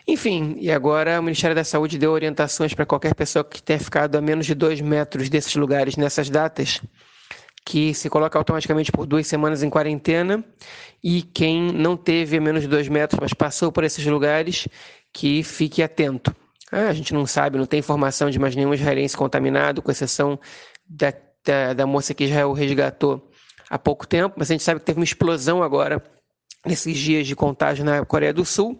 Enfim, 0.07 0.55
e 0.59 0.71
agora 0.71 1.19
o 1.19 1.23
Ministério 1.23 1.55
da 1.55 1.63
Saúde 1.63 1.97
deu 1.97 2.11
orientações 2.11 2.73
para 2.75 2.85
qualquer 2.85 3.15
pessoa 3.15 3.43
que 3.43 3.61
tenha 3.61 3.79
ficado 3.79 4.15
a 4.15 4.21
menos 4.21 4.45
de 4.45 4.53
dois 4.53 4.79
metros 4.79 5.29
desses 5.29 5.55
lugares 5.55 5.97
nessas 5.97 6.29
datas, 6.29 6.79
que 7.65 7.91
se 7.95 8.07
coloca 8.07 8.37
automaticamente 8.37 8.91
por 8.91 9.07
duas 9.07 9.25
semanas 9.25 9.63
em 9.63 9.69
quarentena, 9.69 10.45
e 11.03 11.23
quem 11.23 11.71
não 11.71 11.97
teve 11.97 12.37
a 12.37 12.41
menos 12.41 12.61
de 12.61 12.67
dois 12.67 12.87
metros, 12.87 13.19
mas 13.19 13.33
passou 13.33 13.71
por 13.71 13.83
esses 13.83 14.05
lugares, 14.05 14.67
que 15.11 15.41
fique 15.41 15.81
atento. 15.81 16.35
Ah, 16.71 16.89
a 16.89 16.93
gente 16.93 17.11
não 17.11 17.25
sabe, 17.25 17.57
não 17.57 17.65
tem 17.65 17.79
informação 17.79 18.29
de 18.29 18.37
mais 18.37 18.55
nenhum 18.55 18.73
israelense 18.73 19.17
contaminado, 19.17 19.81
com 19.81 19.89
exceção 19.89 20.39
da, 20.87 21.11
da, 21.43 21.73
da 21.73 21.87
moça 21.87 22.13
que 22.13 22.25
Israel 22.25 22.53
resgatou 22.53 23.27
há 23.69 23.79
pouco 23.79 24.05
tempo, 24.05 24.35
mas 24.37 24.51
a 24.51 24.53
gente 24.53 24.63
sabe 24.63 24.79
que 24.79 24.85
teve 24.85 24.99
uma 24.99 25.03
explosão 25.03 25.63
agora 25.63 26.03
nesses 26.63 26.97
dias 26.97 27.25
de 27.25 27.35
contágio 27.35 27.83
na 27.83 28.03
Coreia 28.05 28.33
do 28.33 28.45
Sul 28.45 28.79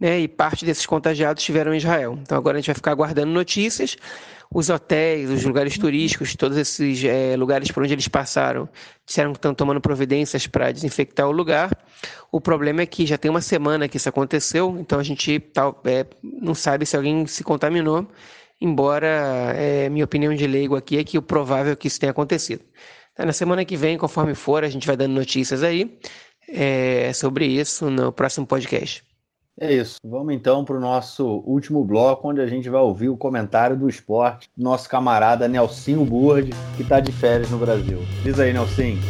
né, 0.00 0.20
e 0.20 0.28
parte 0.28 0.64
desses 0.64 0.86
contagiados 0.86 1.42
estiveram 1.42 1.74
em 1.74 1.78
Israel. 1.78 2.18
Então 2.22 2.38
agora 2.38 2.56
a 2.56 2.60
gente 2.60 2.68
vai 2.68 2.74
ficar 2.74 2.92
aguardando 2.92 3.32
notícias. 3.32 3.96
Os 4.50 4.70
hotéis, 4.70 5.28
os 5.28 5.44
lugares 5.44 5.76
turísticos, 5.76 6.34
todos 6.34 6.56
esses 6.56 7.04
é, 7.04 7.36
lugares 7.36 7.70
por 7.70 7.82
onde 7.82 7.92
eles 7.92 8.08
passaram, 8.08 8.66
disseram 9.04 9.32
que 9.32 9.38
estão 9.38 9.54
tomando 9.54 9.78
providências 9.78 10.46
para 10.46 10.72
desinfectar 10.72 11.28
o 11.28 11.32
lugar. 11.32 11.70
O 12.32 12.40
problema 12.40 12.80
é 12.80 12.86
que 12.86 13.04
já 13.04 13.18
tem 13.18 13.30
uma 13.30 13.42
semana 13.42 13.88
que 13.88 13.98
isso 13.98 14.08
aconteceu, 14.08 14.76
então 14.80 14.98
a 14.98 15.02
gente 15.02 15.38
tá, 15.38 15.74
é, 15.84 16.06
não 16.22 16.54
sabe 16.54 16.86
se 16.86 16.96
alguém 16.96 17.26
se 17.26 17.44
contaminou, 17.44 18.08
embora 18.58 19.52
é, 19.54 19.90
minha 19.90 20.04
opinião 20.06 20.34
de 20.34 20.46
leigo 20.46 20.76
aqui 20.76 20.96
é 20.96 21.04
que 21.04 21.18
o 21.18 21.22
provável 21.22 21.72
é 21.72 21.76
que 21.76 21.86
isso 21.86 22.00
tenha 22.00 22.12
acontecido. 22.12 22.64
Então, 23.12 23.26
na 23.26 23.32
semana 23.34 23.64
que 23.66 23.76
vem, 23.76 23.98
conforme 23.98 24.34
for, 24.34 24.64
a 24.64 24.68
gente 24.68 24.86
vai 24.86 24.96
dando 24.96 25.12
notícias 25.12 25.62
aí 25.62 25.98
é, 26.48 27.12
sobre 27.12 27.46
isso 27.46 27.90
no 27.90 28.12
próximo 28.12 28.46
podcast. 28.46 29.07
É 29.60 29.74
isso. 29.74 29.96
Vamos 30.04 30.32
então 30.32 30.64
para 30.64 30.76
o 30.76 30.80
nosso 30.80 31.42
último 31.44 31.84
bloco, 31.84 32.28
onde 32.28 32.40
a 32.40 32.46
gente 32.46 32.70
vai 32.70 32.80
ouvir 32.80 33.08
o 33.08 33.16
comentário 33.16 33.76
do 33.76 33.88
esporte 33.88 34.48
do 34.56 34.62
nosso 34.62 34.88
camarada 34.88 35.48
Nelsinho 35.48 36.04
Burd, 36.04 36.52
que 36.76 36.82
está 36.82 37.00
de 37.00 37.10
férias 37.10 37.50
no 37.50 37.58
Brasil. 37.58 37.98
Diz 38.22 38.38
aí, 38.38 38.52
Nelsinho. 38.52 39.00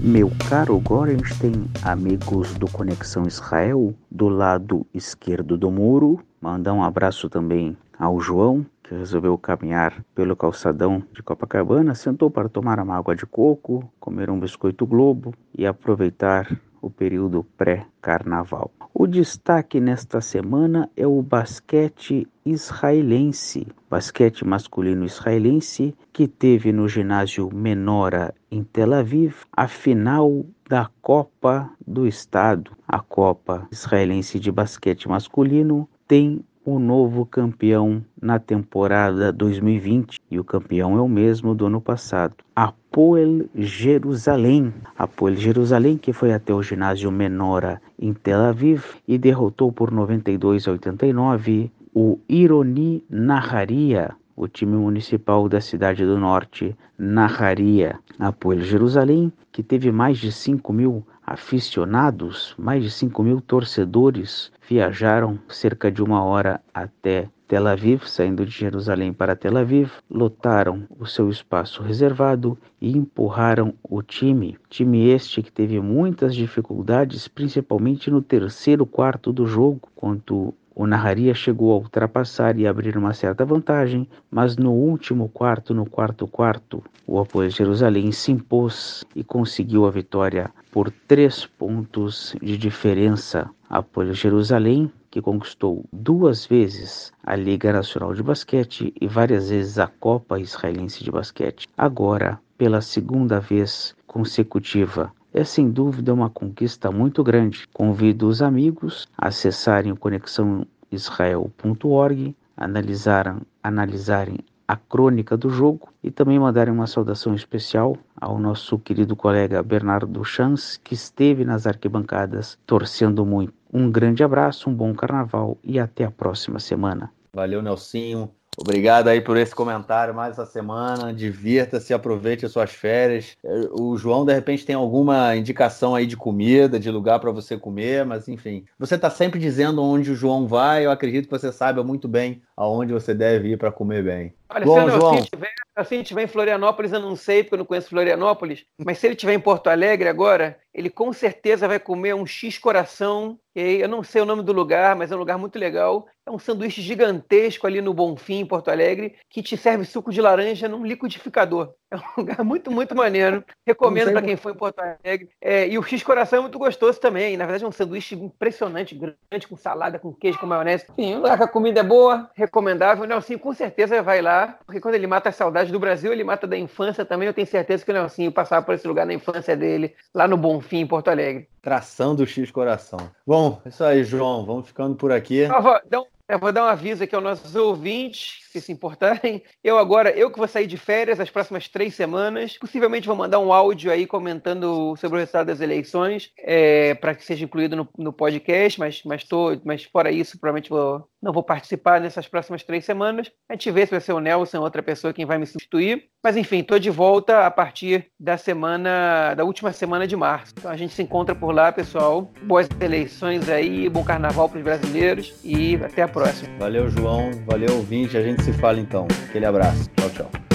Meu 0.00 0.32
caro 0.48 0.80
Gorenstein, 0.80 1.70
amigos 1.82 2.52
do 2.54 2.68
Conexão 2.68 3.24
Israel, 3.24 3.94
do 4.10 4.28
lado 4.28 4.84
esquerdo 4.92 5.56
do 5.56 5.70
muro, 5.70 6.20
mandar 6.40 6.72
um 6.72 6.82
abraço 6.82 7.28
também 7.28 7.76
ao 7.96 8.20
João, 8.20 8.66
que 8.88 8.94
resolveu 8.94 9.36
caminhar 9.36 10.02
pelo 10.14 10.34
calçadão 10.34 11.02
de 11.12 11.22
Copacabana, 11.22 11.94
sentou 11.94 12.30
para 12.30 12.48
tomar 12.48 12.80
uma 12.80 12.96
água 12.96 13.14
de 13.14 13.26
coco, 13.26 13.92
comer 14.00 14.30
um 14.30 14.40
biscoito 14.40 14.86
Globo 14.86 15.34
e 15.56 15.66
aproveitar 15.66 16.58
o 16.80 16.88
período 16.88 17.44
pré-carnaval. 17.56 18.70
O 18.94 19.06
destaque 19.06 19.78
nesta 19.78 20.22
semana 20.22 20.88
é 20.96 21.06
o 21.06 21.20
basquete 21.20 22.26
israelense, 22.46 23.66
basquete 23.90 24.46
masculino 24.46 25.04
israelense, 25.04 25.94
que 26.10 26.26
teve 26.26 26.72
no 26.72 26.88
ginásio 26.88 27.50
Menora 27.52 28.34
em 28.50 28.64
Tel 28.64 28.94
Aviv 28.94 29.42
a 29.52 29.68
final 29.68 30.46
da 30.66 30.88
Copa 31.02 31.70
do 31.86 32.06
Estado. 32.06 32.72
A 32.86 33.00
Copa 33.00 33.68
Israelense 33.70 34.40
de 34.40 34.50
Basquete 34.50 35.08
Masculino 35.08 35.86
tem 36.08 36.42
o 36.68 36.78
novo 36.78 37.24
campeão 37.24 38.04
na 38.20 38.38
temporada 38.38 39.32
2020 39.32 40.20
e 40.30 40.38
o 40.38 40.44
campeão 40.44 40.98
é 40.98 41.00
o 41.00 41.08
mesmo 41.08 41.54
do 41.54 41.64
ano 41.64 41.80
passado. 41.80 42.34
Apoel 42.54 43.46
Jerusalém. 43.54 44.74
Apoel 44.98 45.34
Jerusalém 45.36 45.96
que 45.96 46.12
foi 46.12 46.30
até 46.30 46.52
o 46.52 46.62
ginásio 46.62 47.10
Menora 47.10 47.80
em 47.98 48.12
Tel 48.12 48.40
Aviv 48.40 48.84
e 49.06 49.16
derrotou 49.16 49.72
por 49.72 49.90
92 49.90 50.68
a 50.68 50.72
89 50.72 51.72
o 51.94 52.18
Ironi 52.28 53.02
Naharia, 53.08 54.14
o 54.36 54.46
time 54.46 54.76
municipal 54.76 55.48
da 55.48 55.62
cidade 55.62 56.04
do 56.04 56.18
norte, 56.18 56.76
Naharia. 56.98 57.98
Apoel 58.18 58.60
Jerusalém, 58.60 59.32
que 59.50 59.62
teve 59.62 59.90
mais 59.90 60.18
de 60.18 60.30
5 60.30 60.70
mil 60.70 61.06
aficionados, 61.26 62.54
mais 62.58 62.82
de 62.82 62.90
5 62.90 63.22
mil 63.22 63.40
torcedores 63.40 64.52
viajaram 64.68 65.38
cerca 65.48 65.90
de 65.90 66.02
uma 66.02 66.22
hora 66.22 66.60
até 66.74 67.28
Tel 67.48 67.66
Aviv, 67.66 68.02
saindo 68.06 68.44
de 68.44 68.50
Jerusalém 68.50 69.10
para 69.10 69.34
Tel 69.34 69.56
Aviv, 69.56 69.90
lotaram 70.10 70.86
o 70.98 71.06
seu 71.06 71.30
espaço 71.30 71.82
reservado 71.82 72.58
e 72.78 72.94
empurraram 72.94 73.72
o 73.82 74.02
time. 74.02 74.58
Time 74.68 75.08
este 75.08 75.42
que 75.42 75.50
teve 75.50 75.80
muitas 75.80 76.34
dificuldades, 76.34 77.26
principalmente 77.26 78.10
no 78.10 78.20
terceiro 78.20 78.84
quarto 78.84 79.32
do 79.32 79.46
jogo, 79.46 79.88
quando 79.96 80.52
o 80.78 80.86
Naharia 80.86 81.34
chegou 81.34 81.72
a 81.72 81.76
ultrapassar 81.76 82.56
e 82.56 82.64
abrir 82.64 82.96
uma 82.96 83.12
certa 83.12 83.44
vantagem, 83.44 84.08
mas 84.30 84.56
no 84.56 84.70
último 84.70 85.28
quarto, 85.28 85.74
no 85.74 85.84
quarto 85.84 86.24
quarto, 86.28 86.84
o 87.04 87.18
apoio 87.18 87.50
Jerusalém 87.50 88.12
se 88.12 88.30
impôs 88.30 89.04
e 89.12 89.24
conseguiu 89.24 89.86
a 89.86 89.90
vitória 89.90 90.52
por 90.70 90.88
três 91.08 91.44
pontos 91.44 92.36
de 92.40 92.56
diferença. 92.56 93.50
Apoio 93.68 94.14
Jerusalém, 94.14 94.88
que 95.10 95.20
conquistou 95.20 95.84
duas 95.92 96.46
vezes 96.46 97.12
a 97.24 97.34
Liga 97.34 97.72
Nacional 97.72 98.14
de 98.14 98.22
Basquete 98.22 98.94
e 99.00 99.08
várias 99.08 99.50
vezes 99.50 99.80
a 99.80 99.88
Copa 99.88 100.38
Israelense 100.38 101.02
de 101.02 101.10
Basquete. 101.10 101.66
Agora, 101.76 102.38
pela 102.56 102.80
segunda 102.80 103.40
vez 103.40 103.96
consecutiva, 104.06 105.12
é 105.32 105.44
sem 105.44 105.70
dúvida 105.70 106.12
uma 106.12 106.28
conquista 106.30 106.90
muito 106.90 107.22
grande. 107.22 107.68
Convido 107.72 108.26
os 108.28 108.42
amigos 108.42 109.06
a 109.16 109.28
acessarem 109.28 109.92
o 109.92 109.96
conexãoisrael.org, 109.96 112.34
analisarem, 112.56 113.40
analisarem 113.62 114.38
a 114.66 114.76
crônica 114.76 115.36
do 115.36 115.48
jogo 115.48 115.88
e 116.04 116.10
também 116.10 116.38
mandarem 116.38 116.74
uma 116.74 116.86
saudação 116.86 117.34
especial 117.34 117.96
ao 118.14 118.38
nosso 118.38 118.78
querido 118.78 119.16
colega 119.16 119.62
Bernardo 119.62 120.22
Chans, 120.24 120.76
que 120.76 120.92
esteve 120.92 121.42
nas 121.44 121.66
arquibancadas 121.66 122.58
torcendo 122.66 123.24
muito. 123.24 123.54
Um 123.72 123.90
grande 123.90 124.22
abraço, 124.22 124.68
um 124.68 124.74
bom 124.74 124.94
carnaval 124.94 125.56
e 125.64 125.78
até 125.78 126.04
a 126.04 126.10
próxima 126.10 126.58
semana. 126.58 127.10
Valeu, 127.32 127.62
Nelsinho. 127.62 128.30
Obrigado 128.60 129.06
aí 129.06 129.20
por 129.20 129.36
esse 129.36 129.54
comentário 129.54 130.12
mais 130.12 130.32
essa 130.32 130.44
semana. 130.44 131.14
Divirta-se, 131.14 131.94
aproveite 131.94 132.44
as 132.44 132.50
suas 132.50 132.72
férias. 132.72 133.36
O 133.70 133.96
João, 133.96 134.26
de 134.26 134.34
repente, 134.34 134.66
tem 134.66 134.74
alguma 134.74 135.36
indicação 135.36 135.94
aí 135.94 136.04
de 136.04 136.16
comida, 136.16 136.78
de 136.78 136.90
lugar 136.90 137.20
para 137.20 137.30
você 137.30 137.56
comer, 137.56 138.04
mas 138.04 138.26
enfim. 138.26 138.64
Você 138.76 138.96
está 138.96 139.08
sempre 139.10 139.38
dizendo 139.38 139.80
onde 139.80 140.10
o 140.10 140.16
João 140.16 140.48
vai. 140.48 140.84
Eu 140.84 140.90
acredito 140.90 141.26
que 141.26 141.38
você 141.38 141.52
saiba 141.52 141.84
muito 141.84 142.08
bem 142.08 142.42
aonde 142.58 142.92
você 142.92 143.14
deve 143.14 143.52
ir 143.52 143.56
para 143.56 143.70
comer 143.70 144.02
bem. 144.02 144.34
Olha, 144.48 144.66
Bom, 144.66 144.90
se, 144.90 144.96
João. 144.96 145.22
Se 145.22 145.30
tiver, 145.30 145.54
se 145.84 145.94
ele 145.94 146.02
estiver 146.02 146.22
em 146.24 146.26
Florianópolis, 146.26 146.92
eu 146.92 146.98
não 146.98 147.14
sei, 147.14 147.44
porque 147.44 147.54
eu 147.54 147.58
não 147.58 147.64
conheço 147.64 147.88
Florianópolis, 147.88 148.64
mas 148.84 148.98
se 148.98 149.06
ele 149.06 149.14
estiver 149.14 149.34
em 149.34 149.40
Porto 149.40 149.68
Alegre 149.68 150.08
agora, 150.08 150.58
ele 150.74 150.90
com 150.90 151.12
certeza 151.12 151.68
vai 151.68 151.78
comer 151.78 152.14
um 152.14 152.26
X-coração, 152.26 153.38
eu 153.54 153.88
não 153.88 154.02
sei 154.02 154.22
o 154.22 154.24
nome 154.24 154.42
do 154.42 154.52
lugar, 154.52 154.96
mas 154.96 155.12
é 155.12 155.14
um 155.14 155.20
lugar 155.20 155.38
muito 155.38 155.56
legal. 155.56 156.06
É 156.26 156.30
um 156.32 156.38
sanduíche 156.38 156.82
gigantesco 156.82 157.64
ali 157.64 157.80
no 157.80 157.94
Bonfim, 157.94 158.40
em 158.40 158.46
Porto 158.46 158.72
Alegre, 158.72 159.14
que 159.30 159.40
te 159.40 159.56
serve 159.56 159.84
suco 159.84 160.10
de 160.10 160.20
laranja 160.20 160.68
num 160.68 160.84
liquidificador. 160.84 161.72
É 161.90 161.96
um 161.96 162.00
lugar 162.18 162.44
muito, 162.44 162.70
muito 162.70 162.94
maneiro. 162.96 163.44
Recomendo 163.66 164.12
para 164.12 164.22
quem 164.22 164.36
for 164.36 164.52
em 164.52 164.56
Porto 164.56 164.78
Alegre. 164.80 165.30
É, 165.40 165.66
e 165.66 165.78
o 165.78 165.82
X-coração 165.82 166.40
é 166.40 166.42
muito 166.42 166.58
gostoso 166.58 167.00
também. 167.00 167.36
Na 167.36 167.46
verdade, 167.46 167.64
é 167.64 167.68
um 167.68 167.72
sanduíche 167.72 168.14
impressionante, 168.14 168.94
grande, 168.94 169.48
com 169.48 169.56
salada, 169.56 169.98
com 169.98 170.12
queijo, 170.12 170.38
com 170.38 170.46
maionese. 170.46 170.86
Enfim, 170.90 171.14
um 171.14 171.16
lugar 171.18 171.38
que 171.38 171.44
a 171.44 171.48
comida 171.48 171.80
é 171.80 171.82
boa, 171.82 172.30
recomendável. 172.34 173.04
O 173.04 173.06
Nelsinho 173.06 173.38
com 173.38 173.54
certeza 173.54 174.02
vai 174.02 174.20
lá, 174.20 174.58
porque 174.66 174.80
quando 174.80 174.96
ele 174.96 175.06
mata 175.06 175.30
a 175.30 175.32
saudade 175.32 175.72
do 175.72 175.80
Brasil, 175.80 176.12
ele 176.12 176.24
mata 176.24 176.46
da 176.46 176.58
infância 176.58 177.04
também. 177.04 177.26
Eu 177.26 177.34
tenho 177.34 177.46
certeza 177.46 177.84
que 177.84 177.90
o 177.90 177.94
Nelsinho 177.94 178.30
passava 178.30 178.64
por 178.64 178.74
esse 178.74 178.86
lugar 178.86 179.06
na 179.06 179.14
infância 179.14 179.56
dele, 179.56 179.94
lá 180.14 180.28
no 180.28 180.36
Bonfim, 180.36 180.80
em 180.80 180.86
Porto 180.86 181.08
Alegre. 181.08 181.48
Tração 181.62 182.14
do 182.14 182.26
X-Coração. 182.26 182.98
Bom, 183.26 183.60
é 183.64 183.68
isso 183.70 183.84
aí, 183.84 184.04
João. 184.04 184.44
Vamos 184.44 184.68
ficando 184.68 184.94
por 184.94 185.10
aqui. 185.10 185.46
Dá 185.88 186.00
um, 186.00 186.06
eu 186.28 186.38
vou 186.38 186.52
dar 186.52 186.64
um 186.64 186.68
aviso 186.68 187.02
aqui 187.02 187.14
aos 187.14 187.24
nossos 187.24 187.56
ouvintes, 187.56 188.46
se 188.52 188.60
se 188.60 188.72
importarem. 188.72 189.42
Eu 189.64 189.78
agora, 189.78 190.10
eu 190.10 190.30
que 190.30 190.38
vou 190.38 190.46
sair 190.46 190.66
de 190.66 190.76
férias 190.76 191.20
as 191.20 191.30
próximas 191.30 191.68
três 191.68 191.94
semanas, 191.94 192.58
possivelmente 192.58 193.06
vou 193.06 193.16
mandar 193.16 193.38
um 193.38 193.52
áudio 193.52 193.90
aí 193.90 194.06
comentando 194.06 194.94
sobre 194.96 195.16
o 195.16 195.20
resultado 195.20 195.46
das 195.46 195.60
eleições, 195.60 196.30
é, 196.38 196.94
para 196.94 197.14
que 197.14 197.24
seja 197.24 197.44
incluído 197.44 197.76
no, 197.76 197.88
no, 197.96 198.12
podcast, 198.12 198.78
mas, 198.78 199.02
mas, 199.04 199.24
tô, 199.24 199.58
mas 199.64 199.84
fora 199.84 200.10
isso, 200.10 200.38
provavelmente 200.38 200.70
vou, 200.70 201.08
não 201.22 201.32
vou 201.32 201.42
participar 201.42 202.00
nessas 202.00 202.28
próximas 202.28 202.62
três 202.62 202.84
semanas. 202.84 203.30
A 203.48 203.54
gente 203.54 203.70
vê 203.70 203.86
se 203.86 203.90
vai 203.90 204.00
ser 204.00 204.12
o 204.12 204.20
Nelson, 204.20 204.60
outra 204.60 204.82
pessoa 204.82 205.14
quem 205.14 205.24
vai 205.24 205.38
me 205.38 205.46
substituir. 205.46 206.08
Mas 206.22 206.36
enfim, 206.36 206.58
estou 206.58 206.78
de 206.78 206.90
volta 206.90 207.46
a 207.46 207.50
partir 207.50 208.06
da 208.18 208.36
semana, 208.36 209.34
da 209.34 209.44
última 209.44 209.72
semana 209.72 210.06
de 210.06 210.16
março. 210.16 210.52
Então 210.58 210.70
a 210.70 210.76
gente 210.76 210.92
se 210.92 211.02
encontra 211.02 211.34
por 211.34 211.54
lá, 211.54 211.70
pessoal. 211.70 212.30
Boas 212.42 212.68
eleições 212.80 213.48
aí, 213.48 213.88
bom 213.88 214.04
carnaval 214.04 214.48
para 214.48 214.58
os 214.58 214.64
brasileiros 214.64 215.34
e 215.44 215.76
até 215.76 216.02
a 216.02 216.08
próxima. 216.18 216.58
Valeu, 216.58 216.90
João. 216.90 217.30
Valeu, 217.46 217.76
ouvinte. 217.76 218.16
A 218.16 218.22
gente 218.22 218.42
se 218.42 218.52
fala 218.52 218.80
então. 218.80 219.06
Aquele 219.28 219.46
abraço. 219.46 219.88
Tchau, 219.96 220.10
tchau. 220.10 220.47